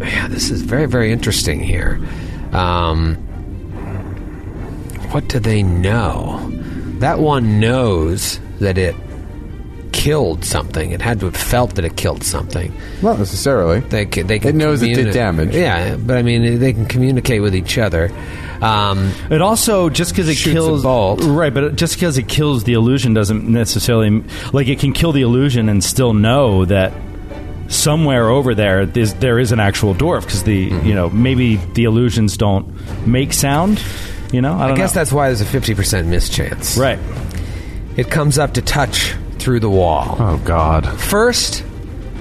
yeah, 0.00 0.28
this 0.28 0.50
is 0.50 0.62
very, 0.62 0.86
very 0.86 1.12
interesting 1.12 1.60
here. 1.60 2.00
Um, 2.52 3.16
what 5.10 5.28
do 5.28 5.38
they 5.38 5.62
know? 5.62 6.50
That 6.98 7.18
one 7.18 7.60
knows 7.60 8.40
that 8.60 8.76
it 8.78 8.94
killed 9.92 10.44
something. 10.44 10.90
It 10.92 11.00
had 11.00 11.20
to 11.20 11.26
have 11.26 11.36
felt 11.36 11.74
that 11.76 11.84
it 11.84 11.96
killed 11.96 12.22
something. 12.22 12.72
Not 13.02 13.18
necessarily. 13.18 13.80
They 13.80 14.06
can, 14.06 14.26
they 14.26 14.38
can 14.38 14.50
It 14.50 14.54
knows 14.54 14.82
it 14.82 14.94
did 14.94 15.12
damage. 15.12 15.54
Yeah, 15.54 15.96
but 15.96 16.16
I 16.16 16.22
mean, 16.22 16.58
they 16.58 16.72
can 16.72 16.86
communicate 16.86 17.42
with 17.42 17.54
each 17.54 17.78
other. 17.78 18.10
Um, 18.60 19.12
It 19.30 19.40
also 19.40 19.88
just 19.88 20.12
because 20.12 20.28
it 20.28 20.34
Shoots 20.34 20.50
a 20.50 20.52
kills 20.52 20.82
bolt. 20.82 21.20
right, 21.22 21.52
but 21.54 21.76
just 21.76 21.94
because 21.94 22.18
it 22.18 22.28
kills 22.28 22.64
the 22.64 22.72
illusion 22.74 23.14
doesn't 23.14 23.48
necessarily 23.48 24.24
like 24.52 24.68
it 24.68 24.78
can 24.80 24.92
kill 24.92 25.12
the 25.12 25.22
illusion 25.22 25.68
and 25.68 25.82
still 25.82 26.12
know 26.12 26.64
that 26.64 26.92
somewhere 27.68 28.28
over 28.28 28.54
there 28.54 28.80
is, 28.96 29.14
there 29.14 29.38
is 29.38 29.52
an 29.52 29.60
actual 29.60 29.94
dwarf 29.94 30.22
because 30.22 30.42
the 30.44 30.70
Mm-hmm. 30.70 30.86
you 30.86 30.94
know 30.94 31.08
maybe 31.10 31.56
the 31.74 31.84
illusions 31.84 32.36
don't 32.36 32.66
make 33.06 33.32
sound. 33.32 33.82
You 34.32 34.42
know, 34.42 34.52
I, 34.58 34.64
I 34.64 34.68
don't 34.68 34.76
guess 34.76 34.94
know. 34.94 35.00
that's 35.00 35.12
why 35.12 35.28
there's 35.28 35.40
a 35.40 35.44
50% 35.46 36.06
mischance. 36.06 36.76
right. 36.76 36.98
It 37.96 38.10
comes 38.10 38.38
up 38.38 38.54
to 38.54 38.62
touch 38.62 39.14
through 39.38 39.60
the 39.60 39.70
wall. 39.70 40.16
oh 40.18 40.36
God. 40.44 40.86
First, 41.00 41.64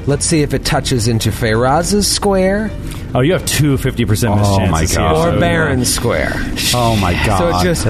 let's 0.06 0.26
see 0.26 0.42
if 0.42 0.54
it 0.54 0.64
touches 0.66 1.08
into 1.08 1.30
Feyraz's 1.32 2.08
square 2.10 2.72
Oh, 3.16 3.22
you 3.22 3.32
have 3.34 3.46
two 3.46 3.78
50% 3.78 4.06
mischances. 4.08 4.28
Oh, 4.30 4.68
my 4.68 4.84
here, 4.86 4.98
God. 4.98 5.16
or 5.30 5.34
so- 5.34 5.40
Baron's 5.40 5.94
square. 5.94 6.34
Oh 6.74 6.96
my 7.02 7.14
God. 7.26 7.38
So 7.40 7.58
it 7.60 7.64
just 7.64 7.88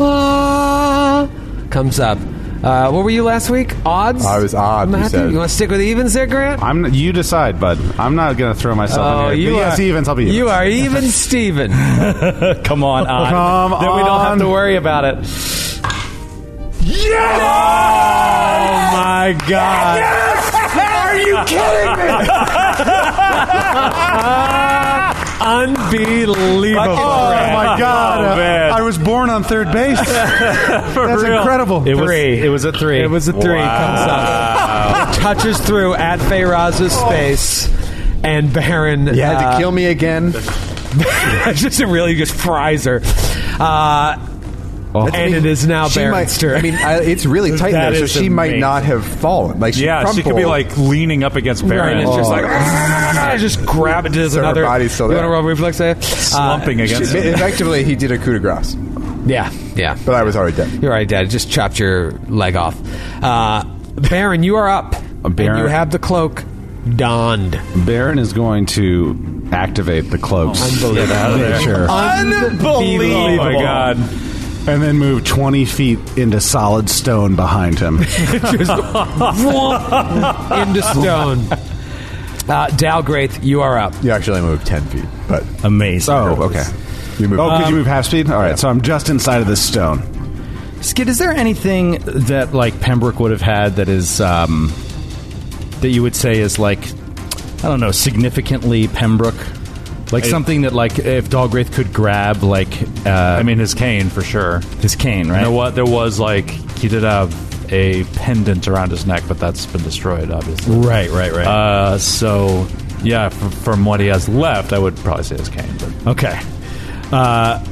ah, 0.00 1.28
comes 1.70 1.98
up. 2.00 2.18
Uh, 2.62 2.90
what 2.90 3.04
were 3.04 3.10
you 3.10 3.22
last 3.24 3.48
week? 3.48 3.74
Odds? 3.86 4.24
I 4.26 4.38
was 4.38 4.54
odd, 4.54 4.88
you 4.88 4.92
Matthew, 4.96 5.18
said. 5.18 5.30
you 5.32 5.38
want 5.38 5.48
to 5.48 5.54
stick 5.56 5.70
with 5.70 5.80
evens 5.80 6.12
there, 6.12 6.26
Grant? 6.26 6.62
I'm. 6.62 6.92
You 6.92 7.12
decide, 7.12 7.58
bud. 7.58 7.78
I'm 7.98 8.14
not 8.16 8.36
going 8.36 8.52
to 8.54 8.60
throw 8.60 8.74
myself 8.74 9.00
Oh, 9.00 9.28
in 9.30 9.38
here. 9.38 9.50
you 9.50 9.56
yes, 9.56 9.78
are, 9.78 9.82
evens. 9.82 10.08
I'll 10.08 10.14
be. 10.14 10.24
You 10.26 10.50
evens. 10.50 10.50
are 10.50 10.66
even, 10.66 11.02
Steven. 11.08 11.70
Come 12.64 12.84
on, 12.84 13.06
on. 13.06 13.30
Come 13.30 13.70
Then 13.80 13.96
we 13.96 14.02
don't 14.02 14.20
have 14.20 14.32
on. 14.32 14.38
to 14.40 14.48
worry 14.48 14.76
about 14.76 15.04
it. 15.06 15.16
Yes! 16.82 17.40
Oh 17.40 18.96
my 18.96 19.36
god! 19.48 20.02
Are 20.76 21.16
you 21.18 21.36
kidding 21.46 21.96
me? 21.96 22.08
Unbelievable. 25.40 26.36
Oh 26.38 27.30
my 27.30 27.76
God! 27.78 28.20
Oh, 28.20 28.36
man. 28.36 28.72
I 28.72 28.82
was 28.82 28.98
born 28.98 29.30
on 29.30 29.42
third 29.42 29.72
base. 29.72 29.98
That's 30.06 30.96
real. 31.22 31.38
incredible. 31.38 31.86
It 31.88 31.94
was, 31.94 32.04
Three. 32.04 32.40
it 32.40 32.48
was 32.48 32.64
a 32.64 32.72
three. 32.72 33.00
It 33.00 33.10
was 33.10 33.26
a 33.28 33.32
three. 33.32 33.60
Comes 33.60 34.00
up. 34.00 35.14
Touches 35.14 35.58
through 35.58 35.94
at 35.94 36.18
Feyraz's 36.20 36.92
space. 36.92 37.68
And 38.22 38.52
Baron. 38.52 39.06
You 39.06 39.22
had 39.22 39.36
uh, 39.36 39.52
to 39.52 39.58
kill 39.58 39.72
me 39.72 39.86
again. 39.86 40.32
just 41.54 41.80
it 41.80 41.86
really 41.86 42.16
just 42.16 42.34
fries 42.34 42.84
her. 42.84 43.00
Uh, 43.58 44.18
and 44.94 45.34
it 45.34 45.44
is 45.44 45.66
now 45.66 45.88
She 45.88 46.04
might. 46.06 46.28
turn. 46.28 46.56
I 46.58 46.62
mean, 46.62 46.74
I, 46.74 47.00
it's 47.02 47.24
really 47.26 47.50
tight 47.56 47.72
That 47.72 47.90
there, 47.90 47.98
so 48.00 48.04
is 48.04 48.12
she 48.12 48.28
might 48.28 48.46
amazing. 48.46 48.60
not 48.60 48.82
have 48.84 49.04
fallen. 49.06 49.60
Like 49.60 49.74
she 49.74 49.84
Yeah, 49.84 50.04
she 50.12 50.22
could 50.22 50.36
be 50.36 50.42
crumpled. 50.42 50.46
like 50.46 50.76
leaning 50.78 51.22
up 51.24 51.36
against 51.36 51.66
Baron. 51.68 51.98
and 51.98 52.08
it's 52.08 52.16
just 52.16 52.28
Oh. 52.28 52.32
like 52.32 52.44
"Ah," 52.46 53.34
just 53.38 53.64
grab 53.64 54.06
it. 54.06 54.12
Does 54.12 54.32
So 54.32 54.38
her 54.38 54.44
another. 54.44 54.64
body's 54.64 54.92
still 54.92 55.06
you 55.08 55.14
there. 55.14 55.18
want 55.22 55.28
to 55.28 55.32
roll 55.32 55.42
reflex 55.42 55.76
save? 55.76 56.02
slumping 56.04 56.80
Uh, 56.80 56.84
against 56.84 57.12
She- 57.12 57.18
him. 57.18 57.34
effectively, 57.34 57.84
he 57.84 57.94
did 57.94 58.10
a 58.12 58.18
coup 58.18 58.32
de 58.32 58.38
grace, 58.40 58.76
Yeah, 59.26 59.50
yeah. 59.76 59.96
but 60.04 60.14
I 60.14 60.22
was 60.22 60.34
already 60.36 60.56
dead. 60.56 60.70
You're 60.82 60.90
right, 60.90 61.06
Dad. 61.08 61.30
Just 61.30 61.50
chopped 61.50 61.78
your 61.78 62.12
leg 62.28 62.56
off. 62.56 62.76
Uh, 63.22 63.64
Baron, 63.94 64.42
you 64.42 64.56
are 64.56 64.68
up. 64.68 64.94
And 65.24 65.36
Baron- 65.36 65.58
you 65.58 65.66
have 65.66 65.90
the 65.90 65.98
cloak 65.98 66.42
donned. 66.96 67.60
Baron 67.84 68.18
is 68.18 68.32
going 68.32 68.64
to 68.66 69.46
activate 69.52 70.10
the 70.10 70.16
cloaks. 70.18 70.62
Unbelievable. 70.62 71.58
Sure. 71.60 71.88
Unbelievable. 71.90 73.14
Oh 73.14 73.36
my 73.36 73.52
god. 73.52 73.98
And 74.70 74.82
then 74.82 74.98
move 74.98 75.24
20 75.24 75.64
feet 75.64 75.98
into 76.16 76.40
solid 76.40 76.88
stone 76.88 77.36
behind 77.36 77.78
him. 77.78 77.98
Into 77.98 78.64
stone. 80.82 81.38
Uh, 82.48 82.66
Dalgraith, 82.68 83.44
you 83.44 83.60
are 83.62 83.78
up. 83.78 83.94
You 84.02 84.10
actually 84.10 84.40
moved 84.40 84.66
ten 84.66 84.82
feet, 84.86 85.04
but 85.28 85.44
Amazing. 85.64 86.14
Oh, 86.14 86.42
okay. 86.44 86.64
you 87.18 87.28
moved. 87.28 87.40
Oh, 87.40 87.58
could 87.58 87.68
you 87.68 87.76
move 87.76 87.86
half 87.86 88.06
speed? 88.06 88.30
All 88.30 88.40
right, 88.40 88.58
so 88.58 88.68
I'm 88.68 88.80
just 88.80 89.08
inside 89.08 89.40
of 89.40 89.46
this 89.46 89.62
stone. 89.62 90.02
Skid, 90.82 91.08
is 91.08 91.18
there 91.18 91.30
anything 91.30 91.98
that 92.04 92.54
like 92.54 92.80
Pembroke 92.80 93.20
would 93.20 93.30
have 93.30 93.42
had 93.42 93.76
that 93.76 93.88
is 93.88 94.20
um, 94.20 94.72
that 95.80 95.90
you 95.90 96.02
would 96.02 96.16
say 96.16 96.38
is 96.40 96.58
like 96.58 96.80
I 97.62 97.68
don't 97.68 97.80
know 97.80 97.92
significantly 97.92 98.88
Pembroke, 98.88 99.36
like 100.12 100.24
something 100.24 100.62
that 100.62 100.72
like 100.72 100.98
if 100.98 101.28
Dalgraith 101.30 101.72
could 101.72 101.92
grab 101.92 102.42
like 102.42 102.82
uh, 103.06 103.10
I 103.10 103.42
mean, 103.42 103.58
his 103.58 103.74
cane 103.74 104.08
for 104.08 104.22
sure. 104.22 104.60
his 104.80 104.96
cane, 104.96 105.28
right? 105.28 105.38
You 105.38 105.44
know 105.44 105.52
what? 105.52 105.74
There 105.74 105.84
was 105.84 106.18
like 106.18 106.48
he 106.78 106.88
did 106.88 107.02
have 107.02 107.32
a 107.72 108.02
pendant 108.16 108.66
around 108.66 108.90
his 108.90 109.06
neck, 109.06 109.22
but 109.28 109.38
that's 109.38 109.66
been 109.66 109.82
destroyed, 109.82 110.30
obviously. 110.30 110.76
Right, 110.76 111.10
right, 111.10 111.32
right. 111.32 111.46
Uh, 111.46 111.98
so 111.98 112.66
yeah, 113.02 113.26
f- 113.26 113.54
from 113.62 113.84
what 113.84 114.00
he 114.00 114.06
has 114.08 114.28
left, 114.28 114.72
I 114.72 114.78
would 114.78 114.96
probably 114.96 115.22
say 115.24 115.36
his 115.36 115.48
cane. 115.48 115.72
But 115.78 116.06
Okay. 116.12 116.40
Uh, 117.12 117.62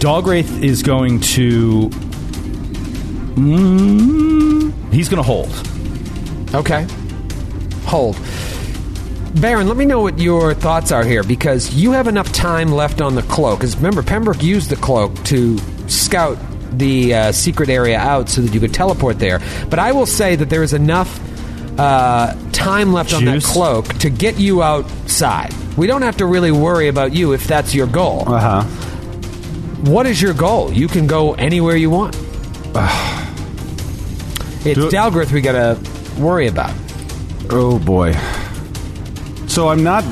Dalgraith 0.00 0.62
is 0.64 0.82
going 0.82 1.20
to. 1.20 1.88
Mm, 3.36 4.92
he's 4.92 5.08
going 5.08 5.18
to 5.18 5.22
hold. 5.22 5.50
Okay. 6.54 6.86
Hold. 7.86 8.16
Baron, 9.40 9.66
let 9.66 9.76
me 9.76 9.86
know 9.86 10.00
what 10.00 10.18
your 10.18 10.52
thoughts 10.54 10.92
are 10.92 11.04
here 11.04 11.22
because 11.22 11.74
you 11.74 11.92
have 11.92 12.06
enough 12.06 12.30
time 12.32 12.70
left 12.70 13.00
on 13.00 13.14
the 13.14 13.22
cloak. 13.22 13.60
Because 13.60 13.76
remember, 13.76 14.02
Pembroke 14.02 14.42
used 14.42 14.68
the 14.70 14.76
cloak 14.76 15.14
to 15.24 15.58
scout 15.88 16.38
the 16.72 17.14
uh, 17.14 17.32
secret 17.32 17.68
area 17.68 17.98
out 17.98 18.28
so 18.28 18.40
that 18.42 18.52
you 18.54 18.60
could 18.60 18.74
teleport 18.74 19.18
there. 19.18 19.40
But 19.70 19.78
I 19.78 19.92
will 19.92 20.06
say 20.06 20.36
that 20.36 20.50
there 20.50 20.62
is 20.62 20.72
enough 20.74 21.18
uh, 21.78 22.34
time 22.52 22.92
left 22.92 23.14
on 23.14 23.24
that 23.24 23.42
cloak 23.42 23.86
to 23.98 24.10
get 24.10 24.38
you 24.38 24.62
outside. 24.62 25.52
We 25.76 25.86
don't 25.86 26.02
have 26.02 26.18
to 26.18 26.26
really 26.26 26.52
worry 26.52 26.88
about 26.88 27.14
you 27.14 27.32
if 27.32 27.46
that's 27.46 27.74
your 27.74 27.86
goal. 27.86 28.24
Uh 28.26 28.62
huh. 28.62 28.62
What 29.90 30.06
is 30.06 30.20
your 30.20 30.34
goal? 30.34 30.70
You 30.72 30.88
can 30.88 31.06
go 31.06 31.32
anywhere 31.34 31.76
you 31.76 31.88
want. 31.90 32.14
it's 34.64 34.78
Do 34.78 34.88
it- 34.88 34.92
Dalgrith 34.92 35.32
we 35.32 35.40
gotta 35.40 35.78
worry 36.20 36.46
about. 36.48 36.74
Oh 37.50 37.78
boy. 37.78 38.12
So 39.52 39.68
I'm 39.68 39.84
not 39.84 40.02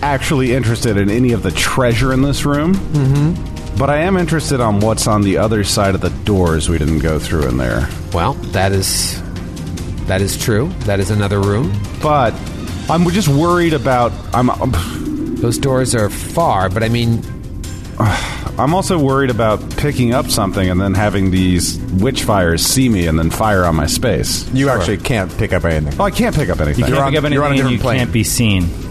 actually 0.00 0.54
interested 0.54 0.96
in 0.96 1.10
any 1.10 1.32
of 1.32 1.42
the 1.42 1.50
treasure 1.50 2.14
in 2.14 2.22
this 2.22 2.46
room. 2.46 2.74
Mm-hmm. 2.74 3.76
But 3.76 3.90
I 3.90 3.98
am 3.98 4.16
interested 4.16 4.58
on 4.58 4.80
what's 4.80 5.06
on 5.06 5.20
the 5.20 5.36
other 5.36 5.64
side 5.64 5.94
of 5.94 6.00
the 6.00 6.08
doors 6.24 6.70
we 6.70 6.78
didn't 6.78 7.00
go 7.00 7.18
through 7.18 7.46
in 7.46 7.58
there. 7.58 7.90
Well, 8.14 8.32
that 8.54 8.72
is 8.72 9.22
that 10.06 10.22
is 10.22 10.42
true. 10.42 10.68
That 10.86 10.98
is 10.98 11.10
another 11.10 11.42
room. 11.42 11.78
But 12.02 12.32
I'm 12.88 13.06
just 13.10 13.28
worried 13.28 13.74
about. 13.74 14.12
I'm. 14.32 14.48
Those 15.42 15.58
doors 15.58 15.94
are 15.94 16.08
far, 16.08 16.70
but 16.70 16.82
I 16.82 16.88
mean, 16.88 17.22
I'm 17.98 18.72
also 18.72 18.98
worried 18.98 19.28
about 19.28 19.76
picking 19.76 20.14
up 20.14 20.28
something 20.28 20.70
and 20.70 20.80
then 20.80 20.94
having 20.94 21.30
these 21.30 21.78
witch 22.00 22.22
fires 22.22 22.64
see 22.64 22.88
me 22.88 23.06
and 23.06 23.18
then 23.18 23.28
fire 23.28 23.66
on 23.66 23.76
my 23.76 23.86
space. 23.86 24.50
You 24.54 24.70
actually 24.70 24.96
can't 24.96 25.30
pick 25.36 25.52
up 25.52 25.66
anything. 25.66 26.00
Oh, 26.00 26.04
I 26.04 26.10
can't 26.10 26.34
pick 26.34 26.48
up 26.48 26.60
anything. 26.60 26.86
You 26.86 26.92
can't 26.92 26.98
on- 26.98 27.12
pick 27.12 27.22
up 27.22 27.30
you're 27.30 27.44
on 27.44 27.50
a 27.50 27.54
anything 27.54 27.66
and 27.66 27.70
you 27.72 27.76
different 27.76 27.82
plane. 27.82 27.98
can't 27.98 28.12
be 28.12 28.24
seen. 28.24 28.85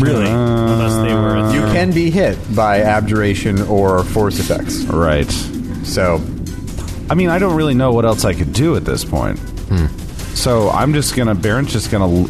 Really? 0.00 0.30
Unless 0.30 1.06
they 1.06 1.14
were. 1.14 1.52
You 1.52 1.60
can 1.72 1.92
be 1.92 2.10
hit 2.10 2.38
by 2.54 2.80
abjuration 2.82 3.62
or 3.62 4.04
force 4.04 4.38
effects. 4.38 4.82
Right. 4.84 5.30
So 5.84 6.20
I 7.10 7.14
mean, 7.14 7.28
I 7.30 7.38
don't 7.38 7.56
really 7.56 7.74
know 7.74 7.92
what 7.92 8.04
else 8.04 8.24
I 8.24 8.34
could 8.34 8.52
do 8.52 8.76
at 8.76 8.84
this 8.84 9.04
point. 9.04 9.38
So 10.34 10.70
I'm 10.70 10.92
just 10.92 11.16
gonna. 11.16 11.34
Baron's 11.34 11.72
just 11.72 11.90
gonna. 11.90 12.26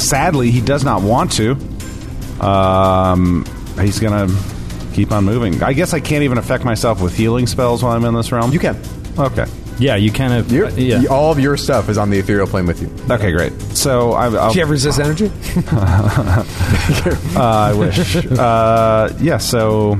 Sadly, 0.00 0.50
he 0.50 0.60
does 0.60 0.84
not 0.84 1.02
want 1.02 1.32
to. 1.32 1.56
Um, 2.40 3.44
he's 3.80 4.00
gonna 4.00 4.28
keep 4.92 5.12
on 5.12 5.24
moving. 5.24 5.62
I 5.62 5.72
guess 5.72 5.92
I 5.94 6.00
can't 6.00 6.22
even 6.24 6.38
affect 6.38 6.64
myself 6.64 7.00
with 7.02 7.16
healing 7.16 7.46
spells 7.46 7.82
while 7.82 7.92
I'm 7.96 8.04
in 8.04 8.14
this 8.14 8.32
realm. 8.32 8.52
you 8.52 8.58
can. 8.58 8.80
Okay. 9.18 9.46
Yeah, 9.78 9.96
you 9.96 10.12
kind 10.12 10.32
of. 10.32 10.50
You're, 10.52 10.66
uh, 10.66 10.70
yeah. 10.76 11.04
All 11.06 11.32
of 11.32 11.38
your 11.40 11.56
stuff 11.56 11.88
is 11.88 11.98
on 11.98 12.10
the 12.10 12.18
ethereal 12.18 12.46
plane 12.46 12.66
with 12.66 12.80
you. 12.80 12.90
Okay, 13.12 13.32
great. 13.32 13.52
So 13.76 14.12
I, 14.12 14.26
I'll, 14.26 14.50
do 14.52 14.58
you 14.58 14.64
have 14.64 14.70
resist 14.70 15.00
energy? 15.00 15.30
uh, 15.72 16.44
I 17.36 17.72
wish. 17.74 18.16
uh, 18.16 19.12
yeah. 19.20 19.38
So 19.38 19.98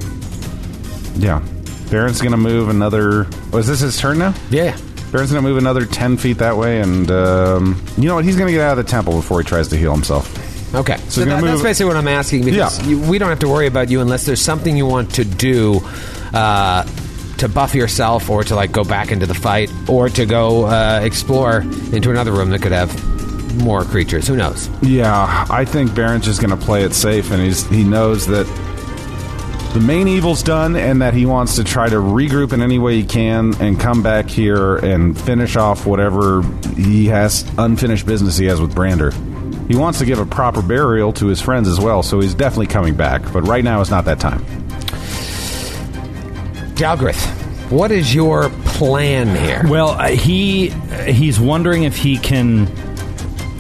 yeah, 1.16 1.42
Baron's 1.90 2.20
gonna 2.20 2.36
move 2.36 2.68
another. 2.68 3.26
Was 3.52 3.66
this 3.66 3.80
his 3.80 3.98
turn 3.98 4.18
now? 4.18 4.34
yeah. 4.50 4.76
Baron's 5.10 5.30
gonna 5.30 5.42
move 5.42 5.58
another 5.58 5.86
ten 5.86 6.16
feet 6.16 6.38
that 6.38 6.56
way, 6.56 6.80
and 6.80 7.08
um, 7.10 7.80
you 7.96 8.08
know 8.08 8.16
what? 8.16 8.24
He's 8.24 8.36
gonna 8.36 8.50
get 8.50 8.60
out 8.62 8.78
of 8.78 8.84
the 8.84 8.90
temple 8.90 9.14
before 9.14 9.40
he 9.40 9.46
tries 9.46 9.68
to 9.68 9.76
heal 9.76 9.92
himself. 9.92 10.74
Okay. 10.74 10.96
So, 11.08 11.20
you're 11.20 11.30
that, 11.30 11.40
that's 11.44 11.62
basically 11.62 11.86
what 11.86 11.96
I'm 11.96 12.08
asking 12.08 12.44
because 12.44 12.80
Yeah. 12.80 12.86
you, 12.88 13.00
we 13.08 13.18
don't 13.18 13.28
have 13.28 13.38
to 13.40 13.48
worry 13.48 13.68
about 13.68 13.90
you 13.90 14.00
unless 14.00 14.26
there's 14.26 14.40
something 14.42 14.76
you 14.76 14.86
want 14.86 15.14
to 15.14 15.24
do 15.24 15.80
uh, 16.32 16.82
to 17.44 17.48
buff 17.50 17.74
yourself 17.74 18.30
or 18.30 18.42
to 18.42 18.54
like 18.54 18.72
go 18.72 18.84
back 18.84 19.12
into 19.12 19.26
the 19.26 19.34
fight 19.34 19.70
or 19.88 20.08
to 20.08 20.24
go 20.24 20.64
uh, 20.66 21.00
explore 21.02 21.60
into 21.92 22.10
another 22.10 22.32
room 22.32 22.48
that 22.50 22.62
could 22.62 22.72
have 22.72 22.90
more 23.58 23.84
creatures. 23.84 24.26
Who 24.26 24.36
knows? 24.36 24.68
Yeah, 24.82 25.46
I 25.50 25.64
think 25.64 25.94
Baron's 25.94 26.24
just 26.24 26.40
going 26.40 26.58
to 26.58 26.64
play 26.64 26.84
it 26.84 26.94
safe, 26.94 27.30
and 27.30 27.42
he's 27.42 27.66
he 27.68 27.84
knows 27.84 28.26
that 28.26 28.46
the 29.74 29.80
main 29.80 30.08
evil's 30.08 30.42
done, 30.42 30.76
and 30.76 31.02
that 31.02 31.14
he 31.14 31.26
wants 31.26 31.56
to 31.56 31.64
try 31.64 31.88
to 31.88 31.96
regroup 31.96 32.52
in 32.52 32.62
any 32.62 32.78
way 32.78 32.94
he 32.94 33.04
can, 33.04 33.54
and 33.60 33.78
come 33.78 34.02
back 34.02 34.28
here 34.28 34.76
and 34.76 35.20
finish 35.20 35.56
off 35.56 35.84
whatever 35.84 36.42
he 36.76 37.06
has 37.06 37.44
unfinished 37.58 38.06
business 38.06 38.38
he 38.38 38.46
has 38.46 38.60
with 38.60 38.74
Brander. 38.74 39.10
He 39.68 39.76
wants 39.76 39.98
to 39.98 40.04
give 40.04 40.18
a 40.18 40.26
proper 40.26 40.62
burial 40.62 41.12
to 41.14 41.26
his 41.26 41.40
friends 41.40 41.68
as 41.68 41.80
well, 41.80 42.02
so 42.02 42.20
he's 42.20 42.34
definitely 42.34 42.68
coming 42.68 42.94
back. 42.94 43.22
But 43.32 43.42
right 43.42 43.64
now 43.64 43.80
is 43.80 43.90
not 43.90 44.04
that 44.06 44.20
time. 44.20 44.63
Dalgrith, 46.74 47.70
what 47.70 47.92
is 47.92 48.14
your 48.14 48.50
plan 48.50 49.34
here? 49.34 49.62
Well, 49.66 49.90
uh, 49.90 50.08
he 50.08 50.70
he's 51.06 51.38
wondering 51.38 51.84
if 51.84 51.96
he 51.96 52.18
can. 52.18 52.66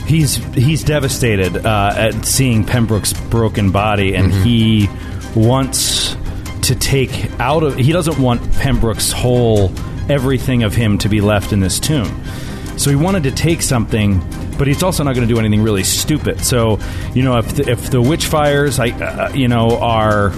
He's 0.06 0.36
he's 0.54 0.84
devastated 0.84 1.64
uh, 1.64 1.94
at 1.96 2.24
seeing 2.26 2.64
Pembroke's 2.64 3.12
broken 3.12 3.70
body, 3.70 4.14
and 4.14 4.32
he 4.32 4.88
wants 5.34 6.16
to 6.62 6.74
take 6.74 7.30
out 7.40 7.62
of. 7.62 7.76
He 7.76 7.92
doesn't 7.92 8.18
want 8.18 8.52
Pembroke's 8.54 9.12
whole 9.12 9.72
everything 10.10 10.62
of 10.64 10.74
him 10.74 10.98
to 10.98 11.08
be 11.08 11.20
left 11.20 11.52
in 11.52 11.60
this 11.60 11.78
tomb. 11.80 12.24
So 12.76 12.90
he 12.90 12.96
wanted 12.96 13.22
to 13.22 13.30
take 13.30 13.62
something, 13.62 14.20
but 14.58 14.66
he's 14.66 14.82
also 14.82 15.04
not 15.04 15.14
going 15.14 15.26
to 15.26 15.32
do 15.32 15.38
anything 15.38 15.62
really 15.62 15.84
stupid. 15.84 16.40
So 16.40 16.78
you 17.14 17.22
know, 17.22 17.38
if 17.38 17.54
the, 17.54 17.70
if 17.70 17.90
the 17.90 18.02
witch 18.02 18.26
fires, 18.26 18.78
I 18.80 18.90
uh, 18.90 19.32
you 19.32 19.48
know, 19.48 19.78
are. 19.78 20.32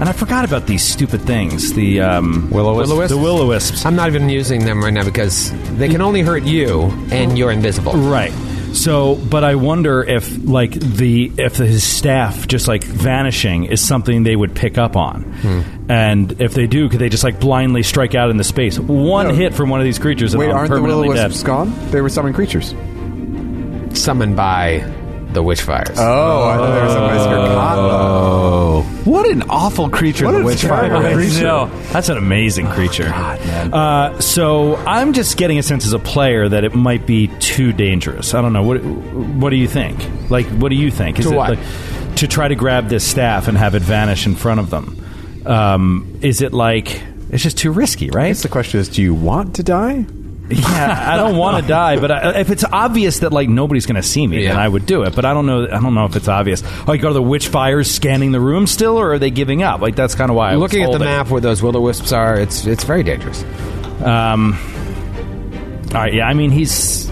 And 0.00 0.08
I 0.08 0.12
forgot 0.12 0.44
about 0.44 0.66
these 0.66 0.82
stupid 0.82 1.22
things. 1.22 1.72
The 1.72 2.00
um, 2.00 2.50
Will-o-wisps? 2.50 3.10
The 3.10 3.16
will 3.16 3.38
o 3.38 3.46
wisps. 3.46 3.86
I'm 3.86 3.94
not 3.96 4.08
even 4.08 4.28
using 4.28 4.64
them 4.64 4.82
right 4.82 4.92
now 4.92 5.04
because 5.04 5.52
they 5.76 5.88
can 5.88 6.00
only 6.02 6.20
hurt 6.22 6.42
you 6.42 6.82
and 7.12 7.38
you're 7.38 7.52
invisible. 7.52 7.92
Right. 7.92 8.32
So, 8.72 9.14
but 9.14 9.44
I 9.44 9.54
wonder 9.54 10.02
if 10.02 10.36
like 10.44 10.72
the 10.72 11.30
if 11.38 11.54
his 11.56 11.84
staff 11.84 12.48
just 12.48 12.66
like 12.66 12.82
vanishing 12.82 13.66
is 13.66 13.80
something 13.80 14.24
they 14.24 14.34
would 14.34 14.52
pick 14.56 14.78
up 14.78 14.96
on, 14.96 15.84
and 15.88 16.40
if 16.42 16.54
they 16.54 16.66
do, 16.66 16.88
could 16.88 16.98
they 16.98 17.08
just 17.08 17.22
like 17.22 17.38
blindly 17.38 17.84
strike 17.84 18.16
out 18.16 18.30
into 18.30 18.42
space? 18.42 18.76
One 18.76 19.28
No. 19.28 19.34
hit 19.34 19.54
from 19.54 19.68
one 19.70 19.78
of 19.78 19.84
these 19.84 20.00
creatures, 20.00 20.34
and 20.34 20.40
Wait, 20.40 20.50
I'm 20.50 20.56
aren't 20.56 20.70
the 20.70 20.74
permanently 20.78 21.06
will 21.08 21.14
o 21.14 21.16
dead. 21.16 21.28
wisps 21.28 21.44
gone? 21.44 21.72
They 21.92 22.00
were 22.00 22.08
summoned 22.08 22.34
creatures. 22.34 22.74
Summoned 23.96 24.34
by 24.36 24.78
the 25.34 25.42
witch 25.42 25.62
fires. 25.62 25.96
Oh, 25.98 26.48
I 26.48 26.56
thought 26.56 26.74
they 26.74 26.82
were 26.82 26.88
somebody's 26.88 27.26
Oh, 27.26 28.82
what 29.04 29.28
an 29.28 29.42
awful 29.50 29.88
creature! 29.90 30.24
What 30.26 30.32
the 30.32 30.40
a 30.40 30.44
witch 30.44 30.62
fire 30.64 31.06
is. 31.06 31.14
creature. 31.14 31.44
No, 31.44 31.66
that's 31.92 32.08
an 32.08 32.16
amazing 32.16 32.66
creature. 32.68 33.10
Uh, 33.12 34.18
so 34.20 34.76
I'm 34.76 35.12
just 35.12 35.36
getting 35.36 35.58
a 35.58 35.62
sense 35.62 35.84
as 35.86 35.92
a 35.92 35.98
player 35.98 36.48
that 36.48 36.64
it 36.64 36.74
might 36.74 37.06
be 37.06 37.28
too 37.38 37.72
dangerous. 37.72 38.34
I 38.34 38.40
don't 38.42 38.52
know. 38.52 38.62
What 38.62 38.82
What 38.84 39.50
do 39.50 39.56
you 39.56 39.68
think? 39.68 39.98
Like, 40.30 40.46
what 40.46 40.70
do 40.70 40.76
you 40.76 40.90
think? 40.90 41.18
Is 41.18 41.26
To 41.26 41.32
it 41.32 41.36
what? 41.36 41.50
like 41.58 42.16
to 42.16 42.28
try 42.28 42.48
to 42.48 42.54
grab 42.54 42.88
this 42.88 43.06
staff 43.06 43.48
and 43.48 43.58
have 43.58 43.74
it 43.74 43.82
vanish 43.82 44.26
in 44.26 44.34
front 44.36 44.60
of 44.60 44.70
them? 44.70 45.00
Um, 45.46 46.18
is 46.22 46.40
it 46.40 46.52
like 46.52 47.02
it's 47.30 47.42
just 47.42 47.58
too 47.58 47.72
risky, 47.72 48.10
I 48.12 48.16
right? 48.16 48.28
guess 48.28 48.42
the 48.42 48.48
question 48.48 48.80
is, 48.80 48.88
do 48.88 49.02
you 49.02 49.14
want 49.14 49.56
to 49.56 49.62
die? 49.62 50.06
Yeah, 50.50 51.12
I 51.12 51.16
don't 51.16 51.36
want 51.36 51.62
to 51.62 51.68
die, 51.68 51.98
but 51.98 52.10
I, 52.10 52.40
if 52.40 52.50
it's 52.50 52.64
obvious 52.64 53.20
that 53.20 53.32
like 53.32 53.48
nobody's 53.48 53.86
going 53.86 53.96
to 53.96 54.02
see 54.02 54.26
me, 54.26 54.36
then 54.44 54.54
Yeah. 54.56 54.60
I 54.60 54.68
would 54.68 54.84
do 54.86 55.02
it. 55.04 55.14
But 55.16 55.24
I 55.24 55.32
don't 55.32 55.46
know. 55.46 55.64
I 55.64 55.80
don't 55.80 55.94
know 55.94 56.04
if 56.04 56.16
it's 56.16 56.28
obvious. 56.28 56.62
Like, 56.86 57.02
are 57.04 57.12
the 57.12 57.22
witch 57.22 57.48
fires 57.48 57.90
scanning 57.90 58.32
the 58.32 58.40
room 58.40 58.66
still, 58.66 58.98
or 58.98 59.14
are 59.14 59.18
they 59.18 59.30
giving 59.30 59.62
up? 59.62 59.80
Like, 59.80 59.96
that's 59.96 60.14
kind 60.14 60.30
of 60.30 60.36
why 60.36 60.50
I 60.50 60.56
was 60.56 60.60
Looking 60.60 60.82
at 60.82 60.86
the 60.86 60.98
holding. 60.98 61.06
map 61.06 61.30
where 61.30 61.40
those 61.40 61.62
will 61.62 61.76
o 61.76 61.80
wisps 61.80 62.12
are, 62.12 62.38
it's 62.38 62.66
it's 62.66 62.84
very 62.84 63.02
dangerous. 63.02 63.42
Um, 64.02 64.52
all 65.94 66.00
right, 66.00 66.12
yeah. 66.12 66.26
I 66.28 66.34
mean, 66.34 66.50
he's 66.50 67.10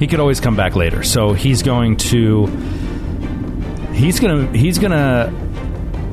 he 0.00 0.06
could 0.08 0.18
always 0.18 0.40
come 0.40 0.56
back 0.56 0.74
later, 0.74 1.02
so 1.04 1.34
he's 1.34 1.62
going 1.62 1.96
to 1.98 2.46
he's 3.92 4.18
gonna 4.18 4.50
he's 4.56 4.78
gonna 4.78 5.32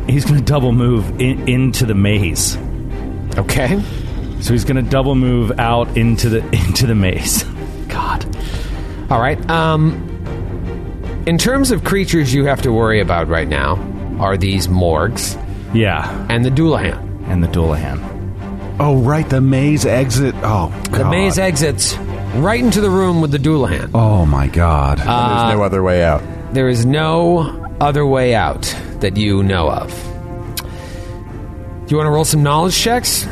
he's 0.08 0.26
gonna 0.26 0.42
double 0.42 0.72
move 0.72 1.20
in, 1.20 1.48
into 1.50 1.86
the 1.88 1.96
maze. 1.96 2.58
Okay. 3.38 3.82
So 4.42 4.54
he's 4.54 4.66
gonna 4.66 4.82
double 4.82 5.16
move 5.16 5.60
out 5.60 5.96
into 5.98 6.30
the 6.30 6.40
into 6.68 6.86
the 6.88 6.96
maze. 6.96 7.44
God. 7.88 8.26
All 9.10 9.20
right. 9.20 9.38
Um, 9.50 10.08
in 11.28 11.38
terms 11.38 11.72
of 11.72 11.84
creatures 11.84 12.34
you 12.34 12.46
have 12.46 12.62
to 12.64 12.72
worry 12.74 13.00
about 13.00 13.28
right 13.28 13.48
now, 13.48 13.76
are 14.20 14.38
these 14.38 14.68
morgues 14.68 15.38
Yeah, 15.74 16.26
and 16.30 16.44
the 16.44 16.50
Dullahan. 16.50 17.28
and 17.28 17.44
the 17.44 17.48
Dullahan. 17.48 18.00
Oh, 18.80 18.98
right, 19.02 19.30
the 19.30 19.42
maze 19.42 19.86
exit. 19.86 20.34
Oh, 20.42 20.70
The 20.90 21.06
maze 21.06 21.38
exits 21.38 21.96
right 22.36 22.60
into 22.60 22.82
the 22.82 22.90
room 22.90 23.22
with 23.22 23.30
the 23.32 23.38
Dullahan. 23.38 23.92
Oh 23.94 24.26
my 24.26 24.48
God. 24.48 24.98
There's 24.98 25.08
no 25.56 25.62
other 25.62 25.84
way 25.84 26.04
out. 26.04 26.24
There 26.54 26.68
is 26.68 26.84
no 26.86 27.70
other 27.80 28.06
way 28.06 28.34
out 28.34 28.64
that 29.02 29.18
you 29.18 29.44
know 29.44 29.70
of. 29.70 29.92
Do 30.58 31.88
you 31.90 31.98
want 31.98 32.08
to 32.08 32.12
roll 32.12 32.26
some 32.26 32.42
knowledge 32.42 32.76
checks? 32.76 33.28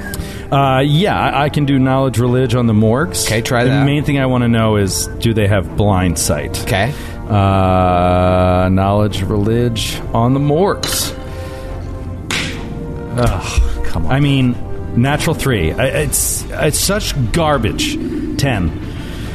Uh, 0.52 0.80
yeah, 0.80 1.20
I, 1.20 1.46
I 1.46 1.50
can 1.50 1.66
do 1.66 1.78
knowledge 1.78 2.18
religion 2.18 2.58
on 2.60 2.66
the 2.68 2.74
morgues. 2.74 3.26
Okay, 3.28 3.42
try 3.42 3.64
that. 3.64 3.70
the 3.70 3.76
that. 3.78 3.86
main 3.86 4.04
thing 4.04 4.20
I 4.20 4.26
want 4.26 4.44
to 4.44 4.48
know 4.48 4.78
is 4.78 5.08
do 5.20 5.34
they 5.34 5.48
have 5.48 5.78
blind 5.78 6.18
sight? 6.18 6.60
Okay. 6.64 6.94
Uh, 7.28 8.70
knowledge 8.72 9.22
religion 9.22 10.06
on 10.08 10.34
the 10.34 10.40
morgues. 10.40 11.12
Ugh, 13.22 13.86
come 13.86 14.06
on. 14.08 14.12
I 14.12 14.20
mean, 14.20 14.56
natural 15.00 15.36
three. 15.36 15.72
I, 15.72 15.86
it's 15.86 16.44
it's 16.50 16.80
such 16.80 17.14
garbage. 17.32 17.94
Ten. 18.40 18.72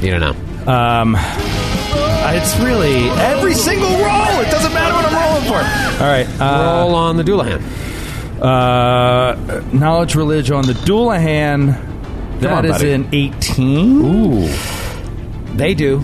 You 0.00 0.10
don't 0.18 0.20
know. 0.20 0.72
Um, 0.72 1.14
it's 1.16 2.56
really 2.58 3.08
every 3.20 3.54
single 3.54 3.90
roll. 3.90 4.40
It 4.40 4.50
doesn't 4.50 4.72
matter 4.72 4.94
what 4.94 5.04
I'm 5.04 5.14
rolling 5.14 5.44
for. 5.46 6.02
All 6.02 6.10
right. 6.10 6.26
Uh, 6.40 6.82
Roll 6.82 6.94
on 6.94 7.16
the 7.16 7.22
Dullahan. 7.22 7.62
Uh, 8.45 9.62
knowledge 9.72 10.14
religion 10.14 10.55
on 10.57 10.66
the 10.66 10.74
Dullahan. 10.74 11.80
That 12.40 12.53
on, 12.53 12.64
is 12.66 12.72
buddy. 12.72 12.92
an 12.92 13.09
18. 13.12 14.05
Ooh. 14.05 14.49
They 15.57 15.72
do. 15.74 16.01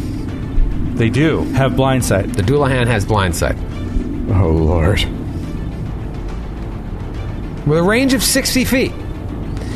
They 0.95 1.11
do. 1.11 1.43
Have 1.53 1.77
blind 1.77 2.05
sight. 2.05 2.33
The 2.33 2.43
Dullahan 2.43 2.87
has 2.87 3.05
blind 3.05 3.37
sight. 3.37 3.57
Oh 4.33 4.51
Lord. 4.51 5.01
With 7.67 7.79
a 7.79 7.83
range 7.83 8.15
of 8.15 8.23
60 8.23 8.65
feet. 8.65 8.93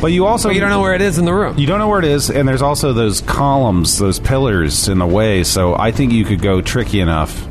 but 0.01 0.09
you 0.09 0.27
also 0.27 0.49
But 0.49 0.55
you 0.55 0.61
don't 0.61 0.71
know 0.71 0.81
where 0.81 0.95
it 0.95 1.03
is 1.03 1.19
in 1.19 1.25
the 1.27 1.35
room. 1.35 1.59
You 1.59 1.67
don't 1.67 1.79
know 1.79 1.89
where 1.89 1.99
it 1.99 2.05
is, 2.07 2.31
and 2.31 2.49
there's 2.49 2.63
also 2.63 2.93
those 2.93 3.21
columns, 3.21 3.99
those 3.99 4.19
pillars 4.19 4.89
in 4.89 4.99
the 4.99 5.07
way. 5.07 5.45
So 5.45 5.75
I 5.75 5.91
think 5.93 6.13
you 6.13 6.25
could 6.25 6.41
go 6.41 6.61
tricky 6.63 7.01
enough. 7.01 7.47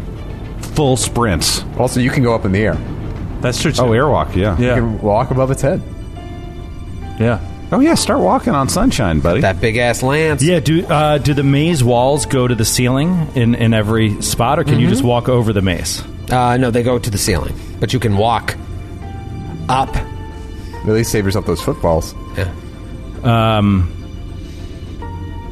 Full 0.76 0.98
sprint. 0.98 1.64
Also, 1.78 2.00
you 2.00 2.10
can 2.10 2.24
go 2.24 2.34
up 2.34 2.46
in 2.46 2.52
the 2.52 2.60
air. 2.60 2.78
That's 3.44 3.62
true. 3.62 3.72
Too. 3.72 3.82
Oh, 3.84 3.90
airwalk, 3.90 4.36
yeah. 4.36 4.58
You 4.58 4.66
Yeah. 4.66 4.76
can 4.76 5.00
walk 5.02 5.30
above 5.30 5.52
its 5.52 5.62
head. 5.62 5.82
Yeah. 7.20 7.40
Oh 7.72 7.80
yeah, 7.80 7.94
start 7.96 8.20
walking 8.22 8.54
on 8.54 8.70
sunshine, 8.70 9.20
buddy. 9.20 9.42
That 9.42 9.60
big 9.62 9.78
ass 9.78 10.02
lance. 10.04 10.42
Yeah. 10.44 10.60
Do 10.60 10.86
uh, 10.86 11.18
do 11.20 11.34
the 11.34 11.44
maze 11.44 11.84
walls 11.84 12.26
go 12.26 12.48
to 12.48 12.54
the 12.56 12.66
ceiling 12.66 13.28
in, 13.36 13.56
in 13.56 13.74
every 13.74 14.22
spot, 14.22 14.60
or 14.60 14.64
can 14.64 14.80
you 14.80 14.88
just 14.88 15.04
walk 15.04 15.28
over 15.30 15.54
the 15.54 15.62
maze? 15.62 16.04
Uh, 16.32 16.58
no, 16.58 16.72
they 16.72 16.84
go 16.84 16.98
to 17.00 17.10
the 17.10 17.18
ceiling. 17.18 17.54
But 17.80 17.92
you 17.94 18.00
can 18.00 18.16
walk 18.18 18.56
up. 19.70 19.96
At 19.96 20.86
least 20.88 21.12
save 21.12 21.26
yourself 21.26 21.46
those 21.46 21.62
footballs. 21.62 22.14
Yeah. 22.38 22.52
Um. 23.24 23.90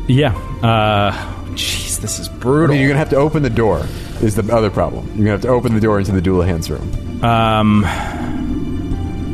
Yeah. 0.08 0.34
Uh. 0.62 1.12
Jeez, 1.54 2.00
this 2.00 2.20
is 2.20 2.30
I 2.30 2.34
brutal. 2.38 2.70
mean, 2.74 2.80
you're 2.82 2.90
gonna 2.90 3.00
have 3.00 3.10
to 3.10 3.16
open 3.18 3.44
the 3.44 3.50
door. 3.50 3.86
Is 4.22 4.36
the 4.36 4.54
other 4.56 4.70
problem? 4.70 5.06
You're 5.08 5.18
gonna 5.18 5.30
have 5.32 5.42
to 5.42 5.48
open 5.50 5.74
the 5.74 5.82
door 5.82 6.00
into 6.00 6.12
the 6.12 6.22
Dullahan's 6.22 6.70
room. 6.70 6.90
Um, 7.24 7.84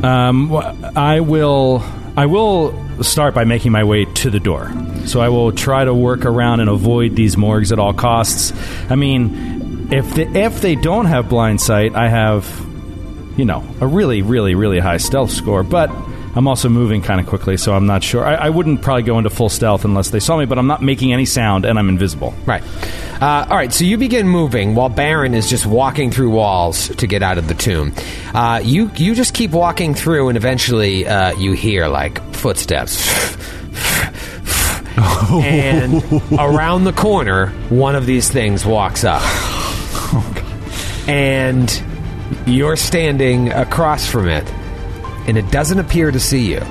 um, 0.04 0.52
I 0.96 1.20
will. 1.20 1.82
I 2.16 2.26
will 2.26 2.74
start 3.02 3.32
by 3.34 3.44
making 3.44 3.70
my 3.70 3.84
way 3.84 4.04
to 4.04 4.30
the 4.30 4.40
door. 4.40 4.72
So 5.06 5.20
I 5.20 5.28
will 5.28 5.52
try 5.52 5.84
to 5.84 5.94
work 5.94 6.24
around 6.24 6.60
and 6.60 6.68
avoid 6.68 7.14
these 7.14 7.36
morgues 7.36 7.70
at 7.70 7.78
all 7.78 7.92
costs. 7.92 8.52
I 8.90 8.96
mean, 8.96 9.88
if 9.92 10.14
they, 10.14 10.26
if 10.26 10.60
they 10.60 10.74
don't 10.74 11.06
have 11.06 11.28
blind 11.28 11.60
sight, 11.60 11.94
I 11.94 12.08
have, 12.08 12.44
you 13.36 13.44
know, 13.44 13.64
a 13.80 13.86
really, 13.86 14.22
really, 14.22 14.56
really 14.56 14.80
high 14.80 14.96
stealth 14.96 15.30
score. 15.30 15.62
But 15.62 15.90
I'm 16.34 16.46
also 16.46 16.68
moving 16.68 17.02
kind 17.02 17.20
of 17.20 17.26
quickly, 17.26 17.56
so 17.56 17.74
I'm 17.74 17.86
not 17.86 18.02
sure. 18.02 18.24
I, 18.24 18.34
I 18.34 18.50
wouldn't 18.50 18.82
probably 18.82 19.02
go 19.02 19.18
into 19.18 19.30
full 19.30 19.48
stealth 19.48 19.84
unless 19.84 20.10
they 20.10 20.20
saw 20.20 20.36
me. 20.36 20.44
But 20.46 20.58
I'm 20.58 20.66
not 20.66 20.82
making 20.82 21.12
any 21.12 21.24
sound, 21.24 21.64
and 21.64 21.78
I'm 21.78 21.88
invisible. 21.88 22.34
Right. 22.46 22.62
Uh, 23.20 23.46
all 23.50 23.56
right, 23.56 23.72
so 23.72 23.84
you 23.84 23.98
begin 23.98 24.28
moving 24.28 24.76
while 24.76 24.88
Baron 24.88 25.34
is 25.34 25.50
just 25.50 25.66
walking 25.66 26.12
through 26.12 26.30
walls 26.30 26.88
to 26.96 27.06
get 27.08 27.22
out 27.22 27.36
of 27.36 27.48
the 27.48 27.54
tomb. 27.54 27.92
Uh, 28.32 28.60
you 28.62 28.92
you 28.94 29.14
just 29.14 29.34
keep 29.34 29.50
walking 29.50 29.94
through, 29.94 30.28
and 30.28 30.36
eventually 30.36 31.06
uh, 31.06 31.32
you 31.34 31.52
hear 31.52 31.88
like 31.88 32.22
footsteps. 32.34 33.36
and 34.98 36.02
around 36.38 36.84
the 36.84 36.92
corner, 36.92 37.48
one 37.70 37.96
of 37.96 38.06
these 38.06 38.30
things 38.30 38.64
walks 38.64 39.02
up. 39.04 39.22
and 41.08 41.82
you're 42.46 42.76
standing 42.76 43.52
across 43.52 44.06
from 44.06 44.28
it, 44.28 44.44
and 45.28 45.36
it 45.38 45.50
doesn't 45.52 45.78
appear 45.78 46.10
to 46.10 46.18
see 46.18 46.50
you. 46.50 46.62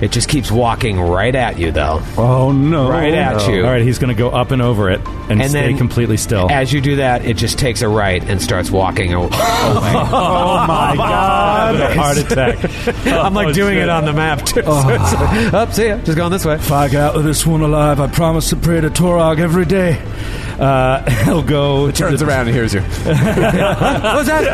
It 0.00 0.12
just 0.12 0.28
keeps 0.28 0.48
walking 0.48 1.00
right 1.00 1.34
at 1.34 1.58
you, 1.58 1.72
though. 1.72 2.00
oh 2.16 2.52
no! 2.52 2.88
Right 2.88 3.12
at 3.12 3.34
oh. 3.42 3.48
you. 3.52 3.64
All 3.64 3.70
right, 3.72 3.82
he's 3.82 3.98
going 3.98 4.14
to 4.14 4.18
go 4.18 4.30
up 4.30 4.52
and 4.52 4.62
over 4.62 4.88
it 4.90 5.00
and, 5.28 5.42
And 5.42 5.50
stay 5.50 5.62
then- 5.66 5.76
completely 5.76 6.16
still. 6.16 6.48
As 6.48 6.72
you 6.72 6.80
do 6.80 6.96
that, 6.96 7.24
it 7.24 7.36
just 7.36 7.58
takes 7.58 7.82
a 7.82 7.88
right 7.88 8.22
and 8.22 8.40
starts 8.40 8.70
walking. 8.70 9.12
away. 9.12 9.28
oh 9.32 10.64
my 10.68 10.94
god! 10.96 11.96
Heart 11.96 12.18
attack. 12.18 13.06
I'm 13.08 13.34
like 13.34 13.48
Oh, 13.48 13.52
doing 13.52 13.76
it 13.76 13.88
on 13.88 14.04
the 14.04 14.12
map 14.12 14.44
too. 14.46 14.62
Oh. 14.64 14.82
So 14.82 14.88
it's 14.94 15.12
like, 15.52 15.52
oh, 15.54 15.70
see 15.72 15.88
ya. 15.88 15.98
Just 15.98 16.16
going 16.16 16.30
this 16.30 16.44
way. 16.44 16.54
If 16.54 16.70
I 16.70 16.86
get 16.86 17.00
out 17.00 17.16
of 17.16 17.24
this 17.24 17.44
one 17.44 17.62
alive, 17.62 17.98
I 17.98 18.06
promise 18.06 18.50
to 18.50 18.56
pray 18.56 18.80
to 18.80 18.90
Torag 18.90 19.40
every 19.40 19.64
day. 19.64 20.00
Uh, 20.58 21.08
he'll 21.24 21.42
go. 21.42 21.90
Turns 21.90 22.20
the- 22.20 22.26
around 22.26 22.46
and 22.46 22.54
hears 22.54 22.74
you. 22.74 22.80
What's 22.82 24.28
that? 24.28 24.48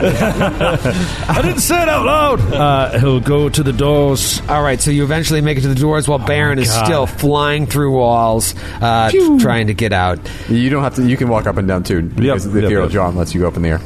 I 1.28 1.42
didn't 1.42 1.60
say 1.60 1.82
it 1.82 1.88
out 1.88 2.04
loud. 2.04 2.40
Uh, 2.40 2.98
he'll 2.98 3.20
go 3.20 3.48
to 3.48 3.62
the 3.62 3.72
doors. 3.72 4.40
All 4.48 4.62
right, 4.62 4.80
so 4.80 4.90
you 4.90 5.04
eventually 5.04 5.40
make 5.40 5.58
it 5.58 5.62
to 5.62 5.68
the 5.68 5.74
doors 5.74 6.06
while 6.06 6.18
Baron 6.18 6.58
is 6.58 6.68
God. 6.68 6.84
still 6.84 7.06
flying 7.06 7.66
through 7.66 7.92
walls, 7.92 8.54
uh, 8.80 9.10
trying 9.40 9.68
to 9.68 9.74
get 9.74 9.92
out. 9.92 10.18
You 10.48 10.70
don't 10.70 10.82
have 10.82 10.96
to. 10.96 11.08
You 11.08 11.16
can 11.16 11.28
walk 11.28 11.46
up 11.46 11.56
and 11.56 11.66
down 11.66 11.82
too. 11.84 12.02
Because 12.02 12.44
the 12.44 12.60
yep, 12.60 12.64
ethereal 12.64 12.84
yep. 12.84 12.92
jaunt 12.92 13.16
lets 13.16 13.34
you 13.34 13.40
go 13.40 13.48
up 13.48 13.56
in 13.56 13.62
the 13.62 13.68
air. 13.70 13.80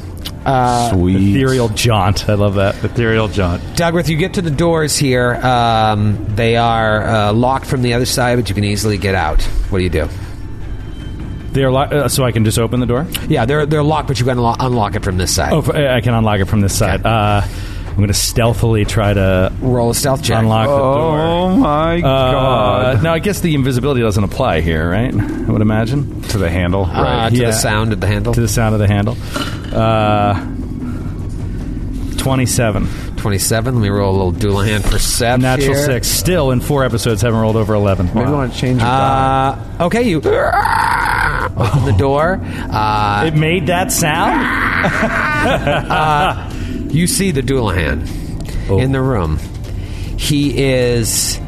Sweet. 0.89 1.35
Ethereal 1.35 1.69
jaunt. 1.69 2.29
I 2.29 2.33
love 2.33 2.55
that. 2.55 2.83
Ethereal 2.83 3.27
John. 3.27 3.59
Dagworth, 3.75 4.07
you 4.07 4.17
get 4.17 4.35
to 4.35 4.41
the 4.41 4.51
doors 4.51 4.97
here. 4.97 5.35
Um, 5.35 6.25
they 6.35 6.55
are 6.55 7.01
uh, 7.07 7.33
locked 7.33 7.65
from 7.65 7.81
the 7.81 7.93
other 7.93 8.05
side, 8.05 8.37
but 8.37 8.49
you 8.49 8.55
can 8.55 8.63
easily 8.63 8.97
get 8.97 9.15
out. 9.15 9.41
What 9.69 9.79
do 9.79 9.83
you 9.83 9.89
do? 9.89 10.09
They're 11.51 11.71
lo- 11.71 11.81
uh, 11.81 12.07
so 12.07 12.23
I 12.23 12.31
can 12.31 12.45
just 12.45 12.59
open 12.59 12.79
the 12.79 12.85
door. 12.85 13.07
Yeah, 13.27 13.45
they're 13.45 13.65
they're 13.65 13.83
locked, 13.83 14.07
but 14.07 14.19
you 14.19 14.25
can 14.25 14.37
unlock, 14.37 14.57
unlock 14.59 14.95
it 14.95 15.03
from 15.03 15.17
this 15.17 15.33
side. 15.33 15.51
Oh, 15.53 15.59
f- 15.59 15.69
I 15.75 16.01
can 16.01 16.13
unlock 16.13 16.39
it 16.39 16.45
from 16.45 16.61
this 16.61 16.77
side. 16.77 17.05
Uh, 17.05 17.41
I'm 17.89 17.95
going 17.95 18.07
to 18.07 18.13
stealthily 18.13 18.85
try 18.85 19.13
to 19.13 19.51
Roll 19.61 19.89
a 19.89 19.95
stealth 19.95 20.23
check. 20.23 20.39
unlock 20.39 20.67
the 20.67 20.77
door. 20.77 21.19
Oh 21.19 21.55
my 21.57 21.97
Uh, 21.97 22.01
god! 22.01 23.03
now 23.03 23.13
I 23.13 23.19
guess 23.19 23.41
the 23.41 23.55
invisibility 23.55 23.99
doesn't 24.01 24.23
apply 24.23 24.61
here, 24.61 24.89
right? 24.89 25.13
I 25.13 25.51
would 25.51 25.61
imagine 25.61 26.21
to 26.29 26.37
the 26.37 26.49
handle, 26.49 26.85
Uh, 26.85 27.03
right? 27.03 27.29
to 27.29 27.35
Yeah. 27.35 27.47
the 27.47 27.53
sound 27.53 27.91
of 27.91 27.99
the 27.99 28.07
handle. 28.07 28.33
to 28.33 28.39
the 28.41 28.47
sound 28.47 28.73
of 28.73 28.79
the 28.79 28.87
handle. 28.87 29.17
Uh, 29.73 30.39
Twenty-seven, 32.17 32.85
27. 33.19 33.75
Let 33.75 33.81
me 33.81 33.89
roll 33.89 34.15
a 34.15 34.17
little 34.17 34.31
Dullahan 34.33 34.81
perception. 34.83 35.41
natural 35.41 35.75
here. 35.75 35.85
six. 35.85 36.07
Still 36.07 36.51
in 36.51 36.59
four 36.61 36.83
episodes, 36.83 37.21
haven't 37.21 37.39
rolled 37.39 37.55
over 37.55 37.73
eleven. 37.75 38.07
Maybe 38.13 38.21
you 38.29 38.31
want 38.35 38.53
to 38.53 38.59
change 38.59 38.79
your 38.81 38.89
Uh, 38.89 39.59
okay, 39.81 40.03
you 40.03 40.17
open 40.23 41.85
the 41.85 41.95
door. 41.97 42.39
Uh, 42.43 43.25
It 43.27 43.35
made 43.35 43.67
that 43.67 43.91
sound. 43.91 44.39
you 46.93 47.07
see 47.07 47.31
the 47.31 47.41
Dullahan 47.41 48.07
Oh. 48.69 48.79
in 48.79 48.91
the 48.91 49.01
room. 49.01 49.39
He 50.17 50.63
is 50.63 51.39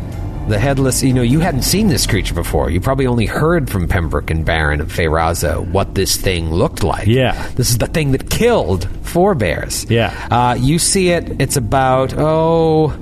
the 0.48 0.60
headless. 0.60 1.04
You 1.04 1.14
know, 1.14 1.22
you 1.22 1.40
hadn't 1.40 1.64
seen 1.64 1.88
this 1.88 2.06
creature 2.06 2.34
before. 2.34 2.70
You 2.70 2.82
probably 2.82 3.08
only 3.08 3.26
heard 3.26 3.70
from 3.70 3.88
Pembroke 3.88 4.30
and 4.30 4.46
Baron 4.46 4.82
of 4.82 4.92
Feyraza 4.92 5.68
what 5.72 5.96
this 5.96 6.18
thing 6.18 6.52
looked 6.52 6.84
like. 6.84 7.08
Yeah. 7.08 7.50
This 7.56 7.70
is 7.70 7.78
the 7.78 7.88
thing 7.88 8.12
that 8.12 8.30
killed 8.30 8.88
four 9.04 9.36
bears. 9.36 9.86
Yeah. 9.90 10.14
Uh, 10.32 10.56
you 10.56 10.80
see 10.80 11.10
it. 11.10 11.42
It's 11.42 11.58
about, 11.58 12.14
oh. 12.18 12.98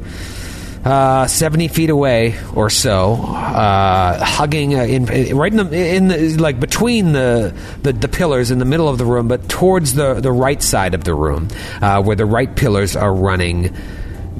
Uh, 0.83 1.27
70 1.27 1.67
feet 1.67 1.89
away 1.89 2.39
or 2.55 2.69
so, 2.69 3.15
uh, 3.15 4.23
hugging 4.23 4.75
uh, 4.75 4.83
in, 4.83 5.35
right 5.35 5.51
in 5.51 5.57
the, 5.57 5.95
in 5.95 6.07
the 6.07 6.37
like 6.37 6.57
between 6.57 7.11
the, 7.11 7.53
the 7.83 7.91
the 7.91 8.07
pillars 8.07 8.49
in 8.49 8.59
the 8.59 8.65
middle 8.65 8.87
of 8.87 8.97
the 8.97 9.03
room, 9.03 9.27
but 9.27 9.49
towards 9.49 9.93
the 9.95 10.21
the 10.21 10.31
right 10.31 10.63
side 10.63 10.93
of 10.93 11.03
the 11.03 11.13
room, 11.13 11.49
uh, 11.81 12.01
where 12.01 12.15
the 12.15 12.25
right 12.25 12.55
pillars 12.55 12.95
are 12.95 13.13
running 13.13 13.75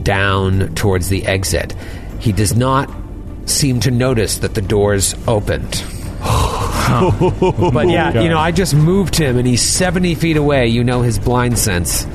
down 0.02 0.74
towards 0.76 1.10
the 1.10 1.26
exit. 1.26 1.76
He 2.20 2.32
does 2.32 2.56
not 2.56 2.90
seem 3.46 3.80
to 3.82 3.92
notice 3.92 4.40
that 4.40 4.54
the 4.56 4.62
doors 4.62 5.16
opened. 5.28 5.84
but 6.20 7.88
yeah, 7.88 8.22
you 8.22 8.30
know, 8.30 8.38
I 8.40 8.52
just 8.52 8.74
moved 8.74 9.16
him, 9.16 9.38
and 9.38 9.48
he's 9.48 9.62
70 9.62 10.16
feet 10.16 10.38
away. 10.38 10.68
You 10.68 10.84
know, 10.84 11.02
his 11.02 11.20
blind 11.20 11.58
sense 11.58 12.06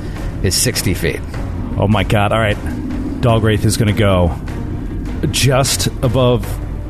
is 0.43 0.55
60 0.55 0.93
feet. 0.93 1.19
Oh 1.77 1.87
my 1.87 2.03
god! 2.03 2.31
All 2.31 2.39
right, 2.39 2.57
Dog 3.21 3.43
Wraith 3.43 3.65
is 3.65 3.77
going 3.77 3.93
to 3.93 3.97
go 3.99 4.35
just 5.31 5.87
above 6.03 6.45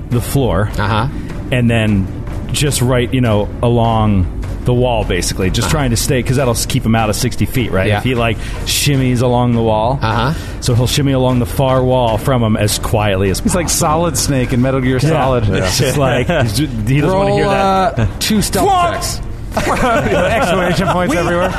the 0.09 0.21
floor, 0.21 0.67
Uh 0.77 0.87
huh. 1.07 1.07
and 1.51 1.69
then 1.69 2.07
just 2.53 2.81
right, 2.81 3.11
you 3.13 3.21
know, 3.21 3.47
along 3.63 4.34
the 4.65 4.73
wall, 4.73 5.05
basically, 5.05 5.49
just 5.49 5.69
trying 5.69 5.91
to 5.91 5.97
stay 5.97 6.21
because 6.21 6.37
that'll 6.37 6.55
keep 6.55 6.83
him 6.85 6.95
out 6.95 7.09
of 7.09 7.15
sixty 7.15 7.45
feet, 7.45 7.71
right? 7.71 7.87
Yeah. 7.87 7.97
If 7.99 8.03
he 8.03 8.15
like 8.15 8.37
shimmies 8.65 9.21
along 9.21 9.53
the 9.53 9.61
wall, 9.63 9.99
Uh 10.01 10.31
huh. 10.33 10.61
so 10.61 10.75
he'll 10.75 10.87
shimmy 10.87 11.11
along 11.13 11.39
the 11.39 11.45
far 11.45 11.83
wall 11.83 12.17
from 12.17 12.43
him 12.43 12.57
as 12.57 12.79
quietly 12.79 13.29
as 13.29 13.39
He's 13.39 13.53
possible. 13.53 13.61
like 13.61 13.69
Solid 13.69 14.17
Snake 14.17 14.53
in 14.53 14.61
Metal 14.61 14.81
Gear 14.81 14.99
Solid. 14.99 15.47
It's 15.49 15.77
just 15.79 15.97
like 15.97 16.27
he's 16.43 16.57
ju- 16.57 16.67
he 16.67 17.01
doesn't 17.01 17.17
want 17.17 17.27
to 17.27 17.31
Roll 17.31 17.37
hear 17.37 17.45
that. 17.47 17.99
uh, 17.99 18.19
two 18.19 18.41
stealth 18.41 18.69
checks. 18.69 19.21
Exclamation 19.55 20.87
points 20.89 21.15
everywhere. 21.15 21.49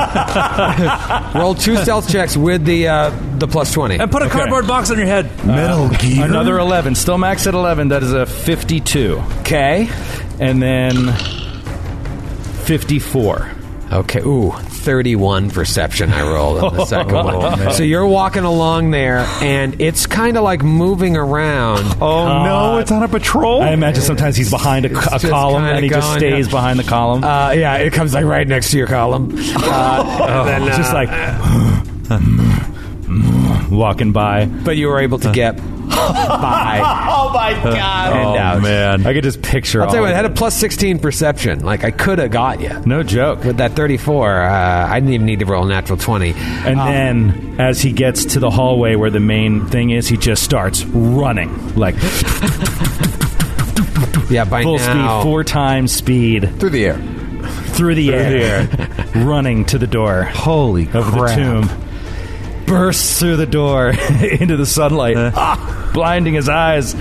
Roll 1.34 1.54
two 1.54 1.76
stealth 1.76 2.10
checks 2.10 2.36
with 2.36 2.64
the 2.64 2.88
uh, 2.88 3.10
the 3.38 3.48
plus 3.48 3.72
twenty. 3.72 3.98
And 3.98 4.10
put 4.10 4.20
a 4.22 4.28
cardboard 4.28 4.66
box 4.66 4.90
on 4.90 4.98
your 4.98 5.06
head. 5.06 5.26
Metal 5.46 5.88
Gear. 5.88 6.24
Another 6.26 6.58
eleven, 6.58 6.94
still 6.94 7.16
max 7.18 7.46
at 7.46 7.54
eleven. 7.54 7.88
That 7.88 8.02
is 8.02 8.12
a 8.12 8.26
fifty-two, 8.26 9.22
Okay. 9.40 9.88
and 10.38 10.60
then 10.62 11.06
fifty-four. 12.66 13.50
Okay. 13.92 14.18
Ooh, 14.20 14.50
31 14.50 15.50
perception 15.50 16.12
I 16.12 16.22
rolled 16.22 16.58
on 16.58 16.74
the 16.76 16.84
second 16.86 17.14
one. 17.14 17.70
So 17.72 17.84
you're 17.84 18.04
walking 18.04 18.42
along 18.42 18.90
there, 18.90 19.18
and 19.40 19.80
it's 19.80 20.06
kind 20.06 20.36
of 20.36 20.42
like 20.42 20.64
moving 20.64 21.16
around. 21.16 21.84
Oh 22.02 22.42
no, 22.42 22.78
it's 22.78 22.90
on 22.90 23.04
a 23.04 23.08
patrol. 23.08 23.62
I 23.62 23.70
imagine 23.70 24.02
sometimes 24.02 24.34
he's 24.34 24.50
behind 24.50 24.86
a, 24.86 24.90
It's 24.90 25.06
a 25.06 25.10
just 25.10 25.28
column 25.28 25.62
kinda 25.62 25.74
and 25.76 25.84
he 25.84 25.88
just 25.90 26.04
going, 26.08 26.18
stays 26.18 26.46
yeah. 26.46 26.50
behind 26.50 26.80
the 26.80 26.84
column. 26.84 27.22
Uh, 27.22 27.52
yeah, 27.52 27.76
it 27.76 27.92
comes 27.92 28.12
like 28.12 28.24
right 28.24 28.48
next 28.48 28.72
to 28.72 28.78
your 28.78 28.88
column. 28.88 29.30
Uh, 29.56 30.46
and 30.48 30.64
then, 30.66 30.76
just 30.76 30.90
uh, 30.92 30.94
like 30.94 31.08
walking 33.70 34.12
by. 34.12 34.46
but 34.46 34.76
you 34.76 34.88
were 34.88 34.98
able 35.00 35.18
to 35.20 35.32
get 35.32 35.58
by. 35.88 37.02
Oh 37.18 37.30
my 37.32 37.52
god! 37.54 38.12
And 38.12 38.38
out. 38.38 38.62
man. 38.62 39.06
I 39.06 39.12
could 39.12 39.24
just 39.24 39.42
picture. 39.42 39.80
I'll 39.82 39.86
tell 39.88 39.96
you 39.96 40.00
all 40.00 40.04
what, 40.06 40.14
I 40.14 40.18
of 40.18 40.24
had 40.24 40.30
a 40.32 40.34
plus 40.34 40.54
16 40.56 40.98
perception. 40.98 41.60
Like, 41.64 41.84
I 41.84 41.90
could 41.90 42.18
have 42.18 42.30
got 42.30 42.60
you. 42.60 42.70
no 42.86 43.02
joke. 43.02 43.44
With 43.44 43.56
that 43.58 43.72
34, 43.72 44.42
uh, 44.42 44.86
I 44.88 44.98
didn't 45.00 45.14
even 45.14 45.26
need 45.26 45.40
to 45.40 45.46
roll 45.46 45.64
a 45.64 45.68
natural 45.68 45.98
20. 45.98 46.32
And 46.34 46.78
Um, 46.80 46.86
then, 46.92 47.56
as 47.60 47.80
he 47.80 47.92
gets 47.92 48.24
to 48.34 48.40
the 48.40 48.50
hallway 48.50 48.96
where 48.96 49.10
the 49.10 49.20
main 49.20 49.66
thing 49.66 49.90
is, 49.90 50.08
he 50.08 50.16
just 50.16 50.42
starts 50.42 50.84
running 50.84 51.74
like 51.74 51.94
yeah, 54.30 54.44
by 54.44 54.62
full 54.62 54.76
now, 54.78 55.20
speed, 55.20 55.28
four 55.28 55.44
times 55.44 55.92
speed 55.92 56.58
through 56.58 56.70
the 56.70 56.84
air. 56.86 56.98
through 57.74 57.94
the 57.94 58.12
air, 58.12 58.68
running 59.14 59.64
to 59.66 59.78
the 59.78 59.86
door 59.86 60.22
Holy 60.24 60.84
of 60.90 61.12
the 61.12 61.32
tomb. 61.34 61.68
Bursts 62.66 63.20
through 63.20 63.36
the 63.36 63.46
door 63.46 63.90
into 64.40 64.56
the 64.56 64.66
sunlight, 64.66 65.16
ah, 65.16 65.90
blinding 65.94 66.34
his 66.34 66.48
eyes. 66.48 66.94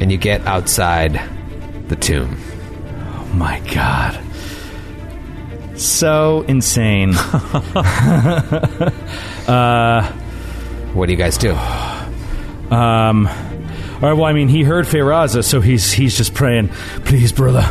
and 0.00 0.12
you 0.12 0.18
get 0.18 0.46
outside 0.46 1.18
the 1.88 1.96
tomb. 1.96 2.36
Oh 2.86 3.30
my 3.34 3.60
god. 3.60 4.20
So 5.78 6.42
insane. 6.42 7.14
What 10.94 11.06
do 11.06 11.12
you 11.12 11.18
guys 11.18 11.38
do? 11.38 11.52
Um, 11.54 13.28
all 13.28 14.00
right. 14.02 14.12
Well, 14.12 14.24
I 14.24 14.32
mean, 14.32 14.48
he 14.48 14.64
heard 14.64 14.86
Feyraza, 14.86 15.44
so 15.44 15.60
he's 15.60 15.92
he's 15.92 16.16
just 16.16 16.34
praying. 16.34 16.68
Please, 17.04 17.30
brother, 17.32 17.62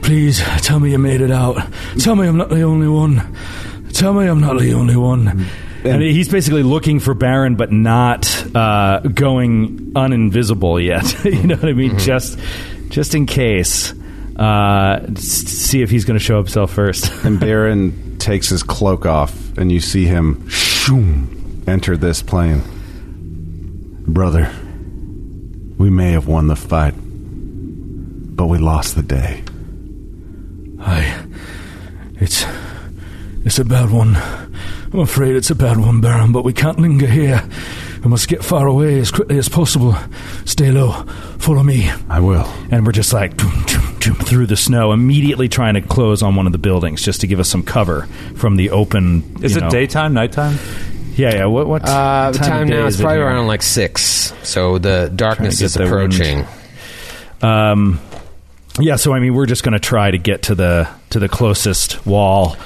please 0.00 0.42
tell 0.62 0.80
me 0.80 0.92
you 0.92 0.98
made 0.98 1.20
it 1.20 1.30
out. 1.30 1.58
Tell 1.98 2.16
me 2.16 2.26
I'm 2.26 2.38
not 2.38 2.48
the 2.48 2.62
only 2.62 2.88
one. 2.88 3.36
Tell 3.94 4.12
me 4.12 4.26
I'm 4.26 4.40
not 4.40 4.58
the 4.58 4.74
only 4.74 4.96
one. 4.96 5.46
And 5.84 6.02
he's 6.02 6.28
basically 6.28 6.62
looking 6.62 6.98
for 6.98 7.14
Baron, 7.14 7.56
but 7.56 7.70
not 7.70 8.26
uh, 8.56 9.00
going 9.00 9.92
uninvisible 9.92 10.82
yet. 10.84 11.24
you 11.30 11.46
know 11.46 11.56
what 11.56 11.68
I 11.68 11.72
mean? 11.74 11.98
Just 11.98 12.38
just 12.88 13.14
in 13.14 13.26
case. 13.26 13.92
Uh, 14.36 14.98
s- 15.16 15.22
see 15.22 15.82
if 15.82 15.90
he's 15.90 16.04
going 16.04 16.18
to 16.18 16.24
show 16.24 16.38
himself 16.38 16.72
first. 16.72 17.12
And 17.24 17.38
Baron 17.38 18.18
takes 18.18 18.48
his 18.48 18.62
cloak 18.64 19.06
off, 19.06 19.56
and 19.56 19.70
you 19.70 19.78
see 19.78 20.06
him 20.06 20.48
shoom, 20.48 21.62
enter 21.68 21.96
this 21.96 22.20
plane. 22.22 22.62
Brother, 24.08 24.50
we 25.78 25.88
may 25.90 26.12
have 26.12 26.26
won 26.26 26.48
the 26.48 26.56
fight, 26.56 26.94
but 26.96 28.46
we 28.46 28.58
lost 28.58 28.96
the 28.96 29.02
day. 29.02 29.44
I. 30.80 31.26
It's. 32.20 32.44
It's 33.44 33.58
a 33.58 33.64
bad 33.64 33.90
one. 33.90 34.16
I'm 34.16 35.00
afraid 35.00 35.36
it's 35.36 35.50
a 35.50 35.54
bad 35.54 35.76
one, 35.78 36.00
Baron, 36.00 36.32
but 36.32 36.44
we 36.44 36.52
can't 36.52 36.78
linger 36.78 37.06
here. 37.06 37.42
We 38.02 38.08
must 38.10 38.28
get 38.28 38.44
far 38.44 38.66
away 38.66 38.98
as 39.00 39.10
quickly 39.10 39.38
as 39.38 39.48
possible. 39.48 39.96
Stay 40.44 40.70
low. 40.70 40.92
Follow 41.38 41.62
me. 41.62 41.90
I 42.08 42.20
will. 42.20 42.46
And 42.70 42.86
we're 42.86 42.92
just 42.92 43.12
like 43.12 43.36
doom, 43.36 43.62
doom, 43.66 43.98
doom, 43.98 44.14
through 44.16 44.46
the 44.46 44.56
snow, 44.56 44.92
immediately 44.92 45.48
trying 45.48 45.74
to 45.74 45.80
close 45.82 46.22
on 46.22 46.36
one 46.36 46.46
of 46.46 46.52
the 46.52 46.58
buildings 46.58 47.02
just 47.02 47.20
to 47.22 47.26
give 47.26 47.38
us 47.40 47.48
some 47.48 47.62
cover 47.62 48.02
from 48.36 48.56
the 48.56 48.70
open. 48.70 49.36
Is 49.42 49.52
you 49.52 49.58
it 49.58 49.64
know- 49.64 49.70
daytime, 49.70 50.14
nighttime? 50.14 50.58
Yeah, 51.16 51.34
yeah. 51.34 51.44
What? 51.46 51.66
what 51.66 51.82
Uh, 51.88 52.30
the 52.32 52.38
time, 52.38 52.62
of 52.62 52.68
day 52.68 52.74
now 52.74 52.86
is 52.86 52.94
is 52.96 53.00
probably 53.02 53.18
here? 53.18 53.26
around 53.26 53.46
like 53.46 53.62
6. 53.62 54.32
So 54.42 54.78
the 54.78 55.12
darkness 55.14 55.60
is 55.60 55.74
the 55.74 55.80
wind. 55.84 55.92
approaching. 56.14 56.44
Um, 57.42 58.00
yeah. 58.80 58.96
So 58.96 59.12
I 59.12 59.20
mean, 59.20 59.34
we're 59.34 59.46
just 59.46 59.62
going 59.62 59.74
to 59.74 59.78
try 59.80 60.10
to 60.10 60.18
get 60.18 60.42
to 60.44 60.54
the 60.54 60.88
to 61.10 61.18
the 61.18 61.28
closest 61.28 62.04
wall. 62.06 62.56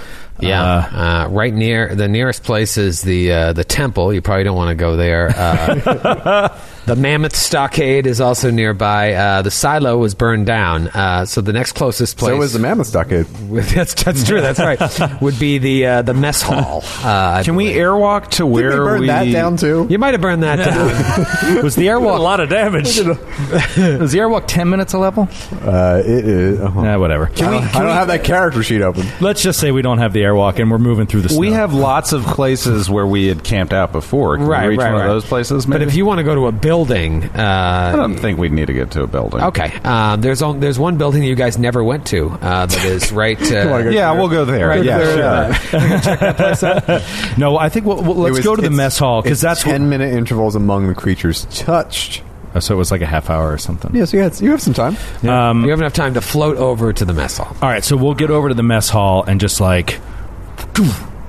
Yeah, 0.40 0.62
Uh, 0.62 0.96
uh, 0.96 1.28
right 1.30 1.52
near 1.52 1.94
the 1.94 2.08
nearest 2.08 2.42
place 2.44 2.76
is 2.76 3.02
the 3.02 3.32
uh, 3.32 3.52
the 3.52 3.64
temple. 3.64 4.12
You 4.12 4.22
probably 4.22 4.44
don't 4.44 4.56
want 4.56 4.70
to 4.70 4.74
go 4.76 4.96
there. 4.96 5.28
The 6.88 6.96
mammoth 6.96 7.36
stockade 7.36 8.06
is 8.06 8.20
also 8.20 8.50
nearby. 8.50 9.12
Uh, 9.12 9.42
the 9.42 9.50
silo 9.50 9.98
was 9.98 10.14
burned 10.14 10.46
down, 10.46 10.88
uh, 10.88 11.26
so 11.26 11.42
the 11.42 11.52
next 11.52 11.72
closest 11.72 12.16
place. 12.16 12.30
So 12.32 12.36
was 12.38 12.54
the 12.54 12.58
Mammoth 12.58 12.86
Stockade. 12.86 13.26
that's 13.50 13.92
that's 14.02 14.24
true. 14.24 14.40
That's 14.40 14.58
right. 14.58 14.80
Would 15.22 15.38
be 15.38 15.58
the 15.58 15.86
uh, 15.86 16.02
the 16.02 16.14
mess 16.14 16.40
hall. 16.40 16.82
Uh, 17.04 17.42
Can 17.44 17.56
we 17.56 17.72
airwalk 17.74 18.28
to 18.30 18.44
Did 18.44 18.44
where 18.44 18.70
we 18.70 18.76
burn 18.76 19.00
we 19.02 19.06
that 19.08 19.30
down 19.30 19.58
too? 19.58 19.86
You 19.90 19.98
might 19.98 20.14
have 20.14 20.22
burned 20.22 20.42
that 20.44 20.56
down. 20.56 21.62
was 21.62 21.74
the 21.74 21.88
airwalk 21.88 22.18
A 22.18 22.22
lot 22.22 22.40
of 22.40 22.48
damage. 22.48 22.86
was 22.98 24.12
the 24.12 24.18
airwalk 24.18 24.44
ten 24.46 24.70
minutes 24.70 24.94
a 24.94 24.98
level? 24.98 25.28
Uh, 25.62 26.00
it 26.02 26.24
is. 26.24 26.58
uh 26.58 26.72
Eh, 26.80 26.96
whatever. 26.96 27.26
I 27.26 27.34
don't, 27.34 27.76
I 27.76 27.82
don't 27.82 27.94
have 27.94 28.08
that 28.08 28.24
character 28.24 28.62
sheet 28.62 28.80
open. 28.80 29.06
Let's 29.20 29.42
just 29.42 29.60
say 29.60 29.72
we 29.72 29.82
don't 29.82 29.98
have 29.98 30.14
the 30.14 30.20
airwalk 30.20 30.58
and 30.58 30.70
we're 30.70 30.78
moving 30.78 31.06
through 31.06 31.20
the 31.20 31.28
snow. 31.28 31.38
We 31.38 31.52
have 31.52 31.74
lots 31.74 32.14
of 32.14 32.24
places 32.24 32.88
where 32.88 33.06
we 33.06 33.26
had 33.26 33.44
camped 33.44 33.74
out 33.74 33.92
before. 33.92 34.38
Can 34.38 34.46
Right, 34.46 34.62
we 34.62 34.68
reach 34.70 34.78
right, 34.80 34.92
one 34.92 35.02
right. 35.02 35.06
of 35.10 35.12
those 35.16 35.26
places? 35.26 35.66
but 35.66 35.82
if 35.82 35.94
you 35.94 36.06
want 36.06 36.18
to 36.18 36.24
go 36.24 36.34
to 36.34 36.46
a 36.46 36.52
building, 36.52 36.77
I 36.84 37.92
uh, 37.92 37.96
don't 37.96 38.16
think 38.16 38.38
we'd 38.38 38.52
need 38.52 38.66
to 38.66 38.72
get 38.72 38.90
to 38.92 39.02
a 39.02 39.06
building. 39.06 39.40
okay. 39.42 39.72
Uh, 39.84 40.16
there's 40.16 40.42
on, 40.42 40.60
there's 40.60 40.78
one 40.78 40.96
building 40.98 41.20
that 41.22 41.26
you 41.26 41.34
guys 41.34 41.58
never 41.58 41.82
went 41.82 42.06
to. 42.08 42.28
Uh, 42.30 42.66
that 42.66 42.84
is 42.84 43.10
right. 43.24 43.40
Uh, 43.40 43.76
Yeah, 43.90 44.12
we'll 44.12 44.28
go 44.28 44.44
there. 44.44 44.68
Right 44.68 44.84
yeah, 44.84 44.98
there, 44.98 45.54
sure. 45.54 47.00
no, 47.38 47.56
I 47.58 47.68
think 47.68 47.86
we'll, 47.86 48.02
we'll- 48.02 48.14
let's 48.16 48.36
was- 48.36 48.44
go 48.44 48.56
to 48.56 48.62
the 48.62 48.70
mess 48.70 48.98
hall 48.98 49.22
because 49.22 49.38
it's 49.38 49.42
that's 49.42 49.64
what, 49.66 49.72
ten 49.72 49.88
minute 49.88 50.12
intervals 50.12 50.54
among 50.54 50.88
the 50.88 50.94
creatures 50.94 51.46
touched. 51.50 52.22
oh, 52.54 52.60
so 52.60 52.74
it 52.74 52.78
was 52.78 52.90
like 52.90 53.00
a 53.00 53.06
half 53.06 53.30
hour 53.30 53.52
or 53.52 53.58
something. 53.58 53.94
Yes, 53.94 54.12
you, 54.12 54.20
had, 54.20 54.40
you 54.40 54.50
have 54.50 54.62
some 54.62 54.74
time. 54.74 54.96
Um, 55.28 55.64
you 55.64 55.70
have 55.70 55.80
enough 55.80 55.92
time 55.94 56.14
to 56.14 56.20
float 56.20 56.56
over 56.56 56.92
to 56.92 57.04
the 57.04 57.12
mess 57.12 57.38
hall. 57.38 57.56
all 57.62 57.68
right, 57.68 57.84
so 57.84 57.96
we'll 57.96 58.14
get 58.14 58.30
over 58.30 58.48
to 58.48 58.54
the 58.54 58.62
mess 58.62 58.88
hall 58.88 59.22
and 59.24 59.40
just 59.40 59.60
like, 59.60 59.98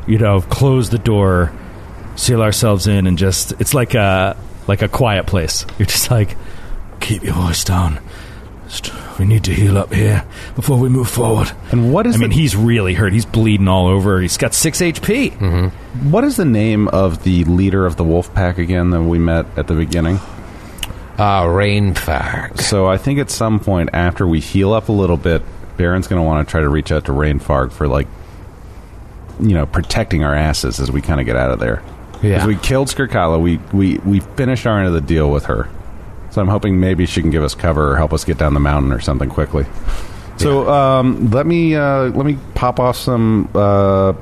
you 0.07 0.17
know, 0.17 0.41
close 0.41 0.89
the 0.89 0.97
door, 0.99 1.51
seal 2.15 2.41
ourselves 2.41 2.87
in, 2.87 3.07
and 3.07 3.17
just 3.17 3.53
it's 3.59 3.73
like 3.73 3.93
a 3.95 4.35
like 4.69 4.81
a 4.81 4.87
quiet 4.87 5.25
place. 5.27 5.65
You're 5.77 5.87
just 5.87 6.09
like, 6.09 6.37
keep 7.01 7.23
your 7.23 7.33
voice 7.33 7.65
down. 7.65 7.99
We 9.17 9.25
need 9.25 9.43
to 9.45 9.53
heal 9.53 9.77
up 9.79 9.91
here 9.91 10.23
before 10.55 10.77
we 10.77 10.87
move 10.89 11.09
forward. 11.09 11.51
And 11.71 11.91
what 11.91 12.05
is 12.05 12.15
I 12.15 12.19
mean, 12.19 12.29
the- 12.29 12.35
he's 12.35 12.55
really 12.55 12.93
hurt. 12.93 13.11
He's 13.11 13.25
bleeding 13.25 13.67
all 13.67 13.87
over. 13.87 14.21
He's 14.21 14.37
got 14.37 14.53
six 14.53 14.79
HP. 14.79 15.71
What 16.11 16.23
is 16.23 16.37
the 16.37 16.45
name 16.45 16.87
of 16.89 17.23
the 17.23 17.43
leader 17.45 17.85
of 17.87 17.95
the 17.97 18.03
wolf 18.03 18.31
pack 18.35 18.59
again 18.59 18.91
that 18.91 19.01
we 19.01 19.17
met 19.17 19.47
at 19.57 19.67
the 19.67 19.73
beginning? 19.73 20.17
Uh, 21.17 21.43
Rainfire. 21.45 22.57
So 22.61 22.87
I 22.87 22.97
think 22.97 23.19
at 23.19 23.29
some 23.31 23.59
point 23.59 23.89
after 23.91 24.25
we 24.27 24.39
heal 24.39 24.71
up 24.71 24.87
a 24.87 24.93
little 24.93 25.17
bit, 25.17 25.41
Baron's 25.75 26.07
going 26.07 26.21
to 26.21 26.25
want 26.25 26.47
to 26.47 26.51
try 26.51 26.61
to 26.61 26.69
reach 26.69 26.91
out 26.91 27.05
to 27.05 27.11
Rainfarg 27.11 27.71
for 27.71 27.87
like, 27.87 28.07
you 29.39 29.53
know, 29.55 29.65
protecting 29.65 30.23
our 30.23 30.35
asses 30.35 30.79
as 30.79 30.91
we 30.91 31.01
kind 31.01 31.19
of 31.19 31.25
get 31.25 31.35
out 31.35 31.51
of 31.51 31.59
there. 31.59 31.81
Yeah. 32.21 32.33
Because 32.35 32.47
we 32.47 32.55
killed 32.57 32.87
Skirkala, 32.89 33.39
we 33.41 33.57
we 33.73 33.97
we 33.99 34.19
finished 34.19 34.65
our 34.67 34.77
end 34.79 34.87
of 34.87 34.93
the 34.93 35.01
deal 35.01 35.31
with 35.31 35.45
her. 35.45 35.69
So 36.31 36.41
I'm 36.41 36.47
hoping 36.47 36.79
maybe 36.79 37.05
she 37.05 37.21
can 37.21 37.31
give 37.31 37.43
us 37.43 37.55
cover 37.55 37.91
or 37.93 37.95
help 37.97 38.13
us 38.13 38.23
get 38.23 38.37
down 38.37 38.53
the 38.53 38.59
mountain 38.59 38.91
or 38.91 38.99
something 38.99 39.29
quickly. 39.29 39.65
So 40.37 40.69
um, 40.69 41.31
let 41.31 41.45
me 41.45 41.75
uh, 41.75 42.03
let 42.09 42.25
me 42.25 42.37
pop 42.55 42.79
off 42.79 42.95
some. 42.97 43.49
Uh, 43.53 44.13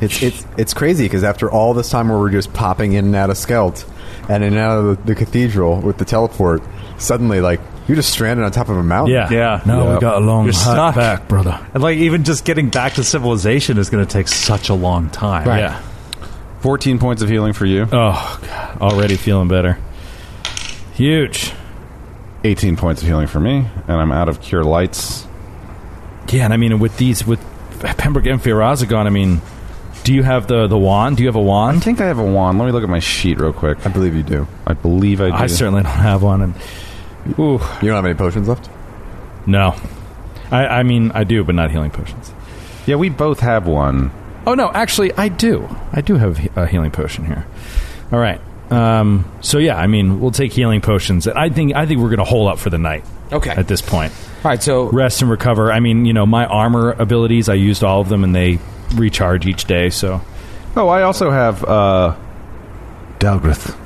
It's 0.00 0.22
it's 0.22 0.46
it's 0.58 0.74
crazy 0.74 1.04
because 1.04 1.24
after 1.24 1.50
all 1.50 1.72
this 1.74 1.88
time 1.90 2.08
where 2.08 2.18
we're 2.18 2.30
just 2.30 2.52
popping 2.52 2.92
in 2.94 3.06
and 3.06 3.16
out 3.16 3.30
of 3.30 3.36
Skelt 3.36 3.84
and 4.28 4.42
in 4.44 4.52
and 4.54 4.58
out 4.58 4.78
of 4.78 4.84
the, 5.06 5.14
the 5.14 5.14
cathedral 5.14 5.80
with 5.80 5.96
the 5.98 6.04
teleport, 6.04 6.62
suddenly 6.98 7.40
like 7.40 7.60
you're 7.88 7.96
just 7.96 8.10
stranded 8.10 8.44
on 8.44 8.50
top 8.52 8.68
of 8.68 8.76
a 8.76 8.82
mountain. 8.82 9.14
Yeah, 9.14 9.30
Yeah. 9.30 9.60
No, 9.64 9.84
Yeah. 9.88 9.94
we 9.94 10.00
got 10.00 10.16
a 10.16 10.24
long 10.24 10.44
You're 10.46 10.54
hike 10.54 10.62
stuck. 10.62 10.94
back, 10.96 11.28
brother. 11.28 11.58
And 11.74 11.82
like 11.82 11.98
even 11.98 12.24
just 12.24 12.44
getting 12.44 12.68
back 12.70 12.94
to 12.94 13.04
civilization 13.04 13.78
is 13.78 13.88
going 13.90 14.04
to 14.04 14.10
take 14.12 14.26
such 14.28 14.68
a 14.68 14.74
long 14.74 15.08
time. 15.10 15.46
Yeah. 15.46 15.80
14 16.64 16.98
points 16.98 17.20
of 17.20 17.28
healing 17.28 17.52
for 17.52 17.66
you. 17.66 17.82
Oh, 17.92 18.40
God. 18.42 18.80
already 18.80 19.16
feeling 19.16 19.48
better. 19.48 19.76
Huge. 20.94 21.52
18 22.42 22.76
points 22.78 23.02
of 23.02 23.06
healing 23.06 23.26
for 23.26 23.38
me, 23.38 23.66
and 23.86 23.90
I'm 24.00 24.10
out 24.10 24.30
of 24.30 24.40
cure 24.40 24.64
lights. 24.64 25.26
Yeah, 26.32 26.44
and 26.46 26.54
I 26.54 26.56
mean, 26.56 26.78
with 26.78 26.96
these, 26.96 27.26
with 27.26 27.38
Pembroke 27.98 28.24
and 28.24 28.40
Firazagon, 28.40 29.04
I 29.06 29.10
mean, 29.10 29.42
do 30.04 30.14
you 30.14 30.22
have 30.22 30.46
the 30.46 30.66
the 30.66 30.78
wand? 30.78 31.18
Do 31.18 31.22
you 31.22 31.28
have 31.28 31.36
a 31.36 31.38
I 31.38 31.42
wand? 31.42 31.76
I 31.76 31.80
think 31.80 32.00
I 32.00 32.06
have 32.06 32.18
a 32.18 32.24
wand. 32.24 32.58
Let 32.58 32.64
me 32.64 32.72
look 32.72 32.82
at 32.82 32.88
my 32.88 32.98
sheet 32.98 33.38
real 33.38 33.52
quick. 33.52 33.84
I 33.84 33.90
believe 33.90 34.14
you 34.14 34.22
do. 34.22 34.46
I 34.66 34.72
believe 34.72 35.20
I 35.20 35.28
do. 35.28 35.34
I 35.34 35.46
certainly 35.48 35.82
don't 35.82 35.92
have 35.92 36.22
one. 36.22 36.40
And 36.40 36.54
ooh, 37.38 37.60
You 37.82 37.88
don't 37.88 37.96
have 37.96 38.06
any 38.06 38.14
potions 38.14 38.48
left? 38.48 38.70
no. 39.46 39.74
I, 40.50 40.66
I 40.66 40.82
mean, 40.82 41.10
I 41.12 41.24
do, 41.24 41.44
but 41.44 41.54
not 41.54 41.70
healing 41.70 41.90
potions. 41.90 42.32
yeah, 42.86 42.96
we 42.96 43.10
both 43.10 43.40
have 43.40 43.66
one. 43.66 44.10
Oh 44.46 44.54
no, 44.54 44.70
actually, 44.70 45.12
I 45.14 45.28
do. 45.28 45.68
I 45.92 46.00
do 46.00 46.16
have 46.16 46.56
a 46.56 46.66
healing 46.66 46.90
potion 46.90 47.24
here. 47.24 47.46
All 48.12 48.18
right. 48.18 48.40
Um, 48.70 49.30
so 49.40 49.58
yeah, 49.58 49.76
I 49.76 49.86
mean, 49.86 50.20
we'll 50.20 50.30
take 50.30 50.52
healing 50.52 50.80
potions. 50.80 51.26
I 51.28 51.48
think 51.48 51.74
I 51.74 51.86
think 51.86 52.00
we're 52.00 52.08
going 52.08 52.18
to 52.18 52.24
hold 52.24 52.48
up 52.48 52.58
for 52.58 52.70
the 52.70 52.78
night. 52.78 53.04
Okay. 53.32 53.50
At 53.50 53.68
this 53.68 53.80
point, 53.80 54.12
All 54.44 54.50
right, 54.50 54.62
so 54.62 54.88
rest 54.90 55.22
and 55.22 55.30
recover. 55.30 55.72
I 55.72 55.80
mean, 55.80 56.04
you 56.06 56.12
know, 56.12 56.26
my 56.26 56.46
armor 56.46 56.92
abilities, 56.92 57.48
I 57.48 57.54
used 57.54 57.82
all 57.82 58.00
of 58.00 58.08
them, 58.08 58.22
and 58.24 58.34
they 58.34 58.58
recharge 58.94 59.46
each 59.46 59.64
day. 59.64 59.90
So 59.90 60.20
Oh, 60.76 60.88
I 60.88 61.02
also 61.02 61.30
have 61.30 61.64
uh 61.64 62.14
Dalgrith. 63.18 63.76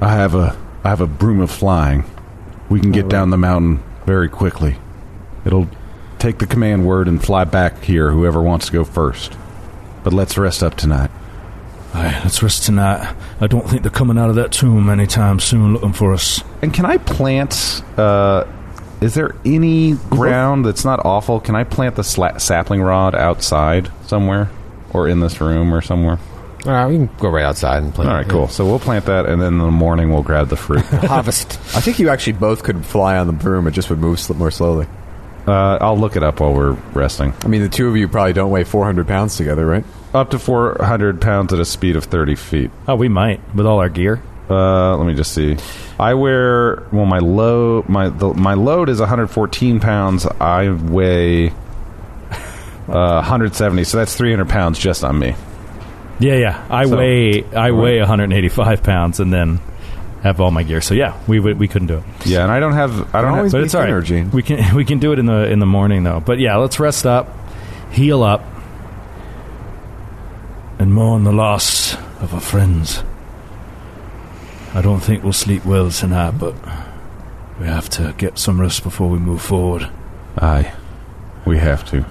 I 0.00 0.12
have 0.12 0.34
a 0.34 0.56
I 0.84 0.88
have 0.88 1.00
a 1.00 1.06
broom 1.06 1.40
of 1.40 1.50
flying. 1.50 2.04
We 2.68 2.80
can 2.80 2.90
get 2.90 3.08
down 3.08 3.30
the 3.30 3.38
mountain 3.38 3.82
very 4.06 4.28
quickly. 4.28 4.76
It'll 5.44 5.68
take 6.22 6.38
the 6.38 6.46
command 6.46 6.86
word 6.86 7.08
and 7.08 7.22
fly 7.22 7.42
back 7.42 7.82
here 7.82 8.12
whoever 8.12 8.40
wants 8.40 8.66
to 8.66 8.72
go 8.72 8.84
first. 8.84 9.36
But 10.04 10.12
let's 10.12 10.38
rest 10.38 10.62
up 10.62 10.76
tonight. 10.76 11.10
Aye, 11.94 12.20
let's 12.22 12.42
rest 12.42 12.64
tonight. 12.64 13.14
I 13.40 13.46
don't 13.48 13.68
think 13.68 13.82
they're 13.82 13.90
coming 13.90 14.16
out 14.16 14.30
of 14.30 14.36
that 14.36 14.52
tomb 14.52 14.88
anytime 14.88 15.40
soon 15.40 15.74
looking 15.74 15.92
for 15.92 16.14
us. 16.14 16.42
And 16.62 16.72
can 16.72 16.86
I 16.86 16.96
plant 16.98 17.82
uh 17.96 18.44
is 19.00 19.14
there 19.14 19.34
any 19.44 19.94
ground 20.10 20.64
that's 20.64 20.84
not 20.84 21.04
awful? 21.04 21.40
Can 21.40 21.56
I 21.56 21.64
plant 21.64 21.96
the 21.96 22.02
sla- 22.02 22.40
sapling 22.40 22.80
rod 22.80 23.16
outside 23.16 23.90
somewhere 24.06 24.48
or 24.92 25.08
in 25.08 25.18
this 25.18 25.40
room 25.40 25.74
or 25.74 25.80
somewhere? 25.80 26.20
all 26.64 26.70
right, 26.70 26.86
we 26.86 26.94
can 26.94 27.10
go 27.18 27.28
right 27.28 27.44
outside 27.44 27.82
and 27.82 27.92
plant. 27.92 28.08
All 28.08 28.16
right, 28.16 28.28
cool. 28.28 28.46
So 28.46 28.64
we'll 28.64 28.78
plant 28.78 29.06
that 29.06 29.26
and 29.26 29.42
then 29.42 29.54
in 29.54 29.58
the 29.58 29.72
morning 29.72 30.12
we'll 30.12 30.22
grab 30.22 30.48
the 30.48 30.56
fruit. 30.56 30.84
Harvest. 30.84 31.54
I 31.74 31.80
think 31.80 31.98
you 31.98 32.08
actually 32.08 32.34
both 32.34 32.62
could 32.62 32.86
fly 32.86 33.18
on 33.18 33.26
the 33.26 33.32
broom. 33.32 33.66
It 33.66 33.72
just 33.72 33.90
would 33.90 33.98
move 33.98 34.20
sl- 34.20 34.34
more 34.34 34.52
slowly. 34.52 34.86
Uh, 35.46 35.78
I'll 35.80 35.98
look 35.98 36.16
it 36.16 36.22
up 36.22 36.40
while 36.40 36.54
we're 36.54 36.72
resting. 36.92 37.32
I 37.44 37.48
mean, 37.48 37.62
the 37.62 37.68
two 37.68 37.88
of 37.88 37.96
you 37.96 38.08
probably 38.08 38.32
don't 38.32 38.50
weigh 38.50 38.64
400 38.64 39.06
pounds 39.06 39.36
together, 39.36 39.66
right? 39.66 39.84
Up 40.14 40.30
to 40.30 40.38
400 40.38 41.20
pounds 41.20 41.52
at 41.52 41.58
a 41.58 41.64
speed 41.64 41.96
of 41.96 42.04
30 42.04 42.34
feet. 42.34 42.70
Oh, 42.86 42.94
we 42.96 43.08
might 43.08 43.40
with 43.54 43.66
all 43.66 43.78
our 43.80 43.88
gear. 43.88 44.22
Uh, 44.50 44.96
let 44.96 45.06
me 45.06 45.14
just 45.14 45.32
see. 45.32 45.56
I 45.98 46.14
wear 46.14 46.82
well. 46.92 47.06
My 47.06 47.20
load 47.20 47.88
my 47.88 48.08
the, 48.10 48.34
my 48.34 48.54
load 48.54 48.88
is 48.88 48.98
114 49.00 49.80
pounds. 49.80 50.26
I 50.26 50.68
weigh 50.70 51.48
uh, 52.88 53.22
170, 53.22 53.84
so 53.84 53.98
that's 53.98 54.14
300 54.16 54.48
pounds 54.48 54.78
just 54.78 55.04
on 55.04 55.18
me. 55.18 55.34
Yeah, 56.18 56.34
yeah. 56.34 56.66
I 56.68 56.84
So- 56.86 56.96
weigh 56.98 57.44
I 57.54 57.70
weigh 57.70 57.98
185 58.00 58.82
pounds, 58.82 59.20
and 59.20 59.32
then 59.32 59.60
have 60.22 60.40
all 60.40 60.50
my 60.50 60.62
gear. 60.62 60.80
So 60.80 60.94
yeah, 60.94 61.20
we 61.26 61.40
would 61.40 61.58
we 61.58 61.68
couldn't 61.68 61.88
do 61.88 61.98
it. 61.98 62.04
Yeah, 62.26 62.42
and 62.42 62.52
I 62.52 62.60
don't 62.60 62.72
have 62.74 63.14
I 63.14 63.20
don't 63.20 63.30
have, 63.30 63.38
always 63.38 63.52
but 63.52 63.62
it's 63.62 63.74
all 63.74 63.82
right. 63.82 64.04
Gene. 64.04 64.30
We 64.30 64.42
can 64.42 64.74
we 64.76 64.84
can 64.84 64.98
do 64.98 65.12
it 65.12 65.18
in 65.18 65.26
the 65.26 65.50
in 65.50 65.58
the 65.58 65.66
morning 65.66 66.04
though. 66.04 66.20
But 66.20 66.38
yeah, 66.38 66.56
let's 66.56 66.78
rest 66.80 67.06
up, 67.06 67.28
heal 67.90 68.22
up, 68.22 68.44
and 70.78 70.92
mourn 70.94 71.24
the 71.24 71.32
loss 71.32 71.94
of 72.20 72.32
our 72.34 72.40
friends. 72.40 73.02
I 74.74 74.80
don't 74.80 75.00
think 75.00 75.22
we'll 75.22 75.34
sleep 75.34 75.66
well 75.66 75.90
tonight, 75.90 76.32
but 76.32 76.54
we 77.60 77.66
have 77.66 77.90
to 77.90 78.14
get 78.16 78.38
some 78.38 78.60
rest 78.60 78.82
before 78.82 79.10
we 79.10 79.18
move 79.18 79.42
forward. 79.42 79.90
Aye, 80.38 80.72
we 81.44 81.58
have 81.58 81.84
to. 81.90 82.06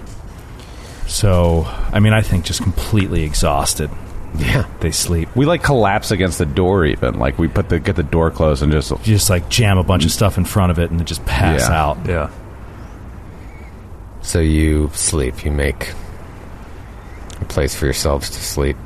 So, 1.07 1.63
I 1.91 1.99
mean, 1.99 2.13
I 2.13 2.21
think 2.21 2.45
just 2.45 2.61
completely 2.61 3.23
exhausted, 3.23 3.89
Yeah. 4.37 4.65
they 4.79 4.91
sleep. 4.91 5.29
We 5.35 5.45
like 5.45 5.61
collapse 5.63 6.11
against 6.11 6.37
the 6.37 6.45
door 6.45 6.85
even. 6.85 7.19
Like 7.19 7.37
we 7.37 7.47
put 7.47 7.69
the 7.69 7.79
get 7.79 7.95
the 7.95 8.03
door 8.03 8.31
closed 8.31 8.63
and 8.63 8.71
just 8.71 8.89
You 8.91 8.97
just 9.03 9.29
like 9.29 9.49
jam 9.49 9.77
a 9.77 9.83
bunch 9.83 10.05
of 10.05 10.11
stuff 10.11 10.37
in 10.37 10.45
front 10.45 10.71
of 10.71 10.79
it 10.79 10.89
and 10.89 10.99
then 10.99 11.05
just 11.05 11.25
pass 11.25 11.67
Yeah. 11.69 11.81
out. 11.81 11.97
Yeah. 12.07 12.29
So 14.21 14.39
you 14.39 14.89
sleep. 14.93 15.43
You 15.43 15.51
make 15.51 15.93
a 17.39 17.45
place 17.45 17.75
for 17.75 17.85
yourselves 17.85 18.29
to 18.29 18.41
sleep. 18.41 18.77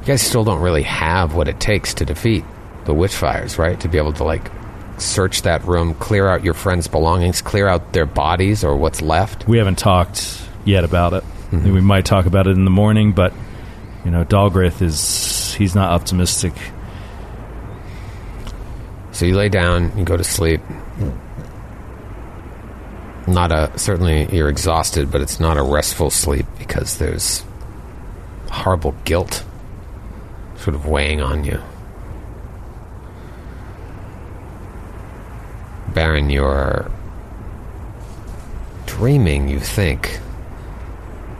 You 0.00 0.06
guys 0.06 0.22
still 0.22 0.44
don't 0.44 0.60
really 0.60 0.82
have 0.84 1.34
what 1.34 1.48
it 1.48 1.58
takes 1.60 1.94
to 1.94 2.04
defeat 2.04 2.44
the 2.84 2.94
witchfires, 2.94 3.58
right? 3.58 3.78
To 3.80 3.88
be 3.88 3.98
able 3.98 4.12
to 4.14 4.24
like 4.24 4.50
search 4.98 5.42
that 5.42 5.64
room, 5.64 5.94
clear 5.94 6.28
out 6.28 6.44
your 6.44 6.54
friends' 6.54 6.86
belongings, 6.88 7.40
clear 7.42 7.68
out 7.68 7.92
their 7.92 8.06
bodies 8.06 8.64
or 8.64 8.76
what's 8.76 9.00
left. 9.00 9.46
We 9.48 9.58
haven't 9.58 9.78
talked 9.78 10.42
yet 10.64 10.84
about 10.84 11.12
it. 11.14 11.24
Mm-hmm. 11.50 11.72
We 11.72 11.80
might 11.80 12.04
talk 12.04 12.26
about 12.26 12.46
it 12.46 12.50
in 12.50 12.64
the 12.64 12.70
morning, 12.70 13.12
but 13.12 13.32
you 14.08 14.12
know, 14.12 14.24
Dalgrith 14.24 14.80
is 14.80 15.52
he's 15.52 15.74
not 15.74 15.90
optimistic. 15.90 16.54
So 19.12 19.26
you 19.26 19.36
lay 19.36 19.50
down, 19.50 19.98
you 19.98 20.04
go 20.06 20.16
to 20.16 20.24
sleep. 20.24 20.62
Not 23.26 23.52
a 23.52 23.70
certainly 23.78 24.26
you're 24.34 24.48
exhausted, 24.48 25.10
but 25.10 25.20
it's 25.20 25.38
not 25.40 25.58
a 25.58 25.62
restful 25.62 26.08
sleep 26.08 26.46
because 26.58 26.96
there's 26.96 27.44
horrible 28.50 28.94
guilt 29.04 29.44
sort 30.56 30.74
of 30.74 30.86
weighing 30.86 31.20
on 31.20 31.44
you. 31.44 31.60
Baron, 35.92 36.30
you're 36.30 36.90
dreaming, 38.86 39.50
you 39.50 39.60
think, 39.60 40.18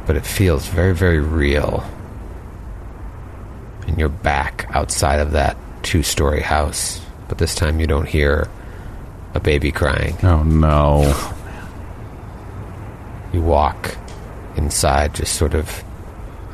but 0.07 0.17
it 0.17 0.27
feels 0.27 0.69
very, 0.69 0.95
very 0.95 1.21
real. 1.21 1.83
And 3.89 3.99
you're 3.99 4.09
back 4.09 4.67
outside 4.71 5.19
of 5.19 5.33
that 5.33 5.57
two 5.83 6.03
story 6.05 6.43
house, 6.43 7.01
but 7.29 7.39
this 7.39 7.55
time 7.55 7.81
you 7.81 7.87
don't 7.87 8.07
hear 8.07 8.49
a 9.35 9.41
baby 9.41 9.73
crying. 9.73 10.17
oh 10.23 10.43
no. 10.45 11.03
You 13.33 13.43
walk 13.43 13.97
inside 14.57 15.15
just 15.15 15.35
sort 15.35 15.55
of 15.55 15.83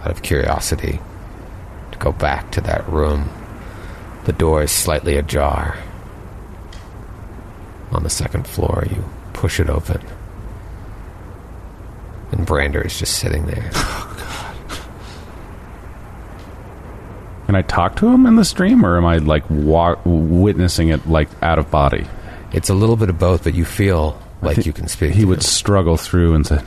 out 0.03 0.11
of 0.11 0.22
curiosity 0.22 1.01
to 1.93 1.99
go 1.99 2.12
back 2.12 2.51
to 2.53 2.61
that 2.62 2.89
room. 2.89 3.28
The 4.24 4.32
door 4.32 4.62
is 4.62 4.70
slightly 4.72 5.16
ajar. 5.16 5.76
On 7.93 8.03
the 8.03 8.11
second 8.11 8.47
floor, 8.47 8.85
you 8.91 9.05
push 9.32 9.61
it 9.61 9.68
open. 9.68 10.01
And 12.32 12.45
Brander 12.47 12.82
is 12.82 12.99
just 12.99 13.16
sitting 13.18 13.47
there. 13.47 13.70
Can 17.47 17.55
I 17.55 17.62
talk 17.62 17.97
to 17.97 18.09
him 18.09 18.26
in 18.26 18.36
the 18.36 18.45
stream, 18.45 18.84
or 18.84 18.97
am 18.97 19.05
I 19.05 19.18
like 19.18 19.45
wa- 19.51 19.97
witnessing 20.05 20.88
it 20.88 21.07
like 21.09 21.28
out 21.42 21.59
of 21.59 21.70
body? 21.70 22.07
It's 22.53 22.70
a 22.70 22.74
little 22.74 22.97
bit 22.97 23.11
of 23.11 23.18
both, 23.18 23.45
but 23.45 23.55
you 23.55 23.64
feel 23.64 24.18
like 24.40 24.64
you 24.64 24.72
can 24.72 24.88
speak. 24.88 25.12
He 25.12 25.22
to 25.22 25.26
would 25.28 25.38
him. 25.38 25.42
struggle 25.42 25.97
through 25.97 26.34
and 26.34 26.47
say, 26.47 26.61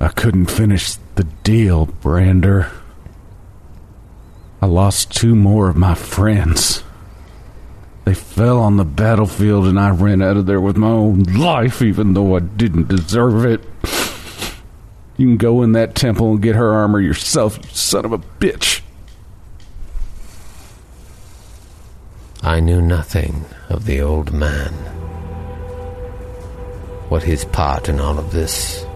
"I 0.00 0.08
couldn't 0.08 0.46
finish 0.46 0.96
the 1.14 1.24
deal, 1.44 1.86
Brander. 1.86 2.68
I 4.62 4.66
lost 4.66 5.14
two 5.16 5.34
more 5.36 5.68
of 5.68 5.76
my 5.76 5.94
friends. 5.94 6.82
They 8.04 8.14
fell 8.14 8.58
on 8.58 8.76
the 8.76 8.84
battlefield, 8.84 9.66
and 9.66 9.78
I 9.78 9.90
ran 9.90 10.20
out 10.20 10.36
of 10.36 10.46
there 10.46 10.60
with 10.60 10.76
my 10.76 10.88
own 10.88 11.22
life, 11.22 11.80
even 11.80 12.14
though 12.14 12.34
I 12.36 12.40
didn't 12.40 12.88
deserve 12.88 13.44
it." 13.44 13.62
You 15.16 15.26
can 15.26 15.36
go 15.36 15.60
in 15.62 15.72
that 15.72 15.94
temple 15.94 16.30
and 16.30 16.40
get 16.40 16.56
her 16.56 16.72
armor 16.72 16.98
yourself, 16.98 17.58
you 17.58 17.68
son 17.72 18.06
of 18.06 18.12
a 18.12 18.18
bitch. 18.18 18.79
I 22.42 22.58
knew 22.58 22.80
nothing 22.80 23.44
of 23.68 23.84
the 23.84 24.00
old 24.00 24.32
man. 24.32 24.72
What 27.10 27.22
his 27.22 27.44
part 27.44 27.90
in 27.90 28.00
all 28.00 28.18
of 28.18 28.32
this 28.32 28.86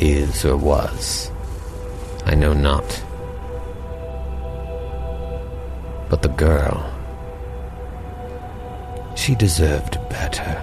is 0.00 0.46
or 0.46 0.56
was, 0.56 1.30
I 2.24 2.34
know 2.34 2.54
not. 2.54 3.04
But 6.08 6.22
the 6.22 6.30
girl, 6.30 6.90
she 9.14 9.34
deserved 9.34 9.98
better. 10.08 10.62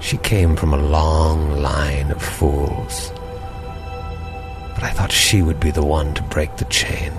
She 0.00 0.18
came 0.18 0.56
from 0.56 0.74
a 0.74 0.88
long 0.88 1.62
line 1.62 2.10
of 2.10 2.22
fools. 2.22 3.12
But 4.74 4.82
I 4.82 4.90
thought 4.90 5.10
she 5.10 5.40
would 5.40 5.58
be 5.58 5.70
the 5.70 5.84
one 5.84 6.12
to 6.14 6.22
break 6.24 6.58
the 6.58 6.66
chain. 6.66 7.14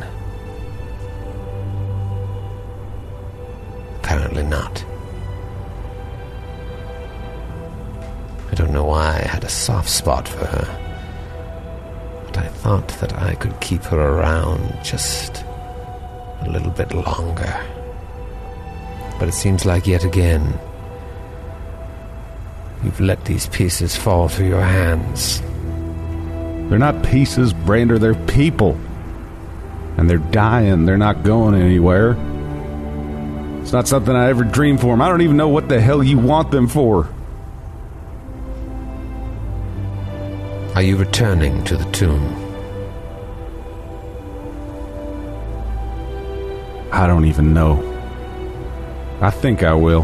Apparently 4.11 4.43
not. 4.43 4.83
I 8.51 8.55
don't 8.55 8.73
know 8.73 8.83
why 8.83 9.21
I 9.23 9.25
had 9.25 9.45
a 9.45 9.49
soft 9.49 9.89
spot 9.89 10.27
for 10.27 10.45
her. 10.45 12.23
But 12.25 12.37
I 12.39 12.47
thought 12.49 12.89
that 12.99 13.13
I 13.17 13.35
could 13.35 13.57
keep 13.61 13.83
her 13.83 13.97
around 13.97 14.83
just 14.83 15.45
a 16.41 16.47
little 16.49 16.71
bit 16.71 16.93
longer. 16.93 17.65
But 19.17 19.29
it 19.29 19.33
seems 19.33 19.65
like 19.65 19.87
yet 19.87 20.03
again, 20.03 20.59
You've 22.83 22.99
let 22.99 23.23
these 23.25 23.47
pieces 23.47 23.95
fall 23.95 24.27
through 24.27 24.47
your 24.47 24.63
hands. 24.63 25.39
They're 26.67 26.79
not 26.79 27.01
pieces, 27.03 27.53
Brander. 27.53 27.99
They're 27.99 28.15
people. 28.25 28.75
And 29.97 30.09
they're 30.09 30.17
dying. 30.17 30.85
They're 30.85 30.97
not 30.97 31.23
going 31.23 31.53
anywhere. 31.53 32.17
It's 33.61 33.71
not 33.71 33.87
something 33.87 34.15
I 34.15 34.29
ever 34.29 34.43
dreamed 34.43 34.81
for 34.81 34.87
them. 34.87 35.01
I 35.01 35.07
don't 35.07 35.21
even 35.21 35.37
know 35.37 35.49
what 35.49 35.69
the 35.69 35.79
hell 35.79 36.03
you 36.03 36.17
want 36.17 36.51
them 36.51 36.67
for. 36.67 37.07
Are 40.75 40.81
you 40.81 40.97
returning 40.97 41.63
to 41.65 41.77
the 41.77 41.89
tomb? 41.91 42.37
I 46.91 47.07
don't 47.07 47.25
even 47.25 47.53
know. 47.53 47.87
I 49.21 49.29
think 49.29 49.63
I 49.63 49.73
will. 49.73 50.03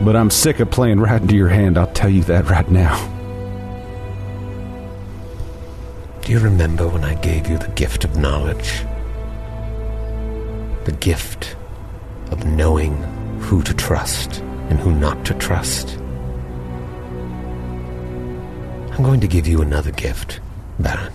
But 0.00 0.14
I'm 0.14 0.30
sick 0.30 0.60
of 0.60 0.70
playing 0.70 1.00
right 1.00 1.20
into 1.20 1.34
your 1.34 1.48
hand, 1.48 1.78
I'll 1.78 1.92
tell 1.92 2.10
you 2.10 2.22
that 2.24 2.48
right 2.48 2.70
now. 2.70 2.96
Do 6.22 6.32
you 6.32 6.38
remember 6.38 6.86
when 6.88 7.04
I 7.04 7.14
gave 7.14 7.48
you 7.48 7.58
the 7.58 7.68
gift 7.68 8.04
of 8.04 8.16
knowledge? 8.16 8.84
The 10.88 10.96
gift 10.96 11.54
of 12.30 12.46
knowing 12.46 12.96
who 13.40 13.62
to 13.62 13.74
trust 13.74 14.40
and 14.70 14.80
who 14.80 14.90
not 14.90 15.22
to 15.26 15.34
trust. 15.34 15.98
I'm 18.92 19.02
going 19.02 19.20
to 19.20 19.28
give 19.28 19.46
you 19.46 19.60
another 19.60 19.90
gift, 19.90 20.40
Baron. 20.78 21.12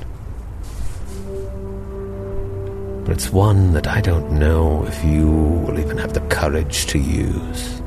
But 3.03 3.13
it's 3.13 3.31
one 3.31 3.73
that 3.73 3.87
I 3.87 3.99
don't 3.99 4.33
know 4.33 4.85
if 4.85 5.03
you 5.03 5.31
will 5.31 5.79
even 5.79 5.97
have 5.97 6.13
the 6.13 6.21
courage 6.21 6.85
to 6.85 6.99
use. 6.99 7.81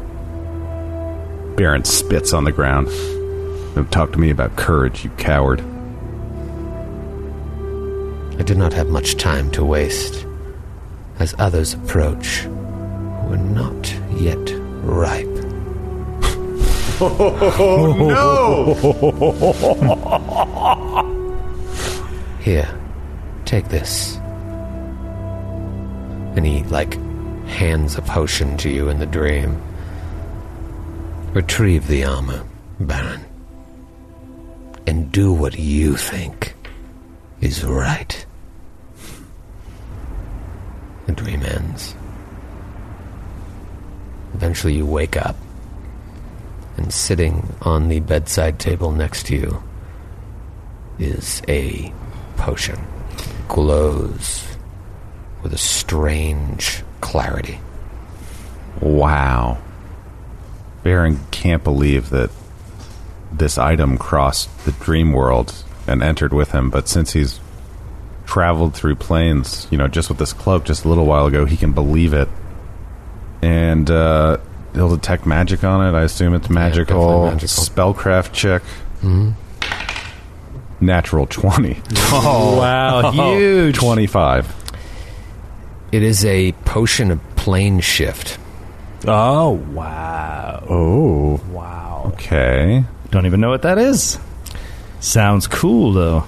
Baron 1.57 1.85
spits 1.85 2.33
on 2.33 2.43
the 2.43 2.51
ground. 2.51 2.89
Don't 3.77 3.93
talk 3.93 4.11
to 4.11 4.19
me 4.19 4.31
about 4.31 4.57
courage, 4.57 5.05
you 5.05 5.11
coward. 5.11 5.61
I 8.41 8.43
do 8.43 8.57
not 8.57 8.73
have 8.73 8.89
much 8.89 9.19
time 9.19 9.53
to 9.53 9.65
waste 9.65 10.26
as 11.19 11.35
others 11.39 11.75
approach 11.75 12.41
who 12.41 13.33
are 13.33 13.37
not 13.37 13.95
yet 14.17 14.39
ripe. 14.83 15.27
oh, 17.01 17.95
no! 17.99 18.75
Here, 22.41 22.69
take 23.45 23.69
this. 23.69 24.17
And 26.37 26.45
he, 26.45 26.63
like, 26.65 26.99
hands 27.47 27.97
a 27.97 28.03
potion 28.03 28.59
to 28.59 28.69
you 28.69 28.91
in 28.91 28.99
the 28.99 29.07
dream. 29.07 29.59
Retrieve 31.33 31.87
the 31.87 32.05
armor, 32.05 32.45
Baron. 32.81 33.25
And 34.87 35.11
do 35.11 35.33
what 35.33 35.59
you 35.59 35.97
think 35.97 36.55
is 37.41 37.65
right. 37.65 38.26
The 41.07 41.13
dream 41.13 41.43
ends. 41.43 41.95
Eventually, 44.35 44.75
you 44.75 44.85
wake 44.85 45.17
up, 45.17 45.37
and 46.77 46.93
sitting 46.93 47.55
on 47.63 47.89
the 47.89 48.01
bedside 48.01 48.59
table 48.59 48.93
next 48.93 49.27
to 49.27 49.37
you 49.37 49.63
is 50.99 51.43
a 51.49 51.93
potion. 52.37 52.79
Glows 53.49 54.47
with 55.43 55.55
a 55.55 55.59
strange 55.59 56.83
clarity. 57.01 57.61
Wow. 58.81 59.59
Baron 60.83 61.21
can't 61.31 61.65
believe 61.65 62.11
that 62.11 62.31
this 63.33 63.59
item 63.59 63.97
crossed 63.99 64.65
the 64.65 64.73
dream 64.73 65.13
world 65.13 65.55
and 65.87 66.03
entered 66.03 66.33
with 66.33 66.53
him, 66.53 66.71
but 66.71 66.89
since 66.89 67.13
he's 67.13 67.41
traveled 68.27 68.75
through 68.75 68.97
planes, 68.97 69.67
you 69.71 69.79
know, 69.79 69.89
just 69.89 70.09
with 70.11 70.19
this 70.19 70.33
cloak 70.33 70.65
just 70.65 70.85
a 70.85 70.89
little 70.89 71.07
while 71.07 71.27
ago, 71.27 71.45
he 71.47 71.57
can 71.57 71.73
believe 71.73 72.13
it. 72.13 72.29
And 73.43 73.91
uh, 73.91 74.39
he'll 74.75 74.95
detect 74.95 75.25
magic 75.27 75.65
on 75.65 75.87
it. 75.87 75.97
I 75.97 76.03
assume 76.03 76.35
it's 76.35 76.51
magical. 76.51 77.25
definitely 77.31 77.47
magical. 77.47 77.95
Spellcraft 77.95 78.33
check. 78.33 78.63
Natural 80.81 81.27
20. 81.27 81.81
Oh, 82.13 82.57
wow, 82.61 83.11
huge. 83.39 83.77
25. 83.77 84.55
It 85.93 86.03
is 86.03 86.25
a 86.25 86.53
potion 86.65 87.11
of 87.11 87.37
plane 87.37 87.81
shift. 87.81 88.39
Oh, 89.07 89.53
wow. 89.73 90.65
Oh, 90.69 91.41
Wow. 91.51 92.11
Okay. 92.15 92.85
Don't 93.11 93.27
even 93.27 93.41
know 93.41 93.51
what 93.51 93.63
that 93.63 93.79
is. 93.79 94.19
Sounds 95.01 95.47
cool, 95.47 95.93
though. 95.93 96.25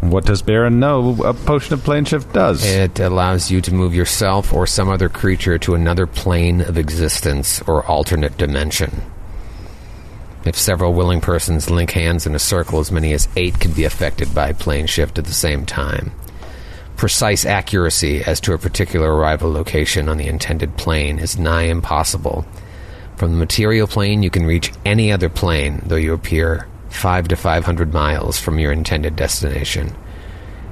What 0.00 0.26
does 0.26 0.42
Baron 0.42 0.78
know 0.78 1.22
a 1.24 1.32
potion 1.32 1.74
of 1.74 1.82
plane 1.82 2.04
shift 2.04 2.32
does? 2.32 2.64
It 2.64 3.00
allows 3.00 3.50
you 3.50 3.60
to 3.62 3.74
move 3.74 3.94
yourself 3.94 4.52
or 4.52 4.66
some 4.66 4.88
other 4.88 5.08
creature 5.08 5.58
to 5.58 5.74
another 5.74 6.06
plane 6.06 6.60
of 6.60 6.76
existence 6.76 7.62
or 7.62 7.84
alternate 7.86 8.36
dimension. 8.36 9.02
If 10.44 10.56
several 10.56 10.92
willing 10.92 11.20
persons 11.20 11.70
link 11.70 11.90
hands 11.90 12.26
in 12.26 12.34
a 12.34 12.38
circle, 12.38 12.78
as 12.78 12.92
many 12.92 13.12
as 13.14 13.28
eight 13.36 13.58
can 13.58 13.72
be 13.72 13.84
affected 13.84 14.32
by 14.34 14.52
plane 14.52 14.86
shift 14.86 15.18
at 15.18 15.24
the 15.24 15.32
same 15.32 15.66
time. 15.66 16.12
Precise 16.96 17.44
accuracy 17.44 18.22
as 18.22 18.40
to 18.42 18.52
a 18.52 18.58
particular 18.58 19.14
arrival 19.14 19.50
location 19.50 20.08
on 20.08 20.18
the 20.18 20.28
intended 20.28 20.76
plane 20.76 21.18
is 21.18 21.38
nigh 21.38 21.64
impossible. 21.64 22.46
From 23.16 23.32
the 23.32 23.38
material 23.38 23.86
plane, 23.86 24.22
you 24.22 24.30
can 24.30 24.46
reach 24.46 24.72
any 24.84 25.10
other 25.10 25.28
plane, 25.28 25.82
though 25.86 25.96
you 25.96 26.12
appear 26.12 26.68
five 26.96 27.28
to 27.28 27.36
five 27.36 27.64
hundred 27.64 27.92
miles 27.92 28.38
from 28.38 28.58
your 28.58 28.72
intended 28.72 29.16
destination. 29.16 29.94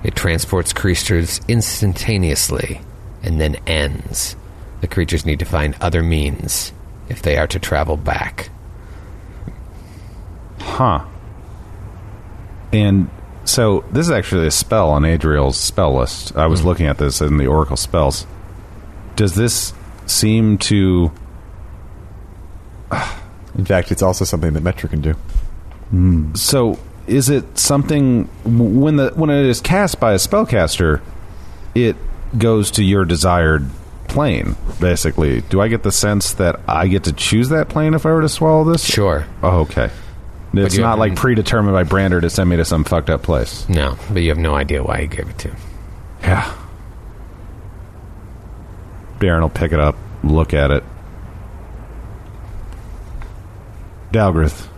It 0.02 0.14
transports 0.14 0.72
creatures 0.72 1.40
instantaneously 1.48 2.80
and 3.22 3.40
then 3.40 3.56
ends. 3.66 4.36
The 4.80 4.86
creatures 4.86 5.24
need 5.24 5.38
to 5.38 5.44
find 5.44 5.76
other 5.80 6.02
means 6.02 6.72
if 7.08 7.22
they 7.22 7.38
are 7.38 7.46
to 7.46 7.58
travel 7.58 7.96
back. 7.96 8.50
Huh. 10.58 11.04
And 12.72 13.08
so 13.44 13.84
this 13.92 14.06
is 14.06 14.10
actually 14.10 14.46
a 14.46 14.50
spell 14.50 14.90
on 14.90 15.04
Adriel's 15.04 15.58
spell 15.58 15.96
list. 15.96 16.36
I 16.36 16.46
was 16.46 16.60
hmm. 16.60 16.66
looking 16.66 16.86
at 16.86 16.98
this 16.98 17.20
in 17.20 17.38
the 17.38 17.46
Oracle 17.46 17.76
spells. 17.76 18.26
Does 19.16 19.34
this 19.34 19.72
seem 20.06 20.58
to 20.58 21.12
in 23.56 23.64
fact, 23.64 23.92
it's 23.92 24.02
also 24.02 24.24
something 24.24 24.52
that 24.54 24.62
Metra 24.62 24.90
can 24.90 25.00
do. 25.00 25.14
So 26.34 26.78
is 27.06 27.28
it 27.28 27.58
something 27.58 28.24
when 28.44 28.96
the 28.96 29.10
when 29.14 29.30
it 29.30 29.46
is 29.46 29.60
cast 29.60 30.00
by 30.00 30.12
a 30.12 30.16
spellcaster 30.16 31.00
it 31.74 31.96
goes 32.38 32.70
to 32.72 32.82
your 32.82 33.04
desired 33.04 33.68
plane 34.08 34.56
basically. 34.80 35.40
Do 35.42 35.60
I 35.60 35.68
get 35.68 35.82
the 35.82 35.92
sense 35.92 36.34
that 36.34 36.60
I 36.68 36.88
get 36.88 37.04
to 37.04 37.12
choose 37.12 37.48
that 37.50 37.68
plane 37.68 37.94
if 37.94 38.06
I 38.06 38.12
were 38.12 38.22
to 38.22 38.28
swallow 38.28 38.64
this? 38.64 38.84
Sure. 38.84 39.26
Oh, 39.42 39.60
okay. 39.60 39.90
It's 40.52 40.78
not 40.78 40.98
like 40.98 41.16
predetermined 41.16 41.74
by 41.74 41.82
Brander 41.82 42.20
to 42.20 42.30
send 42.30 42.48
me 42.48 42.56
to 42.56 42.64
some 42.64 42.84
fucked 42.84 43.10
up 43.10 43.22
place. 43.22 43.68
No, 43.68 43.96
but 44.12 44.22
you 44.22 44.28
have 44.28 44.38
no 44.38 44.54
idea 44.54 44.84
why 44.84 45.00
he 45.00 45.06
gave 45.08 45.28
it 45.28 45.38
to. 45.38 45.56
Yeah. 46.22 46.54
Baron 49.18 49.42
will 49.42 49.50
pick 49.50 49.72
it 49.72 49.80
up, 49.80 49.96
look 50.22 50.54
at 50.54 50.70
it. 50.70 50.84
Dalgrith, 54.12 54.68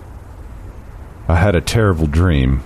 I 1.28 1.36
had 1.36 1.54
a 1.54 1.60
terrible 1.60 2.06
dream. 2.06 2.62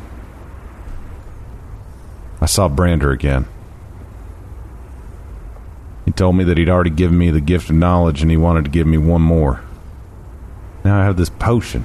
I 2.40 2.46
saw 2.46 2.68
Brander 2.68 3.10
again. 3.10 3.46
He 6.04 6.12
told 6.12 6.36
me 6.36 6.44
that 6.44 6.58
he'd 6.58 6.68
already 6.68 6.90
given 6.90 7.16
me 7.18 7.30
the 7.30 7.40
gift 7.40 7.70
of 7.70 7.76
knowledge 7.76 8.22
and 8.22 8.30
he 8.30 8.36
wanted 8.36 8.64
to 8.64 8.70
give 8.70 8.86
me 8.86 8.98
one 8.98 9.22
more. 9.22 9.62
Now 10.84 11.00
I 11.00 11.04
have 11.04 11.16
this 11.16 11.30
potion. 11.30 11.84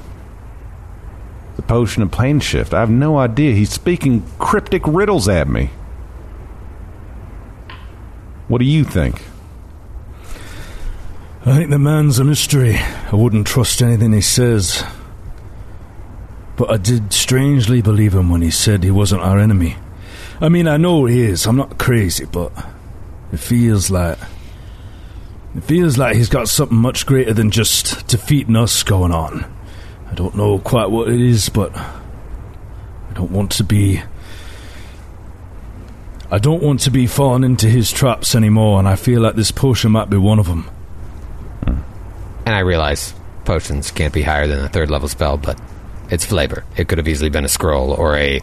The 1.55 1.61
potion 1.61 2.03
of 2.03 2.11
plane 2.11 2.39
shift. 2.39 2.73
I 2.73 2.79
have 2.79 2.89
no 2.89 3.17
idea. 3.17 3.53
He's 3.53 3.71
speaking 3.71 4.23
cryptic 4.39 4.81
riddles 4.85 5.29
at 5.29 5.47
me. 5.47 5.69
What 8.47 8.59
do 8.59 8.65
you 8.65 8.83
think? 8.83 9.23
I 11.45 11.57
think 11.57 11.69
the 11.69 11.79
man's 11.79 12.19
a 12.19 12.23
mystery. 12.23 12.77
I 12.77 13.15
wouldn't 13.15 13.47
trust 13.47 13.81
anything 13.81 14.13
he 14.13 14.21
says. 14.21 14.83
But 16.57 16.71
I 16.71 16.77
did 16.77 17.11
strangely 17.11 17.81
believe 17.81 18.13
him 18.13 18.29
when 18.29 18.41
he 18.41 18.51
said 18.51 18.83
he 18.83 18.91
wasn't 18.91 19.21
our 19.21 19.39
enemy. 19.39 19.75
I 20.39 20.49
mean, 20.49 20.67
I 20.67 20.77
know 20.77 21.05
he 21.05 21.21
is. 21.21 21.45
I'm 21.45 21.57
not 21.57 21.77
crazy, 21.77 22.25
but 22.25 22.51
it 23.31 23.39
feels 23.39 23.89
like. 23.89 24.17
It 25.55 25.63
feels 25.63 25.97
like 25.97 26.15
he's 26.17 26.29
got 26.29 26.49
something 26.49 26.77
much 26.77 27.05
greater 27.05 27.33
than 27.33 27.49
just 27.49 28.07
defeating 28.07 28.55
us 28.57 28.83
going 28.83 29.13
on. 29.13 29.45
I 30.09 30.13
don't 30.13 30.35
know 30.35 30.59
quite 30.59 30.91
what 30.91 31.09
it 31.09 31.19
is, 31.19 31.49
but. 31.49 31.75
I 33.15 33.19
don't 33.19 33.31
want 33.31 33.51
to 33.53 33.63
be. 33.63 34.01
I 36.29 36.37
don't 36.37 36.61
want 36.61 36.81
to 36.81 36.91
be 36.91 37.07
falling 37.07 37.45
into 37.45 37.69
his 37.69 37.91
traps 37.91 38.35
anymore, 38.35 38.79
and 38.79 38.87
I 38.89 38.97
feel 38.97 39.21
like 39.21 39.35
this 39.35 39.51
potion 39.51 39.91
might 39.93 40.09
be 40.09 40.17
one 40.17 40.39
of 40.39 40.47
them. 40.47 40.63
Hmm. 41.63 41.77
And 42.45 42.55
I 42.55 42.59
realize 42.59 43.13
potions 43.45 43.91
can't 43.91 44.13
be 44.13 44.23
higher 44.23 44.47
than 44.47 44.59
a 44.59 44.67
third 44.67 44.89
level 44.89 45.07
spell, 45.07 45.37
but 45.37 45.57
it's 46.09 46.25
flavor. 46.25 46.63
It 46.77 46.87
could 46.87 46.97
have 46.97 47.07
easily 47.07 47.29
been 47.29 47.45
a 47.45 47.49
scroll 47.49 47.91
or 47.91 48.15
a 48.17 48.41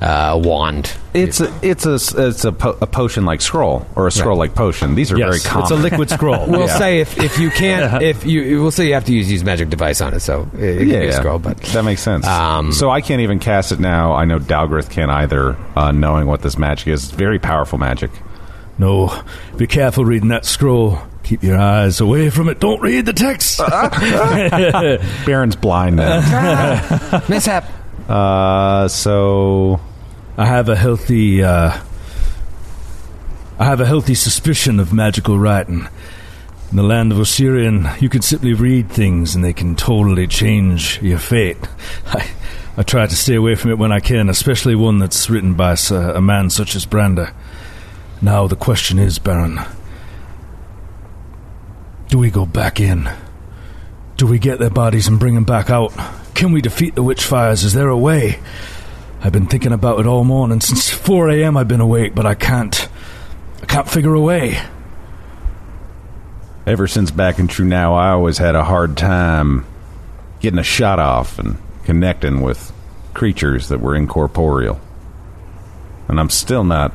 uh, 0.00 0.40
wand. 0.42 0.92
It's 1.12 1.40
a 1.40 1.52
it's 1.62 1.84
a 1.84 1.94
it's 1.94 2.44
a, 2.44 2.52
po- 2.52 2.78
a 2.80 2.86
potion 2.86 3.26
like 3.26 3.40
scroll 3.42 3.86
or 3.96 4.06
a 4.06 4.10
scroll 4.12 4.38
like 4.38 4.54
potion. 4.54 4.94
These 4.94 5.12
are 5.12 5.16
very 5.16 5.40
common. 5.40 5.62
it's 5.64 5.70
a 5.70 5.76
liquid 5.76 6.08
scroll. 6.08 6.46
We'll 6.50 6.60
Yeah. 6.68 6.78
say 6.78 7.00
if, 7.00 7.18
if 7.18 7.38
you 7.38 7.50
can't 7.50 8.02
if 8.02 8.24
you 8.24 8.62
we'll 8.62 8.70
say 8.70 8.86
you 8.86 8.94
have 8.94 9.04
to 9.06 9.12
use 9.12 9.30
use 9.30 9.44
magic 9.44 9.68
device 9.68 10.00
on 10.00 10.14
it, 10.14 10.20
so 10.20 10.48
it, 10.54 10.60
it 10.62 10.78
can 10.78 10.88
yeah, 10.88 11.00
be 11.00 11.06
a 11.08 11.12
scroll. 11.12 11.38
But 11.38 11.58
that 11.58 11.84
makes 11.84 12.00
sense. 12.00 12.26
Um, 12.26 12.72
so 12.72 12.88
I 12.88 13.02
can't 13.02 13.20
even 13.20 13.38
cast 13.40 13.72
it 13.72 13.80
now. 13.80 14.14
I 14.14 14.24
know 14.24 14.38
Dalgrith 14.38 14.88
can't 14.90 15.10
either, 15.10 15.56
uh, 15.76 15.92
knowing 15.92 16.26
what 16.26 16.40
this 16.42 16.56
magic 16.56 16.88
is. 16.88 17.04
It's 17.04 17.12
very 17.12 17.38
powerful 17.38 17.78
magic. 17.78 18.10
No, 18.78 19.22
be 19.58 19.66
careful 19.66 20.06
reading 20.06 20.28
that 20.28 20.46
scroll. 20.46 20.98
Keep 21.30 21.44
your 21.44 21.58
eyes 21.58 22.00
away 22.00 22.28
from 22.28 22.48
it. 22.48 22.58
Don't 22.58 22.80
read 22.82 23.06
the 23.06 23.12
text. 23.12 23.58
Baron's 25.24 25.54
blind 25.54 25.94
now. 25.94 27.22
mishap. 27.28 27.66
uh, 28.08 28.88
so 28.88 29.78
I 30.36 30.44
have 30.46 30.68
a 30.68 30.74
healthy, 30.74 31.44
uh, 31.44 31.80
I 33.60 33.64
have 33.64 33.80
a 33.80 33.86
healthy 33.86 34.16
suspicion 34.16 34.80
of 34.80 34.92
magical 34.92 35.38
writing. 35.38 35.86
In 36.72 36.76
the 36.76 36.82
land 36.82 37.12
of 37.12 37.18
Osirian, 37.20 37.88
you 38.00 38.08
can 38.08 38.22
simply 38.22 38.52
read 38.52 38.90
things 38.90 39.36
and 39.36 39.44
they 39.44 39.52
can 39.52 39.76
totally 39.76 40.26
change 40.26 41.00
your 41.00 41.20
fate. 41.20 41.58
I, 42.06 42.28
I 42.76 42.82
try 42.82 43.06
to 43.06 43.14
stay 43.14 43.36
away 43.36 43.54
from 43.54 43.70
it 43.70 43.78
when 43.78 43.92
I 43.92 44.00
can, 44.00 44.28
especially 44.28 44.74
one 44.74 44.98
that's 44.98 45.30
written 45.30 45.54
by 45.54 45.72
s- 45.72 45.92
a 45.92 46.20
man 46.20 46.50
such 46.50 46.74
as 46.74 46.86
Brander. 46.86 47.32
Now 48.20 48.48
the 48.48 48.56
question 48.56 48.98
is, 48.98 49.20
Baron, 49.20 49.60
do 52.10 52.18
we 52.18 52.30
go 52.30 52.44
back 52.44 52.80
in? 52.80 53.08
Do 54.16 54.26
we 54.26 54.38
get 54.38 54.58
their 54.58 54.68
bodies 54.68 55.06
and 55.06 55.18
bring 55.18 55.34
them 55.34 55.44
back 55.44 55.70
out? 55.70 55.94
Can 56.34 56.52
we 56.52 56.60
defeat 56.60 56.96
the 56.96 57.02
witchfires? 57.04 57.62
Is 57.62 57.72
there 57.72 57.88
a 57.88 57.96
way? 57.96 58.40
I've 59.22 59.32
been 59.32 59.46
thinking 59.46 59.72
about 59.72 60.00
it 60.00 60.06
all 60.06 60.24
morning. 60.24 60.60
Since 60.60 60.90
4 60.90 61.30
a.m. 61.30 61.56
I've 61.56 61.68
been 61.68 61.80
awake, 61.80 62.14
but 62.14 62.26
I 62.26 62.34
can't. 62.34 62.88
I 63.62 63.66
can't 63.66 63.88
figure 63.88 64.12
a 64.14 64.20
way. 64.20 64.60
ever 66.66 66.86
since 66.86 67.10
back 67.10 67.38
in 67.38 67.46
Trunau, 67.46 67.96
I 67.96 68.10
always 68.10 68.38
had 68.38 68.54
a 68.54 68.64
hard 68.64 68.96
time 68.96 69.64
getting 70.40 70.58
a 70.58 70.64
shot 70.64 70.98
off 70.98 71.38
and 71.38 71.58
connecting 71.84 72.40
with 72.40 72.72
creatures 73.14 73.68
that 73.68 73.80
were 73.80 73.94
incorporeal. 73.94 74.80
And 76.08 76.18
I'm 76.18 76.30
still 76.30 76.64
not 76.64 76.92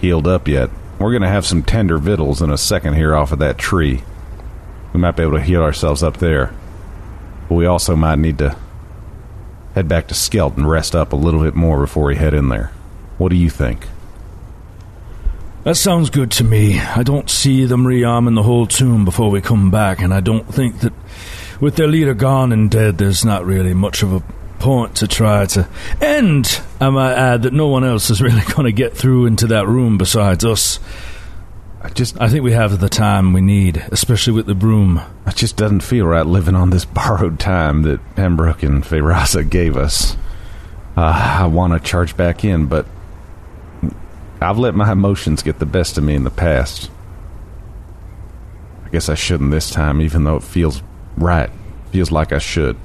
healed 0.00 0.26
up 0.26 0.46
yet. 0.46 0.70
We're 0.98 1.12
going 1.12 1.22
to 1.22 1.28
have 1.28 1.46
some 1.46 1.62
tender 1.62 1.96
victuals 1.98 2.42
in 2.42 2.50
a 2.50 2.58
second 2.58 2.94
here 2.94 3.14
off 3.14 3.32
of 3.32 3.38
that 3.38 3.56
tree. 3.56 4.02
We 4.92 5.00
might 5.00 5.16
be 5.16 5.22
able 5.22 5.38
to 5.38 5.42
heal 5.42 5.62
ourselves 5.62 6.02
up 6.02 6.18
there. 6.18 6.52
But 7.48 7.54
we 7.54 7.66
also 7.66 7.96
might 7.96 8.18
need 8.18 8.38
to 8.38 8.56
head 9.74 9.88
back 9.88 10.08
to 10.08 10.14
Skelt 10.14 10.56
and 10.56 10.68
rest 10.68 10.94
up 10.94 11.12
a 11.12 11.16
little 11.16 11.42
bit 11.42 11.54
more 11.54 11.80
before 11.80 12.06
we 12.06 12.16
head 12.16 12.34
in 12.34 12.48
there. 12.48 12.72
What 13.16 13.30
do 13.30 13.36
you 13.36 13.50
think? 13.50 13.86
That 15.64 15.76
sounds 15.76 16.10
good 16.10 16.30
to 16.32 16.44
me. 16.44 16.80
I 16.80 17.02
don't 17.02 17.28
see 17.28 17.64
them 17.64 17.84
rearming 17.84 18.36
the 18.36 18.42
whole 18.42 18.66
tomb 18.66 19.04
before 19.04 19.30
we 19.30 19.40
come 19.40 19.70
back, 19.70 20.00
and 20.00 20.14
I 20.14 20.20
don't 20.20 20.46
think 20.46 20.80
that 20.80 20.92
with 21.60 21.76
their 21.76 21.88
leader 21.88 22.14
gone 22.14 22.52
and 22.52 22.70
dead, 22.70 22.98
there's 22.98 23.24
not 23.24 23.44
really 23.44 23.74
much 23.74 24.02
of 24.02 24.12
a 24.12 24.22
point 24.58 24.96
to 24.96 25.08
try 25.08 25.46
to. 25.46 25.68
And 26.00 26.60
I 26.80 26.90
might 26.90 27.14
add 27.14 27.42
that 27.42 27.52
no 27.52 27.68
one 27.68 27.84
else 27.84 28.10
is 28.10 28.22
really 28.22 28.42
going 28.52 28.64
to 28.64 28.72
get 28.72 28.96
through 28.96 29.26
into 29.26 29.48
that 29.48 29.66
room 29.66 29.98
besides 29.98 30.44
us. 30.44 30.78
I 31.80 31.90
just 31.90 32.20
I 32.20 32.28
think 32.28 32.42
we 32.42 32.52
have 32.52 32.80
the 32.80 32.88
time 32.88 33.32
we 33.32 33.40
need, 33.40 33.76
especially 33.92 34.32
with 34.32 34.46
the 34.46 34.54
broom. 34.54 35.00
It 35.26 35.36
just 35.36 35.56
doesn't 35.56 35.80
feel 35.80 36.06
right 36.06 36.26
living 36.26 36.54
on 36.56 36.70
this 36.70 36.84
borrowed 36.86 37.38
time 37.38 37.82
that 37.82 38.00
Pembroke 38.16 38.62
and 38.62 38.82
Feyraza 38.82 39.48
gave 39.48 39.76
us. 39.76 40.16
Uh, 40.96 41.38
I 41.40 41.46
want 41.46 41.72
to 41.72 41.78
charge 41.80 42.16
back 42.16 42.44
in, 42.44 42.66
but 42.66 42.86
I've 44.40 44.58
let 44.58 44.74
my 44.74 44.90
emotions 44.90 45.42
get 45.42 45.60
the 45.60 45.66
best 45.66 45.96
of 45.98 46.04
me 46.04 46.14
in 46.14 46.24
the 46.24 46.30
past. 46.30 46.90
I 48.84 48.88
guess 48.90 49.08
I 49.08 49.14
shouldn't 49.14 49.50
this 49.50 49.70
time, 49.70 50.00
even 50.00 50.24
though 50.24 50.36
it 50.36 50.42
feels 50.42 50.82
right. 51.16 51.50
Feels 51.92 52.10
like 52.10 52.32
I 52.32 52.38
should. 52.38 52.76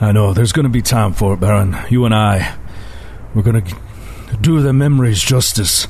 I 0.00 0.12
know, 0.12 0.32
there's 0.32 0.52
going 0.52 0.64
to 0.64 0.70
be 0.70 0.82
time 0.82 1.12
for 1.12 1.34
it, 1.34 1.40
Baron. 1.40 1.76
You 1.90 2.04
and 2.04 2.14
I. 2.14 2.56
We're 3.34 3.42
going 3.42 3.62
to 3.62 3.76
do 4.40 4.60
the 4.60 4.72
memories 4.72 5.20
justice. 5.20 5.88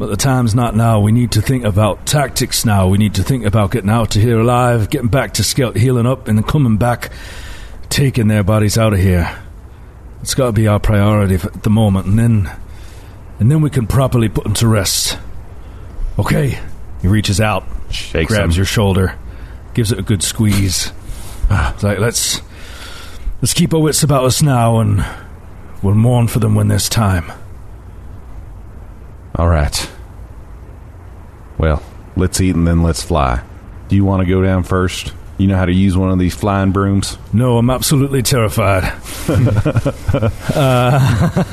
But 0.00 0.08
the 0.08 0.16
time's 0.16 0.54
not 0.54 0.74
now. 0.74 0.98
We 0.98 1.12
need 1.12 1.32
to 1.32 1.42
think 1.42 1.62
about 1.64 2.06
tactics 2.06 2.64
now. 2.64 2.88
We 2.88 2.96
need 2.96 3.16
to 3.16 3.22
think 3.22 3.44
about 3.44 3.70
getting 3.70 3.90
out 3.90 4.12
to 4.12 4.18
here 4.18 4.40
alive, 4.40 4.88
getting 4.88 5.10
back 5.10 5.34
to 5.34 5.44
Scout, 5.44 5.76
healing 5.76 6.06
up, 6.06 6.26
and 6.26 6.38
then 6.38 6.42
coming 6.42 6.78
back, 6.78 7.12
taking 7.90 8.26
their 8.26 8.42
bodies 8.42 8.78
out 8.78 8.94
of 8.94 8.98
here. 8.98 9.38
It's 10.22 10.32
got 10.32 10.46
to 10.46 10.52
be 10.52 10.66
our 10.66 10.80
priority 10.80 11.34
at 11.34 11.64
the 11.64 11.68
moment, 11.68 12.06
and 12.06 12.18
then, 12.18 12.50
and 13.40 13.50
then 13.52 13.60
we 13.60 13.68
can 13.68 13.86
properly 13.86 14.30
put 14.30 14.44
them 14.44 14.54
to 14.54 14.68
rest. 14.68 15.18
Okay. 16.18 16.58
He 17.02 17.08
reaches 17.08 17.38
out, 17.38 17.64
Shakes 17.90 18.32
grabs 18.32 18.54
him. 18.54 18.60
your 18.60 18.64
shoulder, 18.64 19.18
gives 19.74 19.92
it 19.92 19.98
a 19.98 20.02
good 20.02 20.22
squeeze. 20.22 20.94
Ah. 21.50 21.74
It's 21.74 21.82
like 21.82 21.98
let's 21.98 22.40
let's 23.42 23.52
keep 23.52 23.74
our 23.74 23.80
wits 23.80 24.02
about 24.02 24.24
us 24.24 24.40
now, 24.40 24.80
and 24.80 25.04
we'll 25.82 25.94
mourn 25.94 26.26
for 26.26 26.38
them 26.38 26.54
when 26.54 26.68
there's 26.68 26.88
time. 26.88 27.30
All 29.40 29.48
right. 29.48 29.90
Well, 31.56 31.82
let's 32.14 32.38
eat 32.42 32.54
and 32.54 32.68
then 32.68 32.82
let's 32.82 33.02
fly. 33.02 33.42
Do 33.88 33.96
you 33.96 34.04
want 34.04 34.20
to 34.20 34.28
go 34.28 34.42
down 34.42 34.64
first? 34.64 35.14
You 35.38 35.46
know 35.46 35.56
how 35.56 35.64
to 35.64 35.72
use 35.72 35.96
one 35.96 36.10
of 36.10 36.18
these 36.18 36.34
flying 36.34 36.72
brooms? 36.72 37.16
No, 37.32 37.56
I'm 37.56 37.70
absolutely 37.70 38.20
terrified. 38.20 38.84
uh, 40.54 41.50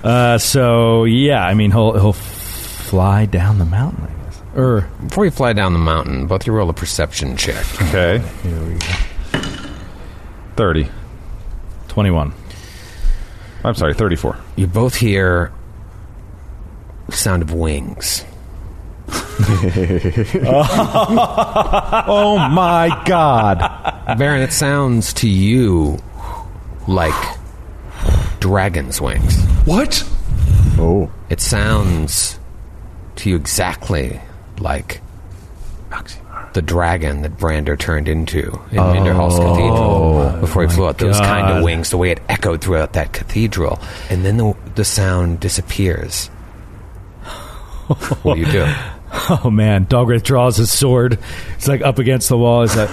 uh, 0.02 0.38
so 0.38 1.04
yeah, 1.04 1.44
I 1.44 1.52
mean 1.52 1.72
he'll 1.72 1.92
he'll 1.92 2.14
fly 2.14 3.26
down 3.26 3.58
the 3.58 3.66
mountain, 3.66 4.04
I 4.04 4.24
guess. 4.24 4.42
Or 4.56 4.88
Before 5.06 5.26
you 5.26 5.30
fly 5.30 5.52
down 5.52 5.74
the 5.74 5.78
mountain, 5.78 6.26
both 6.26 6.46
you 6.46 6.54
roll 6.54 6.70
a 6.70 6.72
perception 6.72 7.36
check. 7.36 7.66
Okay. 7.82 8.24
Here 8.42 8.64
we 8.66 8.72
go. 8.76 8.94
30. 10.56 10.88
twenty-one. 11.88 12.32
I'm 13.62 13.74
sorry, 13.74 13.92
34. 13.92 14.38
You 14.56 14.66
both 14.66 14.94
hear 14.94 15.52
the 15.52 15.59
sound 17.14 17.42
of 17.42 17.52
wings. 17.52 18.24
Oh 22.12 22.38
my 22.50 23.02
god. 23.06 23.58
Baron, 24.18 24.42
it 24.42 24.52
sounds 24.52 25.12
to 25.14 25.28
you 25.28 25.98
like 26.86 27.14
dragon's 28.40 29.00
wings. 29.00 29.42
What? 29.64 30.04
Oh, 30.78 31.10
It 31.28 31.40
sounds 31.40 32.38
to 33.16 33.30
you 33.30 33.36
exactly 33.36 34.20
like 34.58 35.00
the 36.52 36.62
dragon 36.62 37.22
that 37.22 37.38
Brander 37.38 37.76
turned 37.76 38.08
into 38.08 38.48
in 38.70 38.78
Minderhal's 38.78 39.38
oh. 39.38 39.54
Cathedral 39.54 40.40
before 40.40 40.62
he 40.62 40.68
oh 40.68 40.70
flew 40.70 40.86
out. 40.86 40.98
Those 40.98 41.18
kind 41.18 41.56
of 41.56 41.62
wings, 41.62 41.90
the 41.90 41.96
way 41.96 42.10
it 42.10 42.20
echoed 42.28 42.60
throughout 42.60 42.94
that 42.94 43.12
cathedral, 43.12 43.78
and 44.08 44.24
then 44.24 44.36
the 44.36 44.54
the 44.74 44.84
sound 44.84 45.40
disappears. 45.40 46.30
What 48.22 48.34
do 48.34 48.40
you 48.40 48.46
do? 48.46 48.66
Oh 49.12 49.50
man, 49.50 49.86
Dalgrith 49.86 50.22
draws 50.22 50.56
his 50.56 50.70
sword. 50.70 51.18
It's 51.56 51.66
like 51.66 51.82
up 51.82 51.98
against 51.98 52.28
the 52.28 52.38
wall. 52.38 52.62
He's 52.62 52.76
like, 52.76 52.88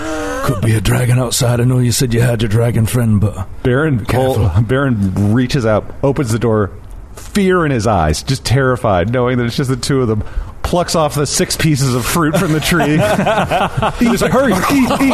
could 0.45 0.61
be 0.63 0.73
a 0.73 0.81
dragon 0.81 1.19
outside. 1.19 1.61
I 1.61 1.63
know 1.63 1.77
you 1.77 1.91
said 1.91 2.11
you 2.11 2.21
had 2.21 2.41
your 2.41 2.49
dragon 2.49 2.87
friend, 2.87 3.21
but 3.21 3.47
Baron 3.61 4.03
Cole, 4.03 4.49
Baron 4.63 5.31
reaches 5.33 5.63
out, 5.63 5.85
opens 6.01 6.31
the 6.31 6.39
door, 6.39 6.71
fear 7.13 7.65
in 7.67 7.71
his 7.71 7.85
eyes, 7.85 8.23
just 8.23 8.43
terrified, 8.43 9.11
knowing 9.11 9.37
that 9.37 9.45
it's 9.45 9.57
just 9.57 9.69
the 9.69 9.75
two 9.75 10.01
of 10.01 10.07
them. 10.07 10.23
Plucks 10.67 10.95
off 10.95 11.15
the 11.15 11.25
six 11.25 11.55
pieces 11.55 11.95
of 11.95 12.05
fruit 12.05 12.35
from 12.37 12.51
the 12.51 12.59
tree. 12.59 12.97
He's 14.09 14.21
like, 14.21 14.33
hurry, 14.33 14.51
eat, 14.51 14.59
eat. 15.01 15.13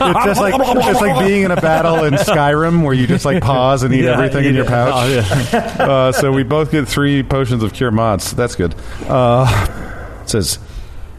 it's 0.00 0.24
just 0.24 0.40
like 0.40 0.54
it's 0.56 1.00
like 1.00 1.18
being 1.26 1.42
in 1.42 1.50
a 1.50 1.60
battle 1.60 2.04
in 2.04 2.14
Skyrim 2.14 2.84
where 2.84 2.94
you 2.94 3.08
just 3.08 3.24
like 3.24 3.42
pause 3.42 3.82
and 3.82 3.92
eat 3.92 4.04
Yeah, 4.04 4.12
everything 4.12 4.44
in 4.44 4.54
yeah. 4.54 4.60
your 4.60 4.66
pouch. 4.66 4.92
Oh, 4.94 5.08
yeah. 5.08 5.58
uh, 5.84 6.12
so 6.12 6.30
we 6.30 6.44
both 6.44 6.70
get 6.70 6.86
three 6.86 7.24
potions 7.24 7.64
of 7.64 7.72
cure 7.72 7.90
mods. 7.90 8.32
That's 8.34 8.54
good. 8.54 8.76
Uh, 9.08 10.16
it 10.22 10.30
says 10.30 10.60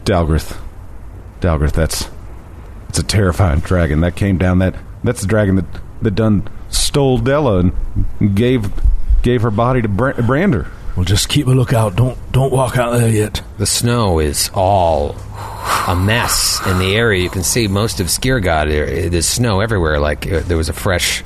Dalgrith. 0.04 0.56
Dalgrith, 1.40 1.72
that's 1.72 2.08
it's 2.88 2.98
a 2.98 3.04
terrifying 3.04 3.60
dragon 3.60 4.00
that 4.00 4.16
came 4.16 4.38
down. 4.38 4.58
That 4.60 4.74
that's 5.04 5.20
the 5.20 5.26
dragon 5.26 5.56
that 5.56 5.66
that 6.00 6.12
done 6.12 6.48
stole 6.70 7.18
Della 7.18 7.58
and 7.58 8.34
gave 8.34 8.72
gave 9.20 9.42
her 9.42 9.50
body 9.50 9.82
to 9.82 9.88
Bra- 9.88 10.14
Brander. 10.14 10.66
We'll 10.96 11.04
just 11.04 11.28
keep 11.28 11.46
a 11.46 11.50
lookout. 11.50 11.96
Don't 11.96 12.18
don't 12.32 12.52
walk 12.52 12.76
out 12.76 12.90
there 12.98 13.08
yet. 13.08 13.42
The 13.58 13.66
snow 13.66 14.18
is 14.18 14.50
all 14.54 15.16
a 15.86 15.96
mess 15.96 16.60
in 16.66 16.78
the 16.78 16.94
area. 16.94 17.22
You 17.22 17.30
can 17.30 17.42
see 17.42 17.68
most 17.68 18.00
of 18.00 18.08
Skiergard. 18.08 19.10
There's 19.10 19.26
snow 19.26 19.60
everywhere. 19.60 19.98
Like 20.00 20.30
uh, 20.30 20.40
there 20.40 20.56
was 20.56 20.68
a 20.68 20.72
fresh, 20.74 21.22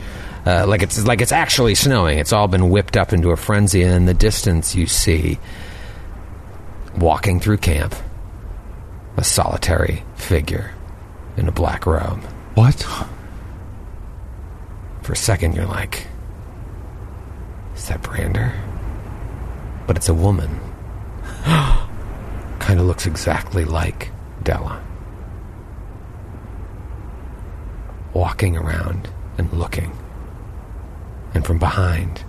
uh, 0.47 0.67
like 0.67 0.83
it's 0.83 1.05
like 1.07 1.21
it's 1.23 1.33
actually 1.33 1.75
snowing. 1.75 2.19
It's 2.19 2.33
all 2.33 2.47
been 2.47 2.71
whipped 2.71 2.97
up 2.97 3.13
into 3.13 3.31
a 3.31 3.37
frenzy. 3.37 3.83
And 3.83 3.95
in 3.95 4.05
the 4.07 4.15
distance, 4.15 4.75
you 4.75 4.87
see 4.87 5.39
walking 6.97 7.41
through 7.41 7.57
camp 7.59 7.95
a 9.17 9.25
solitary 9.25 10.03
figure. 10.17 10.73
in 11.37 11.49
a 11.49 11.53
black 11.53 11.85
robe. 11.87 12.23
What? 12.55 12.87
For 15.03 15.13
a 15.13 15.17
second, 15.17 15.55
you're 15.55 15.67
like, 15.67 16.07
is 17.75 17.89
that 17.89 18.03
Brander? 18.03 18.53
But 19.87 19.97
it's 19.97 20.09
a 20.09 20.15
woman. 20.15 20.61
kind 21.45 22.81
of 22.81 22.87
looks 22.87 23.07
exactly 23.07 23.65
like 23.65 24.11
Della. 24.43 24.83
Walking 28.13 28.57
around 28.57 29.09
and 29.37 29.53
looking. 29.53 29.97
And 31.35 31.45
from 31.45 31.59
behind, 31.59 32.25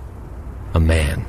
a 0.73 0.79
man 0.79 1.25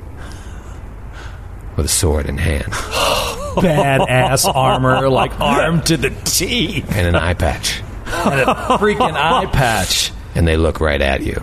with 1.76 1.86
a 1.86 1.90
sword 1.90 2.26
in 2.26 2.38
hand 2.38 2.72
Badass 3.56 4.52
armor, 4.54 5.08
like 5.08 5.38
armed 5.40 5.86
to 5.86 5.96
the 5.96 6.10
teeth, 6.24 6.94
and 6.94 7.06
an 7.06 7.14
eye 7.14 7.34
patch. 7.34 7.80
and 8.06 8.40
a 8.40 8.54
freaking 8.78 9.14
eye 9.14 9.46
patch. 9.46 10.12
And 10.34 10.46
they 10.46 10.58
look 10.58 10.80
right 10.80 11.00
at 11.00 11.22
you. 11.22 11.42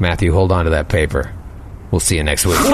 Matthew, 0.00 0.32
hold 0.32 0.50
on 0.50 0.64
to 0.64 0.72
that 0.72 0.88
paper. 0.88 1.32
We'll 1.92 2.00
see 2.00 2.16
you 2.16 2.24
next 2.24 2.46
week. 2.46 2.58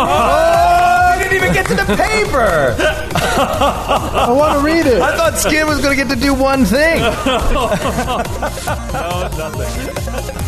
I 1.29 1.31
didn't 1.31 1.45
even 1.45 1.55
get 1.55 1.67
to 1.67 1.75
the 1.75 1.85
paper. 1.95 2.75
I 2.81 4.33
want 4.35 4.59
to 4.59 4.65
read 4.65 4.87
it. 4.87 5.03
I 5.03 5.15
thought 5.15 5.37
Skid 5.37 5.67
was 5.67 5.79
going 5.83 5.95
to 5.95 6.03
get 6.03 6.09
to 6.09 6.19
do 6.19 6.33
one 6.33 6.65
thing. 6.65 7.03